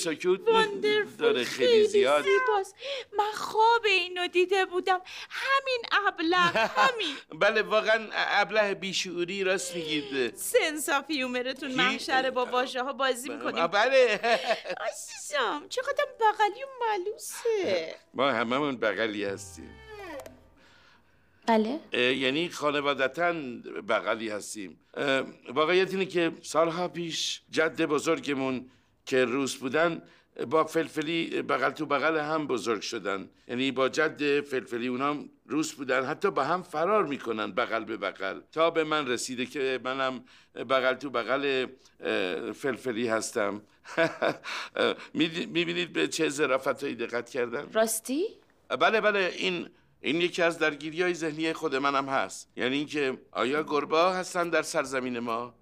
wonderful 0.47 1.15
داره 1.17 1.43
خیلی 1.43 1.87
زیاد. 1.87 2.23
زیباست. 2.23 2.75
من 3.17 3.31
خواب 3.33 3.85
اینو 3.85 4.27
دیده 4.27 4.65
بودم. 4.65 5.01
همین 5.29 5.81
ابله 6.07 6.37
همین. 6.81 7.15
بله 7.39 7.61
واقعا 7.61 8.07
ابله 8.13 8.73
بیشعوری 8.73 9.43
راست 9.43 9.75
میگید. 9.75 10.35
sense 10.35 10.89
of 10.89 11.05
humor 11.11 11.47
تون 11.47 11.69
کی؟ 11.69 11.75
محشره 11.75 12.31
با 12.31 12.45
واژه 12.45 12.83
ها 12.83 12.93
بازی 12.93 13.29
می‌کنیم. 13.29 13.67
بله. 13.67 14.19
عزیزم 14.87 15.65
چقدر 15.69 16.05
بغلی 16.19 16.63
و 16.63 16.67
ملوسه. 16.85 17.95
ما 18.13 18.31
هممون 18.31 18.77
بغلی 18.77 19.23
هستیم. 19.25 19.69
بله. 21.47 21.79
یعنی 22.13 22.49
خانوادتا 22.49 23.31
بغلی 23.89 24.29
هستیم. 24.29 24.79
واقعیت 25.53 25.91
اینه 25.91 26.05
که 26.05 26.31
سالها 26.41 26.87
پیش 26.87 27.41
جد 27.51 27.81
بزرگمون 27.81 28.69
که 29.05 29.25
روس 29.25 29.55
بودن 29.55 30.01
با 30.49 30.63
فلفلی 30.63 31.41
بغل 31.41 31.69
تو 31.69 31.85
بغل 31.85 32.17
هم 32.17 32.47
بزرگ 32.47 32.81
شدن. 32.81 33.29
یعنی 33.47 33.71
با 33.71 33.89
جد 33.89 34.41
فلفلی 34.41 34.87
اونام 34.87 35.29
روس 35.45 35.73
بودن. 35.73 36.05
حتی 36.05 36.31
با 36.31 36.43
هم 36.43 36.63
فرار 36.63 37.05
می‌کنن 37.05 37.51
بغل 37.51 37.83
به 37.83 37.97
بغل. 37.97 38.39
تا 38.51 38.69
به 38.69 38.83
من 38.83 39.07
رسیده 39.07 39.45
که 39.45 39.79
منم 39.83 40.23
بغل 40.55 40.93
تو 40.93 41.09
بغل 41.09 41.65
فلفلی 42.53 43.07
هستم. 43.07 43.61
می‌بینید 45.13 45.93
به 45.93 46.07
چه 46.07 46.29
ظرافتهایی 46.29 46.95
دقت 46.95 47.29
کردم؟ 47.29 47.67
راستی؟ 47.73 48.23
بله 48.79 49.01
بله. 49.01 49.33
این 49.37 49.69
این 50.01 50.21
یکی 50.21 50.41
از 50.41 50.59
درگیری 50.59 51.01
های 51.01 51.13
ذهنی 51.13 51.53
خود 51.53 51.75
منم 51.75 52.09
هست. 52.09 52.51
یعنی 52.55 52.77
اینکه 52.77 53.17
آیا 53.31 53.63
گربه 53.63 53.97
ها 53.97 54.13
هستن 54.13 54.49
در 54.49 54.61
سرزمین 54.61 55.19
ما؟ 55.19 55.53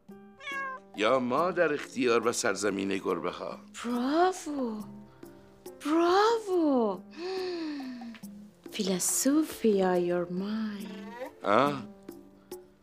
یا 0.96 1.20
ما 1.20 1.52
در 1.52 1.74
اختیار 1.74 2.28
و 2.28 2.32
سرزمین 2.32 2.98
گربه 2.98 3.32
ها 3.32 3.60
براوو 3.86 4.84
براوو 5.86 7.00
philosophy 8.72 9.98
your 9.98 10.28
mind 10.30 10.88
آه؟ 11.44 11.84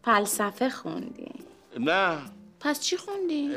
فلسفه 0.04 0.70
خوندی. 0.70 1.32
نه. 1.80 2.18
پس 2.60 2.80
چی 2.80 2.96
خوندی؟ 2.96 3.50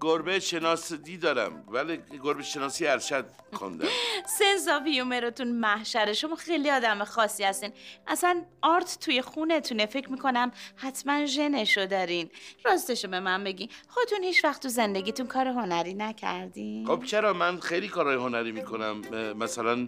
گربه 0.00 0.40
شناسی 0.40 1.16
دارم 1.16 1.64
ولی 1.68 1.98
گربه 2.24 2.42
شناسی 2.42 2.86
ارشد 2.86 3.26
خوندم 3.52 3.88
sense 4.38 4.68
of 4.68 4.86
humor 4.86 5.27
تون 5.27 5.52
محشره. 5.52 6.12
شما 6.12 6.36
خیلی 6.36 6.70
آدم 6.70 7.04
خاصی 7.04 7.44
هستین. 7.44 7.72
اصلا 8.06 8.44
art 8.62 8.98
توی 9.00 9.22
خونتونه. 9.22 9.86
فکر 9.86 10.10
می‌کنم 10.10 10.50
حتما 10.76 11.26
ژنشو 11.26 11.86
دارین. 11.86 12.30
راستشو 12.64 13.08
به 13.08 13.20
من 13.20 13.44
بگی 13.44 13.70
خودتون 13.88 14.22
هیچ 14.22 14.44
وقت 14.44 14.62
تو 14.62 14.68
زندگیتون 14.68 15.26
کار 15.26 15.48
هنری 15.48 15.94
نکردین؟ 15.94 16.86
خب 16.86 17.04
چرا؟ 17.04 17.32
من 17.32 17.60
خیلی 17.60 17.88
کارهای 17.88 18.16
هنری 18.16 18.52
می‌کنم. 18.52 19.00
مثلا 19.36 19.86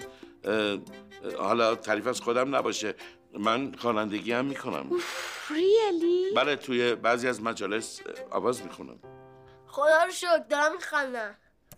حالا 1.39 1.75
تعریف 1.75 2.07
از 2.07 2.21
خودم 2.21 2.57
نباشه. 2.57 2.95
من 3.39 3.75
خوانندگی 3.79 4.33
هم 4.33 4.45
می‌کنم. 4.45 4.91
ریالی 5.51 6.25
بله 6.37 6.57
توی 6.57 6.95
بعضی 6.95 7.29
از 7.29 7.43
مجالس 7.43 8.01
آواز 8.31 8.63
می‌خونم. 8.63 8.99
خدا 9.69 10.05
رو 10.05 10.11
شکر 10.11 10.45
دارم 10.51 10.73
میخندم. 10.73 11.35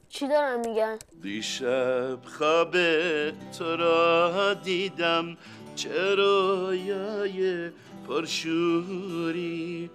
چی 0.09 0.29
دارم 0.29 0.61
میگن؟ 0.61 0.99
دیشب 1.23 2.19
خواب 2.25 2.73
تو 3.59 3.77
را 3.77 4.55
دیدم 4.55 5.37
چه 5.77 6.15
رویای 6.15 7.71
پرشوری. 8.09 9.91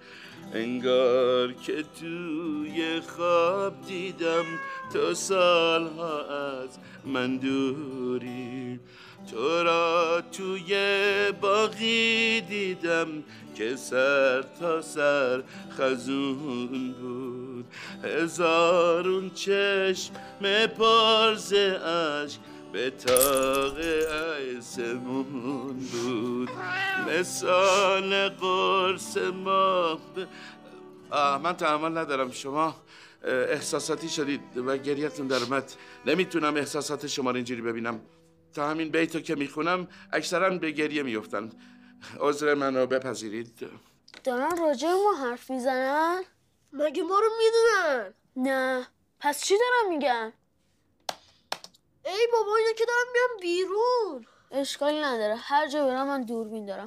انگار 0.54 1.52
که 1.52 1.84
توی 2.00 3.00
خواب 3.00 3.86
دیدم 3.86 4.44
تو 4.92 5.14
سالها 5.14 6.20
از 6.60 6.78
من 7.04 7.36
دوری. 7.36 8.80
تو 9.30 9.62
را 9.62 10.22
توی 10.32 10.72
باقی 11.40 12.40
دیدم 12.40 13.24
که 13.56 13.76
سر 13.76 14.44
تا 14.60 14.82
سر 14.82 15.42
خزون 15.78 16.92
بود. 16.92 17.64
هزارون 18.04 19.30
چشم 19.30 20.12
پرز 20.66 21.52
اشک 21.52 22.40
به 22.72 22.90
تاق 22.90 23.78
آسمون 24.58 25.76
بود. 25.92 26.50
مثال 27.08 28.28
قرص 28.28 29.16
آه 31.10 31.42
من 31.42 31.52
تحمل 31.52 31.98
ندارم. 31.98 32.30
شما 32.30 32.76
احساساتی 33.24 34.08
شدید 34.08 34.40
و 34.56 34.76
گریتون 34.76 35.26
در 35.26 35.44
نمی‌تونم 36.06 36.56
احساسات 36.56 37.06
شما 37.06 37.30
رو 37.30 37.36
اینجوری 37.36 37.62
ببینم. 37.62 38.00
تا 38.54 38.68
همین 38.68 38.88
بیتو 38.88 39.20
که 39.20 39.34
می‌خونم 39.34 39.88
اکثرا 40.12 40.50
به 40.58 40.70
گریه 40.70 41.02
میفتن 41.02 41.50
عذر 42.20 42.54
منو 42.54 42.86
بپذیرید. 42.86 43.70
دارن 44.24 44.56
راجع 44.58 44.88
به 44.88 44.94
ما 44.94 45.14
حرف 45.14 45.50
می‌زنن؟ 45.50 46.24
مگه 46.72 47.02
ما 47.02 47.18
رو 47.18 47.28
می‌دونن؟ 47.38 48.14
نه. 48.36 48.86
پس 49.20 49.44
چی 49.44 49.54
دارن 49.58 49.94
میگن؟ 49.94 50.32
ای 52.04 52.26
بابا 52.32 52.56
اینا 52.56 52.72
که 52.72 52.84
دارن 52.84 53.04
میان 53.12 53.40
بیرون. 53.40 54.26
اشکالی 54.50 55.00
نداره. 55.00 55.36
هر 55.36 55.68
جا 55.68 55.86
برم 55.86 56.06
من 56.06 56.22
دوربین 56.22 56.66
دارم. 56.66 56.84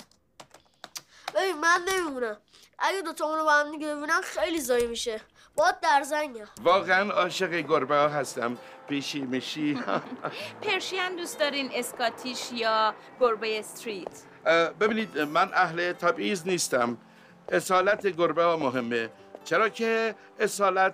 ببین 1.36 1.58
من 1.58 1.82
نمیمونم 1.90 2.38
اگه 2.80 3.02
دوتامون 3.02 3.38
رو 3.38 3.44
با 3.44 3.52
هم 3.52 3.72
دیگه 3.72 3.96
ببینن 3.96 4.22
خیلی 4.22 4.60
زایی 4.60 4.88
میشه. 4.88 5.22
باید 5.56 5.80
در 5.80 6.04
زنگم 6.04 6.46
واقعا 6.64 7.12
عاشق 7.12 7.54
گربه 7.54 7.96
ها 7.96 8.08
هستم. 8.08 8.58
پیشی 8.88 9.22
مشی. 9.22 9.84
پرشین 10.62 11.16
دوست 11.16 11.40
دارین 11.40 11.70
اسکاتیش 11.74 12.52
یا 12.52 12.96
گربه 13.20 13.60
استریت؟ 13.60 14.24
ببینید 14.80 15.20
من 15.20 15.50
اهل 15.54 15.94
تبعیض 15.94 16.48
نیستم. 16.48 16.98
اصالت 17.52 18.08
گربه 18.08 18.44
ها 18.44 18.58
مهمه. 18.58 19.10
چرا 19.44 19.70
که 19.70 20.16
اصالت 20.40 20.94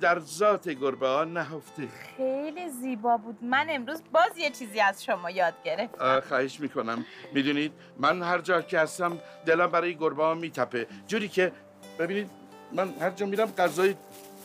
در 0.00 0.18
ذات 0.18 0.68
گربه 0.68 1.08
ها 1.08 1.24
نهفته. 1.24 1.88
خیلی 2.16 2.68
زیبا 2.68 3.16
بود. 3.16 3.38
من 3.42 3.66
امروز 3.70 4.02
باز 4.12 4.38
یه 4.38 4.50
چیزی 4.50 4.80
از 4.80 5.04
شما 5.04 5.30
یاد 5.30 5.54
گرفتم. 5.64 6.04
اه، 6.04 6.20
خواهش 6.20 6.60
می‌کنم. 6.60 7.04
می‌دونید 7.32 7.72
من 7.98 8.22
هر 8.22 8.38
جا 8.38 8.62
که 8.62 8.78
هستم 8.78 9.18
دلم 9.46 9.66
برای 9.66 9.94
گربه 9.94 10.22
ها 10.22 10.34
میتپه. 10.34 10.86
جوری 11.06 11.28
که 11.28 11.52
ببینید 11.98 12.30
من 12.72 12.94
هر 13.00 13.10
جا 13.10 13.26
میرم 13.26 13.52
غذای 13.58 13.94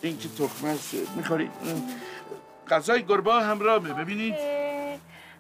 این 0.02 0.18
که 0.20 0.30
تخمه 0.30 0.70
است 0.70 0.96
می‌خورید؟ 1.16 1.52
غذای 2.70 3.04
گربه 3.04 3.32
ها 3.32 3.40
همراهه 3.40 3.94
ببینید. 3.94 4.36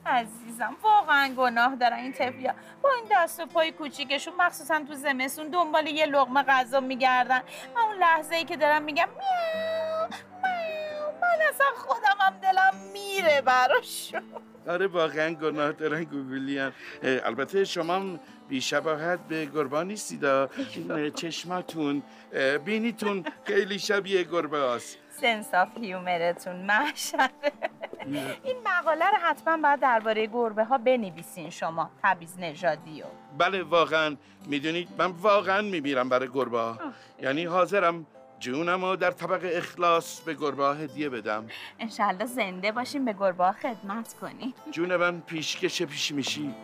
عزیزم. 0.09 0.75
واقعا 0.81 1.33
گناه 1.37 1.75
دارن 1.75 1.97
این 1.97 2.13
طفلیا 2.13 2.53
با 2.83 2.89
این 2.91 3.05
دست 3.11 3.39
و 3.39 3.45
پای 3.45 3.71
کوچیکشون 3.71 4.33
مخصوصا 4.39 4.83
تو 4.87 4.93
زمستون 4.93 5.47
دنبال 5.49 5.87
یه 5.87 6.05
لقمه 6.05 6.43
غذا 6.43 6.79
میگردن. 6.79 7.41
من 7.75 7.81
اون 7.81 7.97
لحظه 7.99 8.35
ای 8.35 8.43
که 8.43 8.57
دارم 8.57 8.81
میگم 8.81 9.07
میاو 9.09 10.07
میاو 10.43 11.11
من 11.21 11.45
اصلا 11.49 11.67
خودم 11.77 12.17
هم 12.19 12.33
دلم 12.37 12.91
میره 12.93 13.41
براشون. 13.41 14.21
آره 14.67 14.87
واقعا 14.87 15.33
گناه 15.33 15.71
دارن 15.71 16.03
گوگولی‌ان 16.03 16.73
البته 17.03 17.65
شما 17.65 17.95
هم 17.95 18.19
بیشباهت 18.49 19.19
به 19.19 19.45
گربه 19.45 19.83
نیستید 19.83 20.25
چشماتون 21.15 22.03
بینیتون 22.65 23.25
خیلی 23.45 23.79
شبیه 23.79 24.23
گربه 24.23 24.59
هاست. 24.59 24.97
sense 25.21 25.53
of 25.53 25.77
humor 25.77 26.26
تون 26.26 26.55
محشره. 26.55 27.29
این 28.43 28.55
مقاله 28.65 29.05
رو 29.05 29.17
حتما 29.21 29.57
باید 29.57 29.79
درباره 29.79 30.27
گربه 30.27 30.63
ها 30.63 30.77
بنویسین 30.77 31.49
شما 31.49 31.89
تبیز 32.03 32.39
نژادی 32.39 33.01
و. 33.01 33.05
بله 33.37 33.63
واقعا. 33.63 34.15
می‌دونید 34.45 34.89
من 34.97 35.05
واقعا 35.05 35.61
میمیرم 35.61 36.09
برای 36.09 36.29
گربه 36.33 36.59
ها 36.59 36.77
یعنی 37.21 37.45
حاضرم 37.45 38.05
جونم 38.39 38.85
رو 38.85 38.95
در 38.95 39.11
طبق 39.11 39.49
اخلاص 39.53 40.21
به 40.21 40.33
گربه 40.33 40.63
ها 40.63 40.73
هدیه 40.73 41.09
بدم. 41.09 41.47
انشالله 41.79 42.25
زنده 42.25 42.71
باشیم 42.71 43.05
به 43.05 43.13
گربه 43.13 43.45
ها 43.45 43.51
خدمت 43.51 44.13
کنیم. 44.13 44.53
جون 44.71 44.95
من 44.95 45.21
پیشکش 45.21 45.81
پیش 45.81 46.11
میشی. 46.11 46.55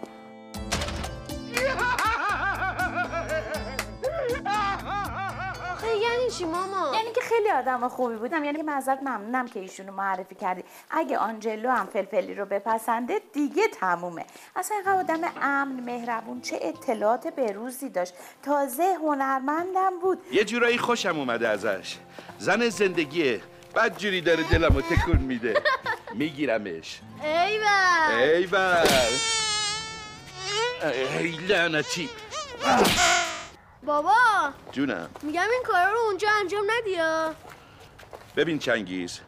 چی 6.30 6.46
ماما؟ 6.46 6.92
یعنی 6.96 7.12
که 7.16 7.22
خیلی 7.22 7.50
آدم 7.50 7.88
خوبی 7.88 8.16
بودم. 8.16 8.44
یعنی 8.44 8.58
که 8.58 8.64
من 8.64 8.74
ازت 8.74 9.02
ممنونم 9.02 9.48
که 9.48 9.60
ایشونو 9.60 9.92
معرفی 9.92 10.36
کردی. 10.36 10.64
اگه 10.92 11.18
آنجلو 11.18 11.70
هم 11.72 11.86
فلفلی 11.86 12.34
رو 12.34 12.46
بپسنده 12.46 13.22
دیگه 13.34 13.68
تمومه. 13.68 14.26
اصلا 14.56 14.78
اینقدر 14.78 15.00
آدم 15.00 15.32
امن 15.42 15.80
مهربون 15.80 16.42
چه 16.42 16.60
اطلاعات 16.62 17.28
بروزی 17.28 17.90
داشت. 17.90 18.14
تازه 18.44 18.98
هنرمندم 19.02 20.00
بود. 20.02 20.20
یه 20.32 20.44
جورایی 20.44 20.78
خوشم 20.78 21.20
اومده 21.20 21.48
ازش. 21.48 21.98
زن 22.38 22.70
زندگیه. 22.70 23.42
بعد 23.74 23.98
جوری 23.98 24.22
داره 24.22 24.44
دلمو 24.44 24.82
تکون 24.82 25.18
میده. 25.18 25.64
میگیرمش. 26.14 27.02
ایول. 27.24 28.12
ایول. 28.12 28.88
ای 31.20 31.32
لعنتی. 31.32 32.10
بابا. 33.86 34.14
جونم. 34.72 35.10
میگم 35.22 35.42
این 35.52 35.64
کارا 35.68 35.92
رو 35.92 36.00
اونجا 36.00 36.28
انجام 36.40 36.64
ندیا 36.78 37.34
ببین 38.36 38.60
چنگیز 38.60 39.20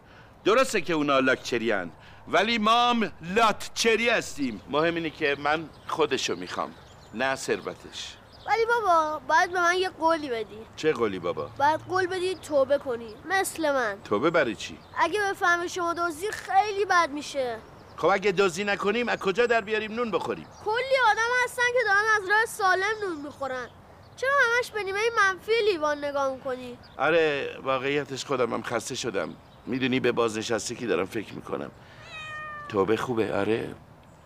درسته 0.45 0.81
که 0.81 0.93
اونا 0.93 1.19
لاکچریان 1.19 1.91
ولی 2.27 2.57
ما 2.57 2.89
هم 2.89 3.11
لاتچری 3.35 4.09
هستیم. 4.09 4.61
مهم 4.69 4.95
اینه 4.95 5.09
که 5.09 5.35
من 5.39 5.69
خودشو 5.87 6.35
می‌خوام 6.35 6.73
نه 7.13 7.35
ثروتش. 7.35 8.17
ولی 8.47 8.65
بابا 8.65 9.21
باید 9.27 9.51
به 9.51 9.61
من 9.61 9.75
یه 9.77 9.89
قولی 9.89 10.29
بدی. 10.29 10.57
چه 10.75 10.93
قولی 10.93 11.19
بابا؟ 11.19 11.49
باید 11.57 11.79
قول 11.79 12.07
بدی 12.07 12.35
توبه 12.35 12.77
کنی 12.77 13.15
مثل 13.25 13.71
من. 13.71 13.97
توبه 14.03 14.29
برای 14.29 14.55
چی؟ 14.55 14.77
اگه 14.97 15.19
بفهمی 15.21 15.69
شما 15.69 15.93
دزدی 15.93 16.31
خیلی 16.31 16.85
بد 16.85 17.09
میشه. 17.09 17.57
خب 17.97 18.07
اگه 18.07 18.31
دزدی 18.31 18.63
نکنیم 18.63 19.09
از 19.09 19.19
کجا 19.19 19.45
در 19.45 19.61
بیاریم 19.61 19.93
نون 19.93 20.11
بخوریم؟ 20.11 20.47
کلی 20.65 20.97
آدم 21.11 21.29
هستن 21.43 21.63
که 21.73 21.79
دارن 21.87 22.05
از 22.21 22.29
راه 22.29 22.45
سالم 22.45 22.95
نون 23.03 23.21
می‌خورن. 23.21 23.69
چرا 24.17 24.29
همش 24.57 24.71
به 24.71 24.83
نیمه 24.83 24.99
منفی 25.17 25.51
لیوان 25.71 26.05
نگاه 26.05 26.33
می‌کنی؟ 26.33 26.77
آره 26.97 27.49
واقعیتش 27.63 28.25
خودم 28.25 28.53
هم 28.53 28.63
خسته 28.63 28.95
شدم. 28.95 29.35
می‌دونی 29.65 29.99
به 29.99 30.11
بازنشستگی 30.11 30.87
دارم 30.87 31.05
فکر 31.05 31.33
می‌کنم. 31.33 31.71
توبه 32.69 32.97
خوبه 32.97 33.33
آره. 33.33 33.75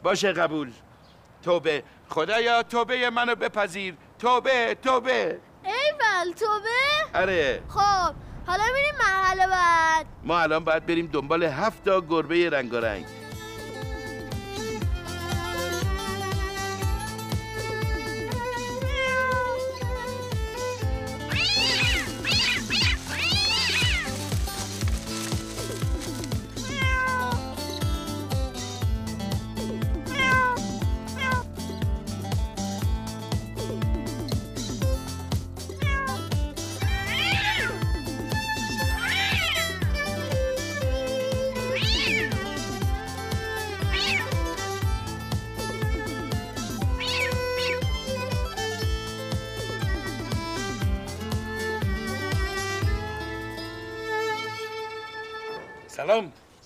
باشه 0.03 0.31
قبول. 0.31 0.71
توبه. 1.43 1.83
خدایا 2.09 2.63
توبه 2.63 3.09
منو 3.09 3.35
بپذیر. 3.35 3.95
توبه 4.19 4.77
توبه. 4.83 5.39
ایول 5.63 6.33
توبه؟ 6.33 7.19
آره. 7.19 7.63
خب 7.69 8.13
حالا 8.47 8.63
میریم 8.73 8.95
مرحله 8.99 9.47
بعد. 9.47 10.05
ما 10.23 10.39
الان 10.39 10.63
باید 10.63 10.85
بریم 10.85 11.07
دنبال 11.07 11.43
هفت 11.43 11.85
تا 11.85 12.01
گربه 12.01 12.49
رنگارنگ. 12.49 13.05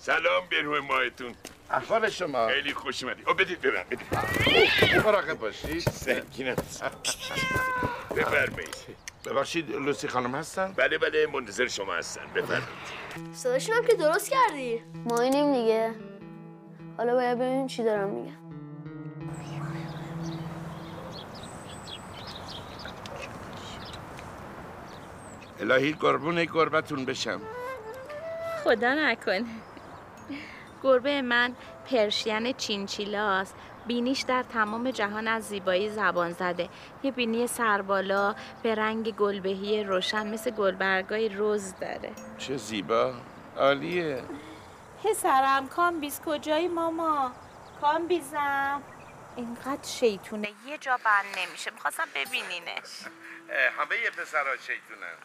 سلام 0.06 0.46
به 0.50 0.62
روی 0.62 0.80
ماهتون 0.80 1.34
احوال 1.70 2.10
شما. 2.10 2.48
خیلی 2.48 2.74
خوش 2.74 3.04
اومدی. 3.04 3.22
او 3.26 3.34
بدید 3.34 3.60
برم 3.60 3.84
بدید. 3.90 5.06
مراقب 5.06 5.38
باشید. 5.38 5.80
سنگینم 5.80 6.54
بفرمایید. 8.16 8.76
ببخشید 9.24 9.70
لوسی 9.70 10.08
خانم 10.08 10.34
هستن؟ 10.34 10.72
بله 10.76 10.98
بله 10.98 11.26
منتظر 11.26 11.68
شما 11.68 11.94
هستن. 11.94 12.20
بفرمایید. 12.34 12.68
صداشون 13.32 13.76
هم 13.76 13.84
که 13.84 13.94
درست 13.94 14.30
کردی؟ 14.30 14.82
ما 15.04 15.20
اینیم 15.20 15.52
دیگه. 15.52 15.94
حالا 16.96 17.14
باید 17.14 17.38
ببینیم 17.38 17.66
چی 17.66 17.84
دارم 17.84 18.08
میگم. 18.08 18.36
الهی 25.60 25.92
قربون 25.92 26.44
گربتون 26.44 27.04
بشم. 27.04 27.40
خدا 28.64 28.94
نکنه. 28.94 29.44
گربه 30.86 31.22
من 31.22 31.56
Persian 31.90 32.52
Chinchilla 32.52 33.31
ست. 33.31 33.54
بینیش 33.86 34.20
در 34.20 34.42
تمام 34.42 34.90
جهان 34.90 35.28
از 35.28 35.48
زیبایی 35.48 35.90
زبانزده. 35.90 36.68
یه 37.02 37.10
بینی 37.10 37.46
سربالا 37.46 38.34
به 38.62 38.74
رنگ 38.74 39.16
گلبهی 39.16 39.84
روشن 39.84 40.26
مثل 40.26 40.50
گلبرگای 40.50 41.28
رز 41.28 41.74
داره. 41.80 42.12
چه 42.38 42.56
زیبا. 42.56 43.14
عالیه. 43.56 44.22
پسرم 45.04 45.68
کامبیز 45.68 46.20
کجایی 46.26 46.68
ماما؟ 46.68 47.32
کامبیزم 47.80 48.82
اینقدر 49.36 49.88
شیطونه 49.88 50.48
یه 50.66 50.78
جا 50.78 50.98
بند 51.04 51.38
نمیشه. 51.38 51.70
می‌خواستم 51.70 52.04
ببینینش. 52.14 52.90
همه 53.78 54.10
پسرها 54.10 54.56
شیطونن. 54.56 55.16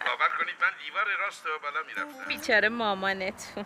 باور 0.00 0.28
کنید 0.38 0.54
من 0.60 0.70
دیوار 0.84 1.04
راست 1.24 1.46
و 1.46 1.48
بالا 1.62 1.86
می‌رفتم. 1.86 2.28
بیچاره 2.28 2.68
مامانتون. 2.68 3.64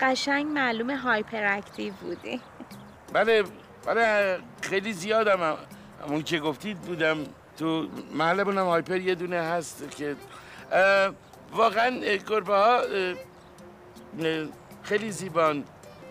قشنگ 0.00 0.46
معلوم 0.46 0.90
هایپر 0.90 1.44
اکتیو 1.44 1.92
بودی. 1.94 2.40
بله 3.12 3.44
بله 3.86 4.38
خیلی 4.60 4.92
زیادم. 4.92 5.56
همون 6.06 6.22
که 6.22 6.38
گفتید 6.38 6.78
بودم 6.78 7.18
تو 7.58 7.88
محلمون 8.14 8.58
هم 8.58 8.66
هایپر 8.66 8.96
یه 8.96 9.14
دونه 9.14 9.36
هست 9.36 9.96
که 9.96 10.16
واقعا 11.52 11.90
گربه 12.28 12.54
ها 12.54 12.82
خیلی 14.82 15.10
زیبان. 15.10 15.64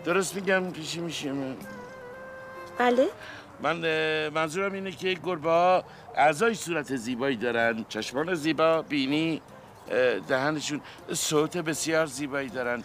درست 0.04 0.34
میگم 0.34 0.70
پیشی 0.70 1.00
میشه؟ 1.00 1.32
بله. 2.78 3.06
من 3.62 3.76
منظورم 4.28 4.72
اینه 4.72 4.90
که 4.90 5.12
گربه 5.24 5.50
ها 5.50 5.84
اعضای 6.16 6.54
صورت 6.54 6.96
زیبایی 6.96 7.36
دارن. 7.36 7.84
چشمان 7.88 8.34
زیبا 8.34 8.82
بینی 8.82 9.42
دهنشون 10.28 10.80
صوت 11.12 11.56
بسیار 11.56 12.06
زیبایی 12.06 12.48
دارن. 12.48 12.84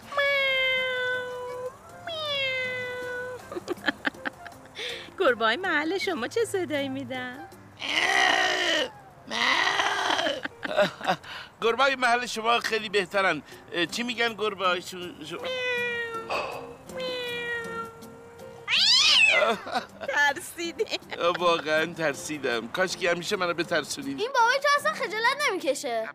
گربه 5.20 5.44
های 5.44 5.56
محل 5.56 5.98
شما 5.98 6.28
چه 6.28 6.44
صدایی 6.44 6.88
میدن؟ 6.88 7.48
گربه 11.62 11.82
های 11.82 11.96
محل 11.96 12.26
شما 12.26 12.60
خیلی 12.60 12.88
بهترن. 12.88 13.42
چی 13.90 14.02
میگن 14.02 14.34
گربه 14.34 14.66
هایشون 14.66 15.14
ترسیدی. 20.36 20.98
واقعا 21.38 21.94
ترسیدم. 21.94 22.68
کاش 22.68 22.96
که 22.96 23.10
همیشه 23.10 23.36
منو 23.36 23.54
بترسونید 23.54 24.20
این 24.20 24.32
بابای 24.32 24.58
تو 24.58 24.68
اصلا 24.76 24.92
خجالت 24.92 25.36
نمی‌کشه. 25.48 26.10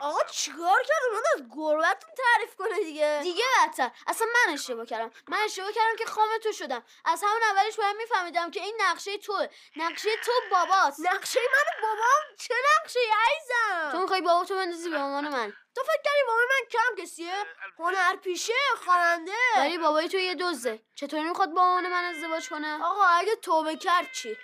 آقا 0.00 0.20
چیکار 0.30 0.82
کرد 0.82 1.02
اومد 1.10 1.22
از 1.34 1.42
گربتون 1.56 2.10
تعریف 2.16 2.56
کنه 2.56 2.84
دیگه. 2.84 3.20
دیگه 3.22 3.44
بدتر. 3.66 3.90
اصلا 4.06 4.26
من 4.26 4.52
اشتباه 4.52 4.86
کردم. 4.86 5.10
من 5.28 5.38
اشتباه 5.44 5.72
کردم 5.72 5.96
که 5.98 6.04
خام 6.04 6.28
تو 6.42 6.52
شدم. 6.52 6.82
از 7.04 7.22
همون 7.22 7.42
اولش 7.50 7.76
باید 7.76 7.96
میفهمیدم 7.96 8.50
که 8.50 8.60
این 8.60 8.78
نقشه 8.80 9.18
توه. 9.18 9.46
نقشه 9.76 10.08
تو 10.24 10.32
باباست. 10.50 11.00
نقشه 11.00 11.40
من 11.40 11.82
بابام 11.82 12.36
چه 12.38 12.54
نقشه 12.54 12.98
عزیزم؟ 13.00 13.92
تو 13.92 13.98
می‌خوای 13.98 14.20
بابا 14.20 14.44
تو 14.44 14.54
بندازی 14.54 14.90
به 14.90 14.98
عنوان 14.98 15.28
من. 15.28 15.52
تو 15.74 15.82
فکر 15.82 16.02
کردی 16.04 16.22
بابای 16.26 16.44
من 16.50 16.68
کم 16.70 17.02
کسیه 17.02 17.32
هنرپیشه 17.78 18.52
خواننده. 18.84 19.32
ولی 19.56 19.78
بابای 19.78 20.08
تو 20.08 20.16
یه 20.16 20.34
دزده 20.34 20.80
چطوری 20.94 21.22
می‌خواد 21.22 21.50
با 21.50 21.62
عنوان 21.62 21.88
من 21.90 22.04
ازدواج 22.04 22.48
کنه؟ 22.48 22.84
آقا 22.84 23.04
اگه 23.04 23.36
توبه 23.42 23.76
کرد 23.76 24.06
چی؟ 24.12 24.36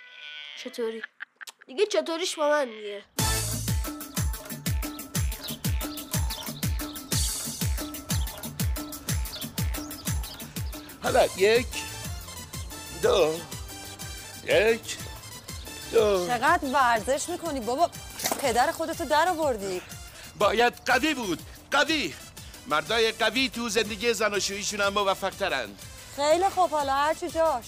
چطوری؟ 0.63 1.03
دیگه 1.67 1.85
چطوریش 1.85 2.35
با 2.35 2.49
من 2.49 2.65
دیگه 2.65 3.05
حالا 11.03 11.25
یک 11.37 11.67
دو 13.03 13.39
یک 14.45 14.97
دو. 15.91 16.27
چقدر 16.27 16.67
ورزش 16.73 17.29
می‌کنی 17.29 17.59
بابا؟ 17.59 17.91
پدر 18.41 18.71
خودتو 18.71 19.05
در 19.05 19.29
آوردی. 19.29 19.81
باید 20.39 20.73
قوی 20.85 21.13
بود. 21.13 21.39
قوی. 21.71 22.13
مردای 22.67 23.11
قوی 23.11 23.49
تو 23.49 23.69
زندگی 23.69 24.13
زناشوییشون 24.13 24.81
هم 24.81 24.93
موفق 24.93 25.29
ترند 25.29 25.79
خیلی 26.15 26.49
خوب. 26.49 26.69
حالا 26.71 26.93
هرچی 26.93 27.29
جاش. 27.29 27.65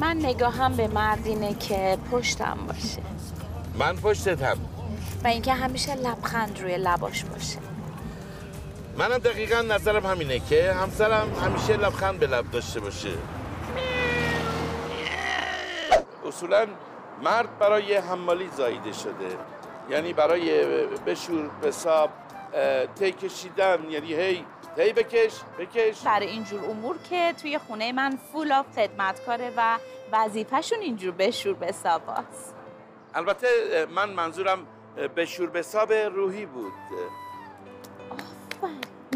من 0.00 0.16
نگاهم 0.16 0.76
به 0.76 0.88
مردینه 0.88 1.54
که 1.54 1.98
پشتم 2.10 2.58
باشه. 2.66 3.02
من 3.78 3.96
پشتتم 3.96 4.58
و 5.24 5.26
اینکه 5.26 5.54
همیشه 5.54 5.94
لبخند 5.94 6.60
روی 6.60 6.76
لباش 6.78 7.24
باشه. 7.24 7.58
منم 8.98 9.18
دقیقا 9.18 9.62
نظرم 9.62 10.06
همینه 10.06 10.38
که 10.38 10.72
همسرم 10.72 11.34
همیشه 11.34 11.76
لبخند 11.76 12.18
به 12.18 12.26
لب 12.26 12.50
داشته 12.50 12.80
باشه. 12.80 13.12
اصولا 16.26 16.66
مرد 17.22 17.58
برای 17.58 17.94
حمالی 17.94 18.48
زاییده 18.56 18.92
شده. 18.92 19.38
یعنی 19.90 20.12
برای 20.12 20.64
بشور 20.96 21.50
بساب 21.62 22.10
تی 22.98 23.12
کشیدن 23.12 23.78
یعنی 23.90 24.14
هی 24.14 24.44
تی 24.76 24.92
بکش 24.92 25.40
بکش. 25.58 26.02
برای 26.02 26.26
اینجور 26.26 26.64
امور 26.64 26.96
که 27.10 27.34
توی 27.42 27.58
خونه 27.58 27.92
من 27.92 28.18
فول 28.32 28.52
آف 28.52 28.66
خدمتکاره 28.74 29.52
و 29.56 29.78
وظیفهشون 30.12 30.78
اینجور 30.80 31.14
بشور 31.14 31.54
بساباست. 31.54 32.54
البته 33.14 33.46
اه، 33.72 33.84
من 33.84 34.10
منظورم 34.10 34.58
بشور 35.16 35.50
بساب 35.50 35.92
روحی 35.92 36.46
بود. 36.46 36.72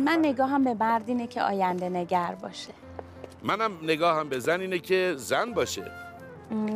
من 0.04 0.18
نگاهم 0.18 0.64
به 0.64 0.74
مردینه 0.74 1.26
که 1.26 1.42
آینده 1.42 1.88
نگر 1.88 2.34
باشه. 2.42 2.72
منم 3.42 3.78
نگاهم 3.82 4.28
به 4.28 4.38
زن 4.38 4.60
اینه 4.60 4.78
که 4.78 5.14
زن 5.16 5.52
باشه. 5.52 5.92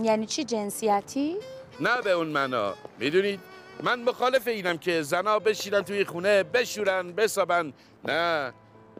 یعنی 0.02 0.26
چی 0.26 0.44
جنسیتی؟ 0.44 1.36
نه 1.80 2.02
به 2.02 2.10
اون 2.10 2.26
معنا. 2.26 2.74
می‌دونید؟ 2.98 3.40
من 3.82 4.02
مخالف 4.02 4.48
اینم 4.48 4.78
که 4.78 5.02
زنا 5.02 5.38
بشینن 5.38 5.82
توی 5.82 6.04
خونه 6.04 6.42
بشورن 6.42 7.12
بسابن. 7.12 7.72
نه. 8.04 8.52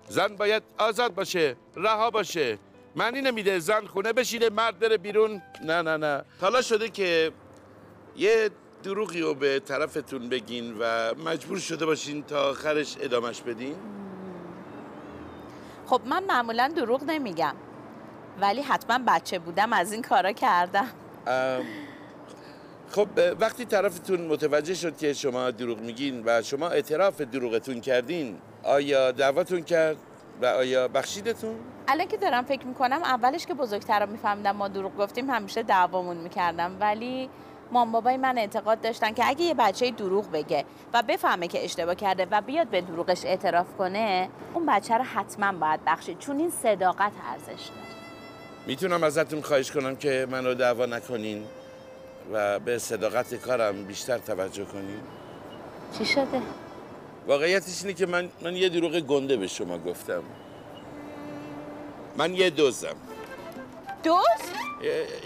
زن 0.09 0.37
باید 0.37 0.63
آزاد 0.79 1.15
باشه 1.15 1.57
رها 1.77 2.11
باشه. 2.11 2.59
معنی 2.97 3.21
نمیده 3.21 3.59
زن 3.59 3.87
خونه 3.87 4.13
بشینه 4.13 4.49
مرد 4.51 4.79
بره 4.79 4.97
بیرون. 4.97 5.43
نه 5.65 5.83
نه 5.83 5.97
نه. 5.97 6.25
حالا 6.41 6.63
شده 6.63 6.89
که 6.89 7.33
یه 8.17 8.51
دروغی 8.83 9.21
رو 9.21 9.35
به 9.35 9.61
طرفتون 9.61 10.29
بگین 10.29 10.77
و 10.81 11.15
مجبور 11.15 11.59
شده 11.59 11.87
باشین 11.87 12.23
تا 12.23 12.51
آخرش 12.51 12.97
ادامش 13.01 13.41
بدین. 13.43 13.77
خب 15.87 16.01
من 16.07 16.25
معمولا 16.25 16.73
دروغ 16.77 17.05
نمیگم. 17.05 17.55
ولی 18.41 18.63
حتما 18.63 18.99
بچه 19.07 19.39
بودم 19.39 19.73
از 19.73 19.93
این 19.93 20.03
کارا 20.03 20.33
کردم. 20.33 20.89
خب 22.91 23.09
وقتی 23.41 23.65
طرفتون 23.65 24.27
متوجه 24.27 24.75
شد 24.75 24.97
که 24.97 25.13
شما 25.13 25.51
دروغ 25.51 25.79
میگین 25.79 26.23
و 26.27 26.43
شما 26.43 26.69
اعتراف 26.69 27.21
دروغتون 27.21 27.81
کردین 27.81 28.39
آیا 28.63 29.11
دعواتون 29.13 29.63
کرد 29.63 29.97
و 30.43 30.47
آیا 30.47 30.89
بخشیدتون؟ 30.89 31.57
الان 31.89 32.09
که 32.09 32.17
دارم 32.17 32.45
فکر 32.45 32.67
می‌کنم 32.67 33.03
اولش 33.03 33.47
که 33.47 33.55
بزرگترا 33.55 34.07
میفهمیدم 34.07 34.51
ما 34.51 34.69
دروغ 34.69 34.97
گفتیم 34.97 35.31
همیشه 35.31 35.63
دعوامون 35.63 36.17
می‌کردم. 36.17 36.77
ولی 36.81 37.31
مام 37.71 37.93
بابای 37.93 38.17
من 38.17 38.39
اعتقاد 38.39 38.81
داشتن 38.81 39.13
که 39.13 39.29
اگه 39.29 39.43
یه 39.43 39.55
بچه 39.55 39.91
دروغ 39.91 40.31
بگه 40.31 40.65
و 40.95 41.03
بفهمه 41.03 41.49
که 41.49 41.65
اشتباه 41.65 41.95
کرده 41.95 42.27
و 42.31 42.41
بیاد 42.41 42.67
به 42.67 42.81
دروغش 42.81 43.25
اعتراف 43.25 43.67
کنه 43.79 44.29
اون 44.55 44.67
بچه 44.67 44.95
رو 44.95 45.05
حتما 45.05 45.53
باید 45.53 45.81
بخشید 45.87 46.19
چون 46.19 46.39
این 46.39 46.51
صداقت 46.51 47.13
ارزش 47.31 47.69
داره. 47.69 48.02
می‌تونم 48.67 49.05
ازتون 49.05 49.43
خواهش 49.43 49.71
کنم 49.71 49.97
که 49.97 50.27
منو 50.31 50.55
دعوا 50.55 50.87
نکنین 50.87 51.45
و 52.33 52.59
به 52.59 52.79
صداقت 52.79 53.35
کارم 53.35 53.85
بیشتر 53.85 54.19
توجه 54.19 54.65
کنین. 54.65 55.01
چی 55.99 56.05
شده؟ 56.05 56.43
واقعیتش 57.27 57.83
اینه 57.83 57.95
که 57.95 58.07
من, 58.07 58.29
من 58.43 58.57
یه 58.57 58.69
دروغ 58.69 59.01
گنده 59.01 59.37
به 59.37 59.47
شما 59.47 59.79
گفتم. 59.79 60.23
من 62.17 62.35
یه 62.35 62.51
دوست؟ 62.51 62.85
اه، 62.85 62.95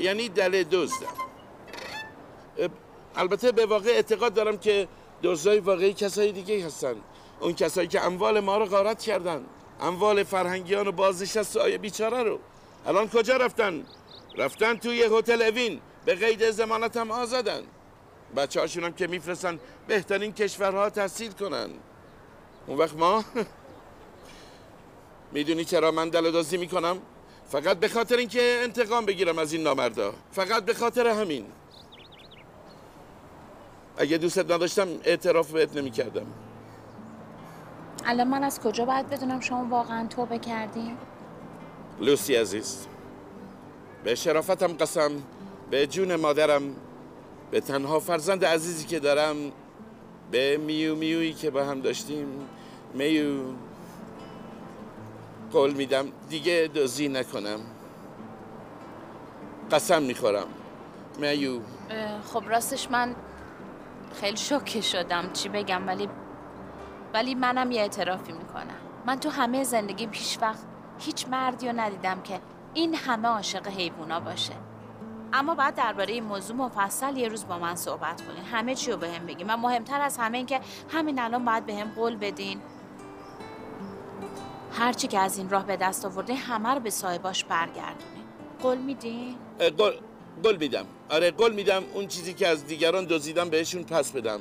یعنی 0.00 0.28
دل 0.28 0.62
دزدم 0.62 1.06
البته 3.16 3.52
به 3.52 3.66
واقع 3.66 3.90
اعتقاد 3.90 4.34
دارم 4.34 4.58
که 4.58 4.88
دزدای 5.22 5.60
واقعی 5.60 5.92
کسای 5.92 6.32
دیگه 6.32 6.66
هستن. 6.66 6.94
اون 7.40 7.54
کسایی 7.54 7.88
که 7.88 8.04
اموال 8.04 8.40
ما 8.40 8.58
رو 8.58 8.66
غارت 8.66 9.02
کردن. 9.02 9.44
اموال 9.80 10.22
فرهنگیان 10.22 10.88
و 10.88 10.92
بازنشست 10.92 11.56
آیه 11.56 11.78
بیچاره 11.78 12.22
رو. 12.22 12.38
الان 12.86 13.08
کجا 13.08 13.36
رفتن؟ 13.36 13.84
رفتن 14.36 14.76
توی 14.76 15.02
هتل 15.02 15.42
اوین. 15.42 15.80
به 16.04 16.14
قید 16.14 16.50
زمانت 16.50 16.96
هم 16.96 17.10
آزادن. 17.10 17.62
بچه 18.36 18.60
هاشون 18.60 18.84
هم 18.84 18.92
که 18.92 19.06
میفرستن 19.06 19.58
بهترین 19.86 20.32
کشورها 20.32 20.90
تحصیل 20.90 21.32
کنن. 21.32 21.70
اون 22.66 22.78
وقت 22.78 22.94
ما؟ 22.94 23.24
می‌دونی 25.32 25.64
چرا 25.64 25.90
من 25.90 26.08
دلدازی 26.08 26.56
می‌کنم؟ 26.56 26.98
فقط 27.48 27.78
به 27.78 27.88
خاطر 27.88 28.16
اینکه 28.16 28.60
انتقام 28.62 29.06
بگیرم 29.06 29.38
از 29.38 29.52
این 29.52 29.62
نامردا. 29.62 30.14
فقط 30.32 30.64
به 30.64 30.74
خاطر 30.74 31.06
همین. 31.06 31.46
اگه 33.98 34.18
دوستت 34.18 34.50
نداشتم 34.50 34.88
اعتراف 35.04 35.50
بهت 35.50 35.76
نمی‌کردم. 35.76 36.26
الان 38.04 38.28
من 38.28 38.44
از 38.44 38.60
کجا 38.60 38.84
باید 38.84 39.08
بدونم 39.08 39.40
شما 39.40 39.66
واقعا 39.70 40.06
توبه 40.06 40.38
کردین؟ 40.38 40.96
لوسی 42.00 42.36
عزیز 42.36 42.86
به 44.04 44.14
شرافتم 44.14 44.72
قسم 44.72 45.10
به 45.70 45.86
جون 45.86 46.16
مادرم 46.16 46.62
به 47.50 47.60
تنها 47.60 48.00
فرزند 48.00 48.44
عزیزی 48.44 48.86
که 48.86 49.00
دارم 49.00 49.36
به 50.30 50.56
میو 50.56 50.94
میویی 50.94 51.32
که 51.32 51.50
با 51.50 51.64
هم 51.64 51.80
داشتیم. 51.80 52.26
میو 52.94 53.40
قول 55.52 55.72
میدم 55.72 56.06
دیگه 56.28 56.70
دزدی 56.74 57.08
نکنم. 57.08 57.60
قسم 59.70 60.02
می‌خورم. 60.02 60.46
میو. 61.18 61.60
خب 62.32 62.42
راستش 62.48 62.90
من 62.90 63.14
خیلی 64.20 64.36
شوکه 64.36 64.80
شدم 64.80 65.32
چی 65.32 65.48
بگم 65.48 65.86
ولی 65.86 66.08
ولی 67.14 67.34
منم 67.34 67.70
یه 67.70 67.80
اعترافی 67.80 68.32
می‌کنم. 68.32 68.76
من 69.06 69.20
تو 69.20 69.30
همه 69.30 69.64
زندگی 69.64 70.06
پیش 70.06 70.38
وقت 70.40 70.75
هیچ 70.98 71.28
مردی 71.28 71.68
رو 71.68 71.80
ندیدم 71.80 72.22
که 72.22 72.40
این 72.74 72.94
همه 72.94 73.28
عاشق 73.28 73.68
حیوونا 73.68 74.20
باشه. 74.20 74.52
اما 75.32 75.54
بعد 75.54 75.74
درباره 75.74 76.12
این 76.12 76.24
موضوع 76.24 76.56
مفصل 76.56 77.16
یه 77.16 77.28
روز 77.28 77.46
با 77.46 77.58
من 77.58 77.76
صحبت 77.76 78.22
کنین. 78.26 78.44
همه 78.44 78.74
چی 78.74 78.90
رو 78.90 78.96
بهم 78.96 79.26
بگین. 79.26 79.50
و 79.50 79.56
مهمتر 79.56 80.00
از 80.00 80.18
همه 80.18 80.38
این 80.38 80.46
که 80.46 80.60
همین 80.88 81.18
الان 81.18 81.44
باید 81.44 81.66
بهم 81.66 81.90
قول 81.96 82.16
بدین. 82.16 82.60
هرچی 84.72 85.08
که 85.08 85.18
از 85.18 85.38
این 85.38 85.50
راه 85.50 85.66
به 85.66 85.76
دست 85.76 86.04
آوردین 86.04 86.36
همه 86.36 86.68
رو 86.68 86.80
به 86.80 86.90
صاحباش 86.90 87.44
برگردونین. 87.44 88.24
قول 88.62 88.78
میدین؟ 88.78 89.36
قول 89.78 89.92
قول 90.42 90.56
میدم. 90.56 90.86
آره 91.10 91.30
قول 91.30 91.52
میدم. 91.52 91.82
اون 91.94 92.06
چیزی 92.06 92.34
که 92.34 92.48
از 92.48 92.66
دیگران 92.66 93.04
دزدیدم 93.04 93.48
بهشون 93.48 93.82
پس 93.82 94.12
بدم. 94.12 94.40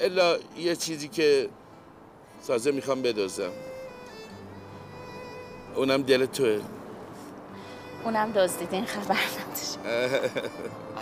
الا 0.00 0.36
یه 0.56 0.76
چیزی 0.76 1.08
که 1.08 1.48
سازه 2.40 2.70
می‌خوام 2.72 3.02
بدزدم. 3.02 3.52
اونم 5.78 6.02
دل 6.02 6.26
توه. 6.26 6.60
اونم 8.04 8.32
دزدیدین 8.32 8.84
خبر 8.84 9.14
نداشت. 9.14 9.78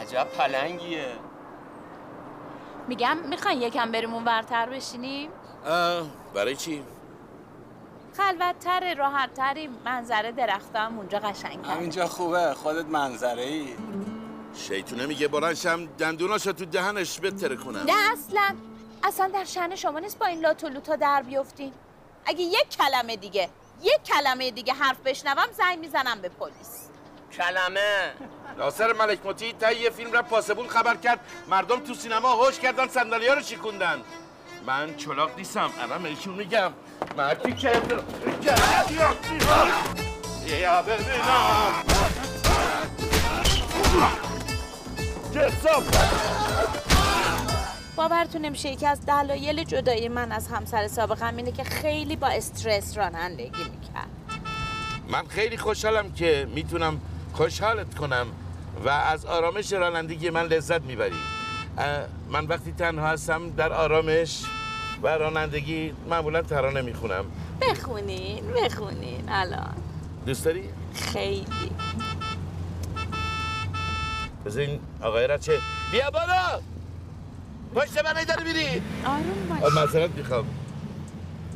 عجب 0.01 0.29
پلنگیه. 0.39 1.12
میگم 2.89 3.16
می‌خواین 3.16 3.62
یکم 3.62 3.93
بریم 3.93 4.14
اون 4.14 4.24
ورتر 4.24 4.71
بشینیم 4.71 5.30
برای 6.34 6.57
چی؟ 6.57 6.83
خلوتتر 8.17 8.95
راحتتری 8.95 9.71
منظره 9.84 10.33
درخت 10.33 10.76
هم 10.76 10.99
اونجا 10.99 11.18
قشنگ 11.18 11.67
همینجا 11.67 12.07
خوبه 12.07 12.55
خودت 12.55 12.87
منظره 12.87 13.42
ای 13.42 13.68
شیطونه 14.55 15.07
میگه 15.07 15.29
برنشم 15.29 15.87
دندوناشو 15.87 16.53
تو 16.53 16.64
دهنش 16.64 17.21
بتره 17.21 17.57
کنم. 17.57 17.83
نه 17.87 18.13
اصلا. 18.13 18.55
اصلا 19.05 19.29
در 19.29 19.45
شن 19.45 19.75
شما 19.75 19.99
نیست 19.99 20.18
با 20.18 20.26
این 20.26 20.41
لات 20.41 20.64
و 20.64 20.68
لوتا 20.68 20.96
در 20.96 21.22
بیفتین. 21.22 21.72
اگه 22.26 22.41
یک 22.42 22.68
کلمه 22.79 23.17
دیگه. 23.17 23.49
یک 23.83 24.03
کلمه 24.03 24.51
دیگه 24.51 24.73
حرف 24.73 24.97
بشنوم 25.05 25.47
زنگ 25.53 25.79
می‌زنم 25.79 26.21
به 26.21 26.29
پلیس. 26.29 26.89
کلمه. 27.33 28.13
ناصر 28.59 28.93
ملک 28.93 29.27
مطیع 29.27 29.53
تا 29.53 29.73
یه 29.73 29.91
فیلم 29.91 30.13
را 30.13 30.23
پاسبون 30.23 30.69
خبر 30.69 30.97
کرد. 30.97 31.21
مردم 31.49 31.81
تو 31.81 31.95
سینما 31.95 32.33
هوش 32.33 32.59
کردن 32.59 32.89
صندلی 32.89 33.29
رو 33.29 33.43
شکوندن 33.43 34.03
من 34.67 34.97
چلاق 34.97 35.31
نیستم 35.37 35.71
الان 35.81 36.03
بهشون 36.03 36.35
میگم. 36.35 36.73
مردی 37.17 37.53
که 37.53 37.83
یا 40.47 40.83
ببینم. 40.83 41.85
باورتون 47.97 48.43
نمیشه 48.43 48.68
یکی 48.68 48.87
از 48.87 49.07
دلایل 49.07 49.64
جدایی 49.64 50.09
من 50.09 50.33
از 50.33 50.49
همسر 50.49 50.89
سابقم 50.89 51.37
اینه 51.37 51.53
که 51.53 51.64
خیلی 51.64 52.17
با 52.17 52.27
استرس 52.27 52.99
رانندگی 52.99 53.64
می‌کرد. 53.64 54.09
من 55.09 55.27
خیلی 55.27 55.57
خوشحالم 55.57 56.13
که 56.13 56.49
می‌تونم 56.55 57.01
خوشحالت 57.33 57.95
کنم 57.95 58.27
و 58.85 58.89
از 58.89 59.27
آرامش 59.27 59.73
رانندگی 59.73 60.31
من 60.31 60.47
لذت 60.47 60.81
می‌بری 60.83 61.17
من 62.29 62.47
وقتی 62.47 62.73
تنها 62.73 63.07
هستم 63.07 63.51
در 63.51 63.73
آرامش 63.73 64.43
و 65.03 65.09
رانندگی 65.09 65.93
معمولا 66.11 66.43
ترانه 66.43 66.81
می‌خونم. 66.81 67.25
بخونین 67.61 68.45
بخونین 68.53 69.25
الان. 69.29 69.75
دوست 70.27 70.45
داری؟ 70.45 70.68
خیلی. 70.95 71.47
بذار 74.47 74.63
این 74.63 74.81
آقای 75.03 75.27
رچه 75.27 75.59
بیا 75.93 76.11
بالا! 76.11 76.61
پشت 77.77 78.05
من 78.05 78.25
داری 78.25 78.45
میری؟ 78.45 78.83
آروم 79.05 79.61
باش. 79.61 79.73
معذرت 79.73 80.11
می‌خوام. 80.11 80.47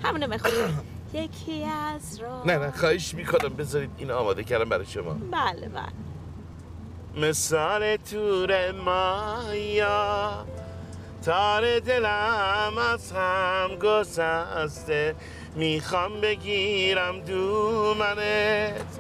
همونو 0.05 0.27
بخونین 0.27 0.79
یکی 1.13 1.65
از 1.65 2.21
را 2.21 2.45
نه 2.45 2.59
نه 2.59 2.71
خواهش 2.71 3.15
می‌کنم 3.15 3.49
بذارید 3.57 3.91
این 3.99 4.11
آماده 4.11 4.45
کردم 4.45 4.69
برای 4.69 4.87
شما. 4.87 5.13
بله 5.13 5.69
بله. 5.69 7.29
مثال 7.29 7.97
تور 7.97 8.73
مایا 8.73 10.47
تار 11.25 11.79
دلم 11.79 12.79
از 12.93 13.13
هم 13.13 13.77
گسسته. 13.77 15.15
می‌خوام 15.55 16.21
بگیرم 16.21 17.21
دومنت. 17.21 18.99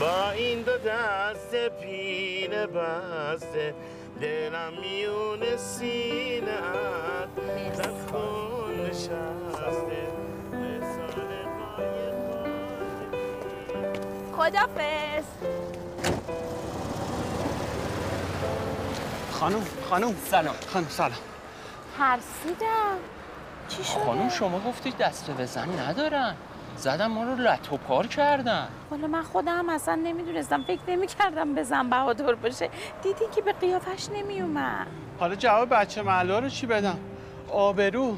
با 0.00 0.30
این 0.30 0.62
دو 0.62 0.72
دست 0.86 1.54
پینه 1.80 2.66
بسته. 2.66 3.74
دلم 4.20 4.72
میون 4.80 5.40
در 7.78 7.90
خون 8.10 8.80
نشسته 8.80 10.08
خدافز 14.36 15.24
خانم 19.32 19.66
خانم. 19.90 20.14
سلام. 20.30 20.54
خانم 20.72 20.86
سلام. 20.88 21.12
ترسیدم. 21.98 22.96
چی 23.68 23.84
شده؟ 23.84 24.04
خانم 24.04 24.28
شما 24.28 24.60
گفتید 24.60 24.96
دست 24.96 25.30
به 25.30 25.46
زن 25.46 25.78
ندارن. 25.78 26.36
زدم 26.76 27.06
ما 27.06 27.24
رو 27.24 27.34
لط 27.34 27.72
و 27.72 27.76
پار 27.76 28.06
کردن. 28.06 28.68
والا 28.90 29.06
من 29.06 29.22
خودم 29.22 29.68
اصلا 29.68 29.94
نمی‌دونستم 29.94 30.62
فکر 30.62 30.80
نمی‌کردم 30.88 31.54
بزن 31.54 31.90
بهادر 31.90 32.34
باشه. 32.34 32.70
دیدی 33.02 33.24
که 33.34 33.42
به 33.42 33.52
قیافش 33.52 34.08
نمیومد 34.08 34.86
حالا 35.20 35.34
جواب 35.34 35.68
بچه 35.68 36.02
محلا 36.02 36.38
رو 36.38 36.48
چی 36.48 36.66
بدم؟ 36.66 36.98
آبرو. 37.52 38.16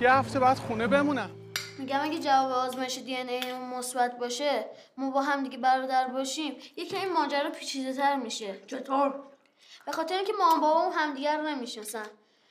یه 0.00 0.12
هفته 0.12 0.38
بعد 0.38 0.56
خونه 0.56 0.86
بمونم. 0.86 1.30
میگم 1.78 2.00
اگه 2.02 2.18
جواب 2.18 2.52
آزمایش 2.52 2.98
دی 2.98 3.16
ان 3.16 3.28
ای 3.28 3.52
مثبت 3.52 4.18
باشه 4.18 4.64
ما 4.96 5.10
با 5.10 5.22
هم 5.22 5.42
دیگه 5.42 5.58
برادر 5.58 6.08
باشیم 6.08 6.52
یکی 6.76 6.96
این 6.96 7.12
ماجرا 7.12 7.50
پیچیده 7.50 7.92
تر 7.92 8.16
میشه. 8.16 8.54
چطور؟ 8.66 9.14
به 9.86 9.92
خاطر 9.92 10.14
اینکه 10.14 10.32
مامان 10.38 10.60
بابام 10.60 10.92
همدیگه 10.96 11.36
رو 11.36 11.42
نمی‌شناسن. 11.42 12.06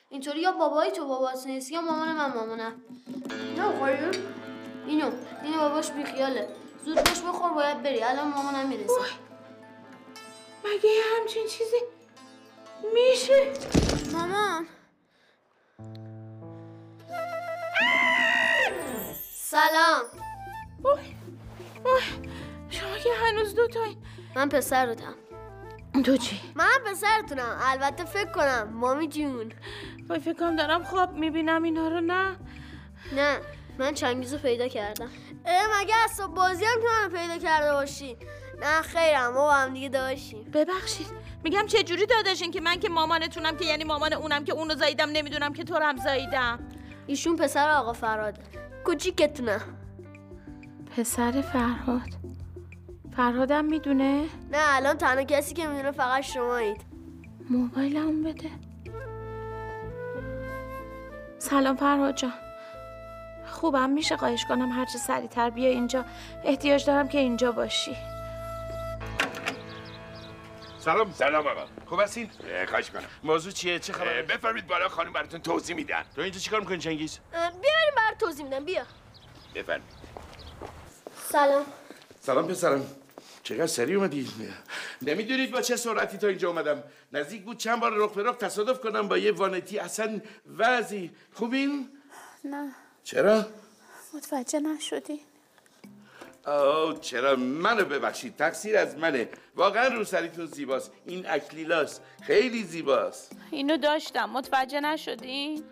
اینطوری 0.10 0.42
یا 0.42 0.52
بابای 0.52 0.92
تو 0.92 1.08
بابات 1.08 1.48
نیست 1.48 1.72
یا 1.72 1.82
مامان 1.82 2.12
من 2.12 2.34
مامانم. 2.34 2.74
نه 3.58 3.66
اینو 4.88 5.12
این 5.44 5.58
باباش 5.58 5.92
بیخیاله 5.92 6.48
زود 6.86 6.96
باش 6.96 7.22
بخور 7.22 7.54
باید 7.54 7.84
بری. 7.84 8.04
الان 8.04 8.28
مامانم 8.28 8.68
می‌رسه. 8.70 8.94
مگه 10.66 10.90
یه 10.90 11.04
همچین 11.20 11.48
چیزی 11.48 11.78
میشه؟ 12.94 13.54
مامان 14.12 14.68
سلام. 19.34 20.04
شما 22.70 22.98
که 22.98 23.10
هنوز 23.24 23.56
دو 23.56 23.68
تایی. 23.68 23.98
من 24.36 24.50
پسرتم. 24.50 25.16
تو 26.06 26.18
چی؟ 26.18 26.40
من 26.56 26.78
پسرتونم. 26.86 27.60
البته 27.62 28.06
فکر 28.06 28.32
کنم. 28.32 28.70
مامی 28.74 29.08
جون. 29.08 29.54
وای 30.10 30.20
فکر 30.20 30.34
کنم 30.34 30.56
دارم 30.56 30.84
خواب 30.84 31.14
می‌بینم 31.14 31.64
اینا 31.64 31.88
رو 31.88 32.02
نه؟ 32.02 32.36
نه. 33.16 33.40
من 33.80 33.94
چنگیز 33.94 34.34
رو 34.34 34.40
پیدا 34.40 34.68
کردم. 34.68 35.10
اه 35.46 35.82
مگه 35.82 35.96
از 36.04 36.22
بازی 36.36 36.66
هم 36.66 36.82
که 36.82 36.88
منو 36.88 37.22
پیدا 37.22 37.38
کرده 37.38 37.74
باشی؟ 37.74 38.18
نه 38.62 38.82
خیرم 38.82 39.34
ما 39.34 39.40
با 39.40 39.54
هم 39.54 39.74
دیگه 39.74 39.90
داشتیم. 39.90 40.44
ببخشید. 40.44 41.08
میگم 41.44 41.66
چه 41.68 41.84
جوری 41.84 42.06
داداشین 42.06 42.52
که 42.52 42.62
من 42.62 42.80
که 42.80 42.90
مامانتونم 42.90 43.58
که 43.58 43.66
یعنی 43.66 43.84
مامان 43.84 44.14
اونم 44.14 44.44
که 44.44 44.54
اونو 44.54 44.76
زاییدم 44.76 45.10
نمی‌دونم 45.10 45.54
که 45.54 45.64
تو 45.64 45.76
رو 45.76 45.86
هم 45.86 45.98
زاییدم. 45.98 46.60
ایشون 47.08 47.36
پسر 47.36 47.70
آقا 47.70 47.94
فراد 47.94 48.40
کوچیکتونه. 48.86 49.60
پسر 50.98 51.42
فرهاد. 51.42 52.10
فرهادم 53.16 53.66
می‌دونه؟ 53.66 54.26
نه 54.52 54.76
الان 54.76 54.98
تنها 54.98 55.24
کسی 55.24 55.54
که 55.54 55.68
می‌دونه 55.68 55.92
فقط 55.92 56.24
شمایید. 56.24 56.82
موبایلمو 57.50 58.30
بده. 58.30 58.50
سلام 61.40 61.76
فرهاد 61.76 62.16
جان. 62.16 62.34
خوبم 63.54 63.90
میشه 63.90 64.18
خواهش 64.18 64.46
کنم. 64.46 64.72
هرچه 64.72 64.98
سریعتر 64.98 65.50
بیا 65.50 65.70
اینجا. 65.70 66.06
احتیاج 66.44 66.86
دارم 66.86 67.08
که 67.08 67.18
اینجا 67.18 67.52
باشی. 67.52 67.96
سلام. 70.80 71.14
سلام 71.14 71.48
آقا. 71.48 71.66
خوب 71.86 72.00
هستین؟ 72.00 72.30
خواهش 72.70 72.90
کنم 72.90 73.04
موضوع 73.24 73.52
چیه؟ 73.52 73.80
چه 73.80 73.94
خبره؟ 73.94 74.22
بفرمید 74.22 74.68
بالا 74.68 74.90
خانم 74.90 75.14
براتون 75.14 75.42
توضیح 75.42 75.76
میدن 75.76 76.04
تو 76.16 76.22
اینجا 76.22 76.40
چیکار 76.40 76.60
می‌کنی 76.60 76.78
چنگیز؟ 76.78 77.20
بیاریم 77.32 77.96
بر 77.98 78.16
توضیح 78.20 78.46
میدم. 78.46 78.66
بیا. 78.66 78.84
بفرمید 79.56 79.84
سلام. 81.30 81.66
سلام 82.22 82.48
پسرم. 82.48 82.86
چقدر 83.44 83.68
سریع 83.68 83.98
اومدی؟ 83.98 84.28
نمی‌دونید 85.02 85.52
با 85.52 85.62
چه 85.62 85.76
سرعتی 85.76 86.18
تا 86.18 86.28
اینجا 86.28 86.50
اومدم. 86.50 86.84
نزدیک 87.14 87.44
بود 87.44 87.58
چند 87.58 87.80
بار 87.80 87.92
رخ 87.94 88.14
به 88.14 88.24
رخ 88.24 88.36
تصادف 88.36 88.80
کنم 88.80 89.08
با 89.08 89.18
یه 89.18 89.32
وانتی. 89.32 89.80
اصلا 89.80 90.22
وضعی 90.58 91.12
خوبین؟ 91.34 91.90
نه. 92.44 92.72
چرا؟ 93.04 93.46
متوجه 94.14 94.60
نشدی. 94.60 95.20
آه 96.46 97.00
چرا؟ 97.00 97.36
منو 97.36 97.86
ببخشید 97.86 98.36
تقصیر 98.36 98.78
از 98.78 98.98
منه. 98.98 99.30
واقعا 99.56 99.88
روسریتون 99.88 100.46
زیباست. 100.46 100.92
این 101.06 101.26
اکلیلاست. 101.30 102.02
خیلی 102.22 102.64
زیباست. 102.64 103.32
اینو 103.52 103.78
داشتم. 103.78 104.30
متوجه 104.30 104.80
نشدی؟ 104.80 105.64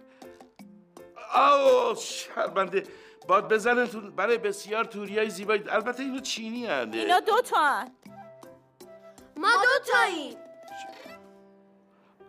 آه 1.34 1.96
شرمنده. 1.96 2.84
باد 3.28 3.54
بزنتون. 3.54 4.16
برای 4.16 4.38
بسیار 4.38 4.86
توریای 4.86 5.30
زیبایی. 5.30 5.64
البته 5.70 6.04
اینو 6.04 6.20
چینی 6.20 6.66
هنده. 6.66 6.98
اینا 6.98 7.20
دو 7.20 7.42
تا 7.42 7.58
هن. 7.58 7.92
ما 9.38 9.50
دو 9.52 9.92
تاییم. 9.94 10.38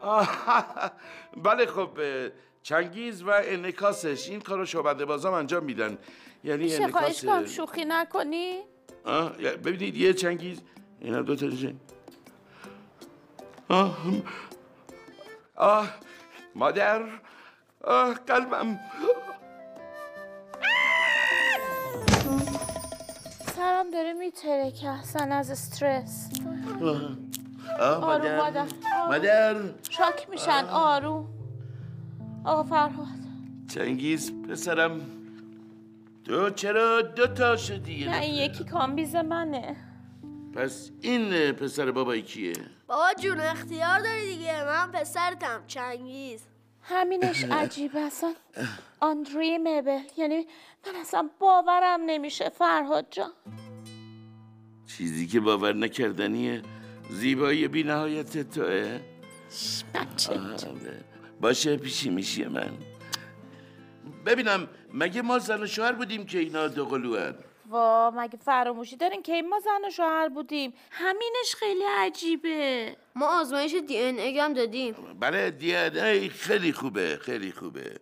آه، 0.01 0.29
بله 1.45 1.67
خب 1.67 1.99
چنگیز 2.63 3.23
و 3.23 3.31
انکاسش 3.31 4.29
این 4.29 4.41
کارو 4.41 4.67
شعبده 4.67 5.05
بازام 5.05 5.35
انجام 5.35 5.65
میدن. 5.65 5.99
یعنی 6.45 6.65
میشه 6.65 6.89
خواهش 6.89 7.25
انکاس 7.25 7.25
کنم 7.25 7.47
شوخی 7.47 7.85
نکنی؟ 7.85 8.59
آه، 9.05 9.31
ببینید 9.33 9.97
یه 9.97 10.15
چنگیز. 10.15 10.61
اینا 11.01 11.23
دو 11.23 11.37
تا 11.37 11.47
آه 13.69 13.99
آه 15.57 15.89
مادر. 16.55 17.03
آه 17.85 18.15
قلبم. 18.15 18.81
سرم 23.57 23.91
داره 23.91 24.13
میترکه 24.13 24.89
اصلا 24.89 25.35
از 25.35 25.51
استرس. 25.51 26.29
آه, 26.83 27.01
آه 27.81 28.05
آروم 28.05 28.37
مادر. 28.37 28.37
مادر. 28.37 28.67
مادر. 29.09 29.57
شاک 29.91 30.31
میشن 30.31 30.65
آروم. 30.71 31.32
آقا 32.45 32.63
فرهاد. 32.63 33.07
چنگیز 33.75 34.33
پسرم 34.43 35.01
تو 36.25 36.51
چرا 36.51 37.03
دو 37.03 37.27
تا 37.27 37.57
شدی؟ 37.57 38.05
نه 38.05 38.17
این 38.21 38.35
یکی 38.35 38.65
کامبیز 38.65 39.17
منه. 39.17 39.77
پس 40.55 40.91
این 41.01 41.53
پسر 41.53 41.91
بابایی 41.91 42.23
کیه؟ 42.23 42.53
بابا 42.87 43.07
جون 43.21 43.41
اختیار 43.41 43.99
داری 44.01 44.37
دیگه 44.37 44.65
من 44.65 44.91
پسرتم 44.93 45.63
چنگیز. 45.67 46.43
همینش 46.83 47.45
عجیبه 47.51 48.01
اصلا 48.01 48.35
آندری 49.01 49.59
مبل 49.59 49.99
یعنی 50.17 50.37
من 50.87 51.01
اصلا 51.01 51.31
باورم 51.39 52.01
نمیشه 52.07 52.49
فرهاد 52.49 53.07
جان. 53.11 53.31
چیزی 54.87 55.27
که 55.27 55.41
باور 55.41 55.73
نکردنیه 55.75 56.63
زیبایی 57.11 57.69
بی 57.69 57.83
نهایت 57.83 58.51
توه. 58.51 59.01
بچه 59.95 60.33
آه، 60.35 60.57
باشه 61.43 61.77
پیشی 61.77 62.11
میشی 62.11 62.45
من. 62.45 62.71
ببینم 64.27 64.69
مگه 64.95 65.23
ما 65.23 65.39
زن 65.39 65.63
و 65.63 65.67
شوهر 65.67 65.93
بودیم 65.93 66.27
که 66.27 66.39
اینا 66.39 66.69
دو 66.69 66.85
قلوان 66.85 67.35
وا 67.71 68.13
مگه 68.15 68.37
فراموشی 68.37 68.97
دارین 68.97 69.23
که 69.23 69.43
ما 69.43 69.61
زن 69.61 69.89
و 69.89 69.91
شوهر 69.91 70.29
بودیم؟ 70.29 70.75
همینش 70.91 71.55
خیلی 71.59 71.85
عجیبه. 71.99 72.97
ما 73.15 73.41
آزمایش 73.41 73.75
دی 73.89 73.99
ان 74.03 74.19
ای 74.19 74.39
هم 74.39 74.53
دادیم. 74.53 74.95
بله 75.21 75.51
دی 75.51 75.77
ای 75.77 76.29
خیلی 76.29 76.73
خوبه 76.73 77.19
خیلی 77.23 77.53
خوبه. 77.53 78.01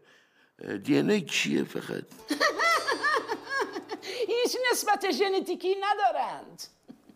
دی 0.85 0.97
ای 0.97 1.21
کیه 1.21 1.65
فقط؟ 1.65 2.05
هیچ 4.33 4.57
نسبت 4.73 5.11
ژنتیکی 5.11 5.75
ندارند. 5.75 6.63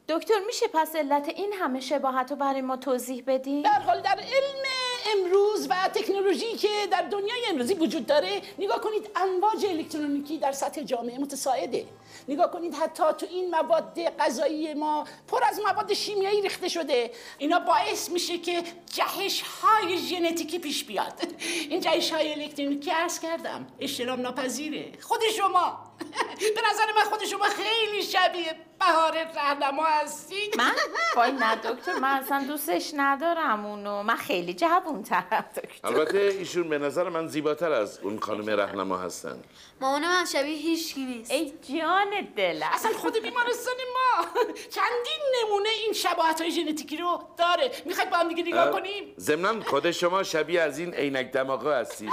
دکتر 0.09 0.40
میشه 0.46 0.66
پس 0.74 0.96
علت 0.96 1.28
این 1.28 1.52
همه 1.52 1.80
شباهت 1.80 2.30
رو 2.30 2.36
برای 2.36 2.60
ما 2.60 2.76
توضیح 2.76 3.24
بدی؟ 3.26 3.62
در 3.62 3.80
حال 3.80 4.01
در 4.01 4.18
علم 4.18 4.64
امروز 5.12 5.66
و 5.70 5.74
تکنولوژی 5.94 6.52
که 6.52 6.68
در 6.90 7.02
دنیای 7.02 7.47
امروزی 7.51 7.74
وجود 7.74 8.06
داره 8.06 8.43
نگاه 8.59 8.81
کنید 8.81 9.10
امواج 9.16 9.66
الکترونیکی 9.66 10.39
در 10.39 10.52
سطح 10.52 10.82
جامعه 10.82 11.18
متساعده 11.18 11.86
نگاه 12.28 12.51
کنید 12.51 12.74
حتی 12.74 13.02
تو 13.18 13.26
این 13.31 13.51
مواد 13.51 14.01
غذایی 14.20 14.74
ما 14.74 15.05
پر 15.28 15.44
از 15.44 15.60
مواد 15.60 15.93
شیمیایی 15.93 16.43
ریخته 16.43 16.68
شده. 16.68 17.10
اینا 17.39 17.59
باعث 17.59 18.10
میشه 18.10 18.39
که 18.39 18.62
جهش 18.93 19.43
های 19.43 19.98
ژنتیکی 19.98 20.59
پیش 20.59 20.85
بیاد. 20.85 21.12
این 21.70 21.81
جهش 21.81 22.12
های 22.12 22.32
الکترونیکی 22.32 22.90
عرض 22.90 23.18
کردم 23.20 23.66
اشترام 23.81 24.20
ناپذیره. 24.20 24.93
خود 25.01 25.20
شما. 25.36 25.78
به 26.56 26.60
نظر 26.70 26.86
من 26.97 27.10
خود 27.10 27.24
شما 27.24 27.44
خیلی 27.44 28.02
شبیه 28.02 28.56
بهار 28.81 29.12
رهنما 29.12 29.85
هستید 29.85 30.56
من؟ 30.56 30.74
وای 31.16 31.32
نه 31.32 31.56
دکتر 31.70 31.94
من 31.94 32.09
اصلا 32.09 32.44
دوستش 32.48 32.90
ندارم 32.97 33.66
اونو. 33.66 34.02
من 34.02 34.16
خیلی 34.16 34.55
جوون 34.55 34.94
ترم 35.03 35.45
دکتر. 35.57 35.89
البته 35.89 36.19
ایشون 36.19 36.69
به 36.69 36.79
نظر 36.79 37.09
من 37.09 37.27
زیباتر 37.27 37.73
از 37.73 37.99
اون 37.99 38.19
خانم 38.21 38.51
رهنما 38.51 38.97
هستن. 38.99 39.43
مامان 39.81 40.03
من 40.03 40.25
شبیه 40.33 40.57
هیچ 40.57 40.95
نیست. 40.97 41.31
ای 41.31 41.53
جان 41.62 42.29
دلم. 42.37 42.69
اصلا 42.73 42.93
خود 42.93 43.23
بیمارستان 43.23 43.75
ما 43.95 44.25
چندین 44.55 45.23
نمونه 45.43 45.69
این 45.85 45.93
شباهت 45.93 46.41
های 46.41 46.51
ژنتیکی 46.51 46.97
رو 46.97 47.23
داره. 47.39 47.71
می‌خواید 47.85 48.11
با 48.11 48.16
هم 48.16 48.29
دیگه 48.29 48.43
نگاه 48.43 48.71
کنیم؟ 48.71 49.15
ضمنا 49.19 49.61
خود 49.61 49.91
شما 49.91 50.23
شبیه 50.23 50.61
از 50.61 50.79
این 50.79 50.95
عینک 50.95 51.33
دماغا 51.33 51.75
هستید. 51.75 52.11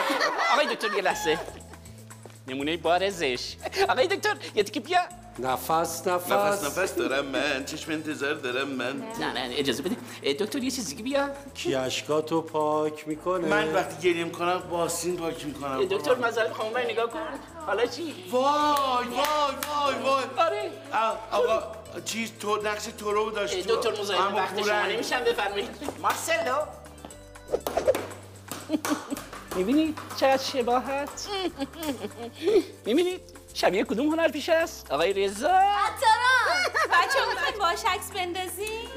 آقای 0.52 0.66
دکتر 0.66 0.94
یه 0.96 1.02
لحظه. 1.02 1.38
نمونه 2.48 2.76
بارزش 2.76 3.56
آقای 3.88 4.06
دکتر 4.06 4.36
یه 4.54 4.62
تیکه 4.62 4.80
بیا. 4.80 4.98
نفس 5.42 6.06
نفس. 6.06 6.32
نفس 6.32 6.64
نفس 6.64 6.94
دارم 6.94 7.24
من 7.24 7.64
چشم 7.64 7.92
انتظار 7.92 8.34
دارم 8.34 8.68
من. 8.68 9.02
نه 9.20 9.32
نه 9.32 9.54
اجازه 9.56 9.82
بده 9.82 9.96
دکتر 10.32 10.62
یه 10.62 10.70
چیزی 10.70 10.94
دیگه 10.94 11.02
بیا. 11.02 11.28
کی؟ 11.54 11.74
اشکاتو 11.74 12.42
پاک 12.42 13.08
می‌کنه؟ 13.08 13.48
من 13.48 13.72
وقتی 13.74 14.08
گریه 14.08 14.24
می‌کنم 14.24 14.58
باسین 14.70 15.16
پاک 15.16 15.46
می‌کنم. 15.46 15.84
دکتر 15.84 16.14
مزارت 16.14 16.52
خانم 16.52 16.72
من 16.72 16.80
نگاه 16.80 17.06
کن. 17.10 17.20
حالا 17.66 17.86
چی؟ 17.86 18.14
وای 18.30 18.42
وای 18.42 19.54
وای 19.68 19.94
وای. 20.04 20.24
آره. 20.38 20.70
آقا 21.30 21.62
چیز 22.04 22.32
تو 22.40 22.56
نقش 22.56 22.84
تو 22.98 23.12
رو 23.12 23.30
داشت 23.30 23.68
دکتر 23.68 24.00
مزاحم 24.00 24.34
وقت 24.34 24.62
شما. 24.62 24.82
نمیشم 24.86 25.20
بفرمایید. 25.24 25.68
مارسلو. 26.02 26.56
می‌بینید 29.56 29.98
چقدر 30.16 30.42
شباهت؟ 30.42 31.28
می‌بینید 32.84 33.20
شبیه 33.54 33.84
کدوم 33.84 34.08
هنر 34.08 34.28
پیش 34.28 34.48
است؟ 34.48 34.90
آقای 34.90 35.12
رضا. 35.12 35.48
بچه 36.92 37.18
می‌خوایم 37.30 37.58
باش 37.58 37.84
عکس 37.88 38.10
بندازیم؟ 38.10 38.90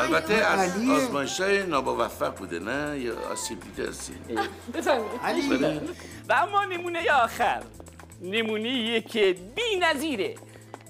البته 0.00 0.34
از 0.34 0.76
علیه. 0.76 0.92
آزمایش 0.92 1.40
های 1.40 1.62
نابوفق 1.62 2.34
بوده 2.34 2.58
نه؟ 2.58 2.98
یا 2.98 3.14
آسیب 3.32 3.60
دیده 3.60 3.88
هستید 3.88 4.40
بفرمایید. 4.74 5.90
و 6.28 6.32
اما 6.32 6.64
نمونه 6.64 7.12
آخر. 7.12 7.62
نمونه 8.20 9.00
که 9.00 9.36
بی 9.54 9.76
نظیره 9.80 10.34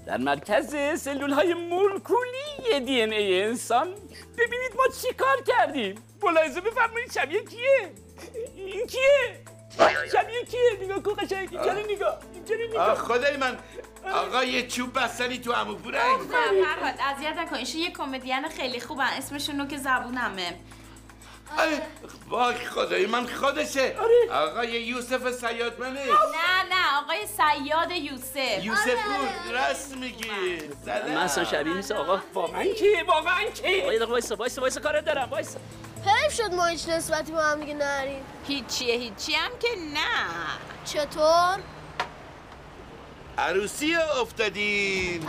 در 0.06 0.16
مرکز 0.16 0.74
سلول 1.00 1.30
های 1.32 1.54
مولکولی 1.54 2.80
دی 2.86 3.02
ان 3.02 3.12
ای 3.12 3.42
انسان. 3.42 3.94
ببینید 4.38 4.72
ما 4.76 4.84
چی 5.02 5.12
کار 5.14 5.42
کردیم؟ 5.46 6.02
ملاحظه 6.22 6.60
بفرمایید 6.60 7.12
شبیه 7.12 7.44
کیه؟ 7.44 7.92
این 8.56 8.86
کیه؟ 8.86 9.40
شبیه 10.12 10.44
کیه؟ 10.50 10.78
نگاه 10.82 11.02
کن 11.02 11.14
قشنگ. 11.24 11.48
اینجا 11.52 11.72
رو 11.72 11.80
نگاه؟ 11.90 12.08
آه، 12.08 12.20
نگاه؟ 12.70 12.94
خدای 12.94 13.36
من. 13.36 13.58
آقا 14.12 14.44
یه 14.44 14.66
چوب 14.66 14.98
بستنی 14.98 15.38
تو 15.38 15.52
عمو 15.52 15.74
پورنگ 15.74 16.20
فرهاد 16.30 16.94
اذیت 17.00 17.36
نکن. 17.36 17.56
ایشون 17.56 17.80
یه 17.80 17.90
کمدین 17.90 18.48
خیلی 18.48 18.80
خوبن. 18.80 19.04
اسمشون 19.04 19.60
رو 19.60 19.66
که 19.66 19.76
زبونمه. 19.76 20.56
ای، 21.58 21.78
وای 22.28 22.54
خدای 22.54 23.06
من 23.06 23.26
خودشه. 23.26 23.94
آقای 24.32 24.68
یوسف 24.68 25.30
سیادمنه 25.30 26.04
نه 26.04 26.62
نه 26.70 26.98
آقای 27.02 27.26
سیاد 27.26 27.90
یوسف. 27.90 28.64
یوسف 28.64 28.94
پور 28.94 29.52
راست 29.52 29.96
میگی. 29.96 30.30
من 30.86 31.16
اصلا 31.16 31.44
شبیه 31.44 31.74
نیست 31.74 31.92
آقا. 31.92 32.20
واقعا 32.34 32.64
کی 32.64 33.02
واقعا 33.06 33.44
کی 33.44 33.82
آقا 33.82 33.92
یه 33.92 33.98
دقیقه 33.98 34.04
وایسا 34.04 34.36
وایسا 34.36 34.60
وایسا 34.60 34.80
کار 34.80 35.00
دارم 35.00 35.28
وایسا. 35.30 35.58
حیف 36.08 36.32
شد 36.34 36.54
ما 36.54 36.66
هیچ 36.66 36.88
نسبتی 36.88 37.32
با 37.32 37.42
هم 37.42 37.60
دیگه 37.60 37.74
نریم. 37.74 38.24
هیچیه 38.48 38.94
هیچی 38.94 39.34
هم 39.34 39.50
که 39.60 39.68
نه. 39.94 40.00
چطور؟ 40.84 41.58
عروسی 43.38 43.96
افتادین. 43.96 45.28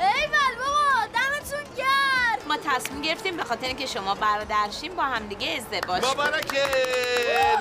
ای 0.00 0.26
بابا 0.26 1.06
دمتون 1.14 1.74
گرم. 1.76 2.38
ما 2.48 2.56
تصمیم 2.56 3.02
گرفتیم 3.02 3.36
به 3.36 3.44
خاطر 3.44 3.66
اینکه 3.66 3.86
شما 3.86 4.14
برادرشیم 4.14 4.94
با 4.94 5.02
هم 5.02 5.26
دیگه 5.28 5.48
ازدواج 5.56 6.02
کنیم. 6.02 6.12
مبارکه. 6.14 6.64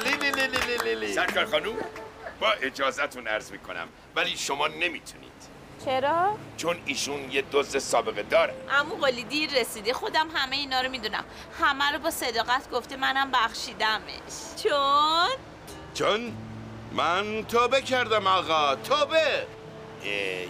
لیلی 0.03 0.31
لیلی 0.31 0.57
لیلی 0.57 0.95
لی 1.05 1.13
سرکار 1.13 1.45
خانوم 1.45 1.75
با 2.39 2.51
اجازتون 2.51 3.27
عرض 3.27 3.51
می‌کنم 3.51 3.87
ولی 4.15 4.37
شما 4.37 4.67
نمی‌تونید 4.67 5.28
چرا؟ 5.85 6.37
چون 6.57 6.77
ایشون 6.85 7.31
یه 7.31 7.43
دزد 7.51 7.79
سابقه 7.79 8.23
داره. 8.23 8.53
امو 8.71 8.95
قلی 8.95 9.23
دیر 9.23 9.51
رسیدی 9.51 9.93
خودم 9.93 10.27
همه 10.33 10.55
اینا 10.55 10.81
رو 10.81 10.89
می‌دونم. 10.89 11.23
همه 11.59 11.91
رو 11.91 11.99
با 11.99 12.11
صداقت 12.11 12.69
گفته 12.71 12.95
منم 12.95 13.31
بخشیدمش. 13.31 14.63
چون؟ 14.63 15.29
چون 15.93 16.33
من 16.91 17.43
توبه 17.43 17.81
کردم 17.81 18.27
آقا 18.27 18.75
توبه! 18.75 19.47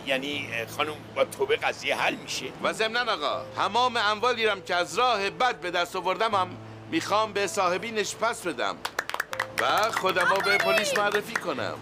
یعنی 0.05 0.49
خانوم 0.77 0.97
با 1.15 1.25
توبه 1.25 1.55
قضیه 1.55 1.95
حل 1.95 2.15
میشه؟ 2.15 2.45
و 2.63 2.73
ضمنا 2.73 3.13
آقا 3.13 3.41
تمام 3.55 3.97
اموالی 3.97 4.45
رم 4.45 4.61
که 4.61 4.75
از 4.75 4.99
راه 4.99 5.29
بد 5.29 5.59
به 5.59 5.71
دست 5.71 5.95
آوردم 5.95 6.35
هم 6.35 6.57
می‌خوام 6.91 7.33
به 7.33 7.47
صاحبینش 7.47 8.15
پس 8.15 8.47
بدم. 8.47 8.75
و 9.61 9.91
خودم 9.91 10.25
رو 10.25 10.41
به 10.41 10.57
پلیس 10.57 10.97
معرفی 10.97 11.33
کنم. 11.33 11.73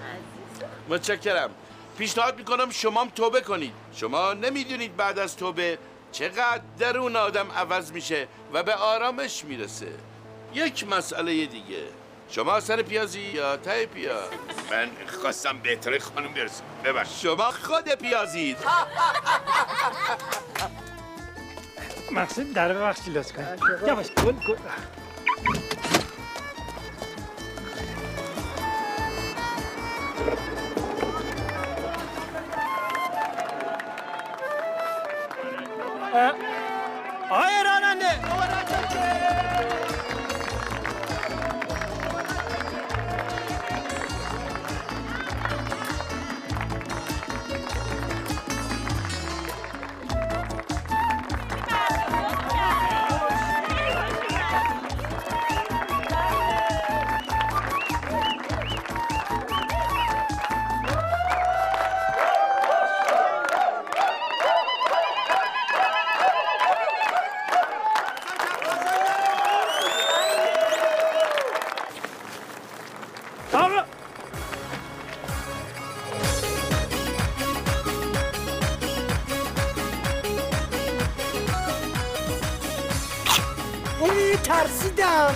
متشکرم. 0.90 1.50
پیشنهاد 1.98 2.38
می‌کنم 2.38 2.72
شما 2.72 3.02
هم 3.02 3.10
توبه 3.10 3.42
کنید. 3.42 3.74
شما 3.96 4.34
نمی‌دونید 4.34 4.96
بعد 4.96 5.20
از 5.20 5.38
توبه 5.38 5.78
چقدر 6.12 6.62
درون 6.80 7.16
آدم 7.16 7.52
عوض 7.52 7.92
میشه 7.92 8.28
و 8.54 8.64
به 8.64 8.76
آرامش 8.76 9.46
می‌رسه. 9.46 9.92
یک 10.54 10.88
مسئله 10.88 11.46
دیگه. 11.46 11.84
شما 12.30 12.60
سر 12.60 12.82
پیازی 12.82 13.20
یا 13.20 13.58
ته 13.58 13.86
پیاز؟ 13.86 14.30
من 14.72 14.90
خواستم 15.22 15.60
بهتره 15.60 16.00
خانوم 16.00 16.34
برسم. 16.34 16.64
ببخش. 16.84 17.22
شما 17.22 17.52
خود 17.52 17.90
پیازید 17.90 18.58
مقصد 22.12 22.54
در 22.54 22.74
ببخشی 22.74 23.12
لطف 23.12 23.32
کن. 23.32 23.58
یواش 23.88 24.12
گل 24.12 24.32
گل. 24.32 24.56
اه، 36.18 36.34
آقای 37.30 37.54
اوی 84.00 84.38
ترسیدم. 84.44 85.36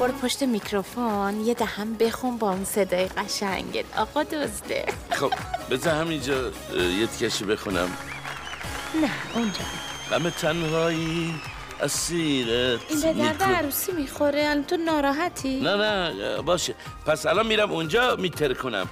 برو 0.00 0.12
پشت 0.12 0.42
میکروفون 0.42 1.40
یه 1.40 1.54
دهم 1.54 1.94
بخون 1.94 2.38
با 2.38 2.50
اون 2.50 2.64
صدای 2.64 3.04
قشنگت. 3.04 3.84
آقا 3.96 4.22
دزده. 4.22 4.84
خب 5.10 5.32
بذار 5.70 5.94
همینجا 5.94 6.50
یه 7.00 7.06
تکشی 7.06 7.44
بخونم. 7.44 7.96
نه 9.02 9.10
اونجا. 9.34 9.60
غم 10.10 10.30
تنهایی 10.30 11.34
اسیرت 11.82 12.80
این 12.88 13.00
به 13.00 13.12
درد 13.12 13.42
عروسی 13.42 13.92
می‌خوره 13.92 14.44
الان 14.48 14.64
تو 14.64 14.76
ناراحتی؟ 14.76 15.60
نه 15.60 15.76
نه 15.76 16.42
باشه. 16.42 16.74
پس 17.06 17.26
الان 17.26 17.46
میرم 17.46 17.70
اونجا 17.72 18.16
میتر 18.16 18.54
کنم. 18.54 18.88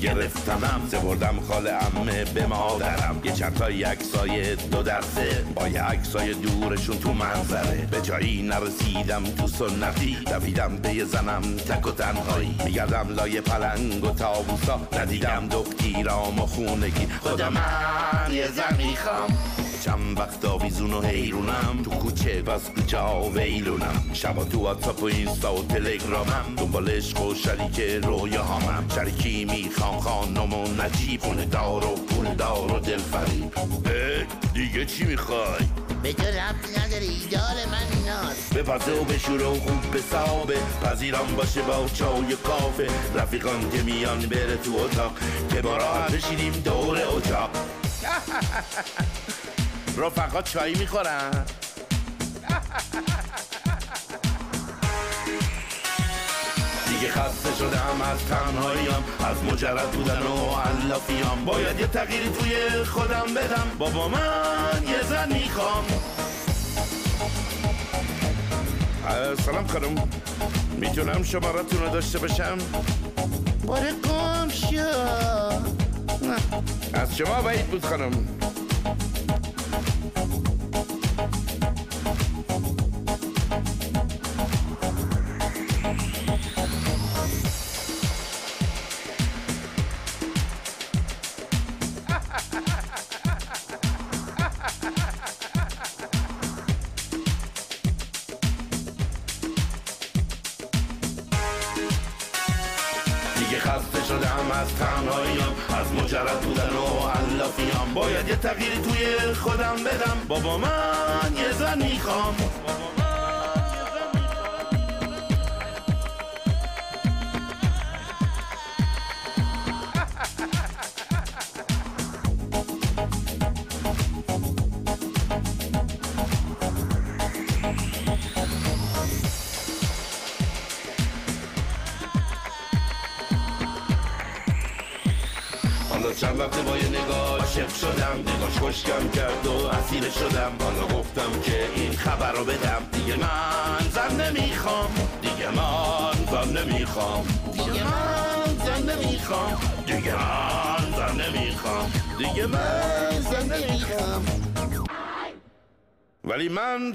گرفتمم 0.00 0.80
سپردم 0.90 1.40
خال 1.48 1.68
امه 1.68 2.24
به 2.24 2.46
مادرم 2.46 3.20
یه 3.24 3.32
چند 3.32 3.54
تا 3.54 3.70
یکسای 3.70 4.56
دو 4.56 4.82
دسته. 4.82 5.44
با 5.54 5.68
یه 5.68 5.82
عکسای 5.82 6.34
دورشون 6.34 6.98
تو 6.98 7.12
منظره. 7.12 7.88
به 7.90 8.00
جایی 8.00 8.42
نرسیدم 8.42 9.24
تو 9.24 9.46
سنتی. 9.46 10.16
دویدم 10.26 10.76
پی 10.76 11.04
زنم 11.04 11.56
تک 11.56 11.86
و 11.86 11.90
تنهایی. 11.90 12.56
میگردم 12.64 13.14
لای 13.14 13.40
پلنگ 13.40 14.04
و 14.04 14.10
تابوسا. 14.10 14.80
ندیدم 14.92 15.48
دختیرام 15.48 16.40
و 16.40 16.46
خونگی. 16.46 17.06
خودم 17.20 17.52
من 17.52 18.34
یه 18.34 18.48
زن 18.48 18.76
می‌خوام. 18.76 19.38
چند 19.80 20.18
وقت 20.18 20.44
آویزون 20.44 20.92
و 20.92 21.02
حیرونم 21.02 21.82
تو 21.84 21.90
کوچه 21.90 22.42
بس 22.42 22.70
کوچه 22.70 22.98
ها 22.98 23.22
ویلونم 23.22 24.10
شبا 24.12 24.44
تو 24.44 24.58
واتساپ 24.58 25.02
و 25.02 25.04
اینستا 25.04 25.54
و 25.54 25.66
تلگرامم 25.66 26.54
دنبال 26.56 26.90
عشق 26.90 27.20
و 27.20 27.34
شریک 27.34 27.80
رویا 28.04 28.44
همم 28.44 28.88
شریکی 28.94 29.44
می‌خوام 29.44 30.00
خانم 30.00 30.54
و 30.54 30.68
نجیب 30.82 31.20
خونه 31.20 31.44
دار 31.44 31.84
و 31.84 31.94
پول 31.94 32.34
دار 32.34 32.72
و 32.72 32.78
دل 32.78 32.98
فریب 32.98 33.52
دیگه 34.54 34.86
چی 34.86 35.04
می‌خوای؟ 35.04 35.68
به 36.02 36.12
تو 36.12 36.22
ربط 36.22 36.78
نداره 36.78 37.04
ایدال 37.04 37.56
من 37.70 37.98
ایناست 37.98 38.54
به 38.54 38.62
پزه 38.62 38.92
و 38.92 39.04
بشوره 39.04 39.46
و 39.46 39.54
خوب 39.54 39.90
به 39.92 40.00
صابه 40.10 40.58
پذیران 40.84 41.36
باشه 41.36 41.62
با 41.62 41.86
چای 41.94 42.32
و 42.32 42.36
کافه 42.36 42.88
رفیقان 43.14 43.70
که 43.70 43.82
میان 43.82 44.20
بره 44.20 44.56
تو 44.56 44.76
اتاق 44.76 45.12
که 45.52 45.62
با 45.62 45.76
راحت 45.76 46.12
بشینیم 46.12 46.52
دور 46.52 46.96
اجاق 46.96 47.50
رفقا 49.96 50.42
چای 50.42 50.74
می‌خورن. 50.74 51.44
دیگه 56.88 57.12
خسته 57.12 57.54
شدم 57.58 58.00
از 58.12 58.18
تنهاییم 58.18 59.04
از 59.24 59.52
مجرد 59.52 59.90
بودن 59.90 60.22
و 60.22 60.54
علافیام. 60.60 61.44
باید 61.44 61.80
یه 61.80 61.86
تغییری 61.86 62.28
توی 62.28 62.84
خودم 62.84 63.34
بدم. 63.36 63.66
بابا 63.78 64.08
من 64.08 64.82
یه 64.88 65.02
زن 65.08 65.32
می‌خوام. 65.32 65.84
سلام 69.46 69.66
خانم. 69.66 70.08
می‌تونم 70.76 71.22
شمارتون 71.22 71.80
رو 71.80 71.88
داشته 71.88 72.18
باشم. 72.18 72.58
باره 73.66 73.92
گم 73.92 74.48
از 76.94 77.16
شما 77.16 77.42
بعید 77.42 77.66
بود 77.66 77.86
خانم. 77.86 78.28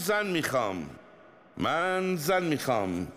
زن 0.06 0.27
می‌خوام. 0.27 0.90
من 1.57 2.15
زن 2.15 2.44
می‌خوام. 2.44 3.07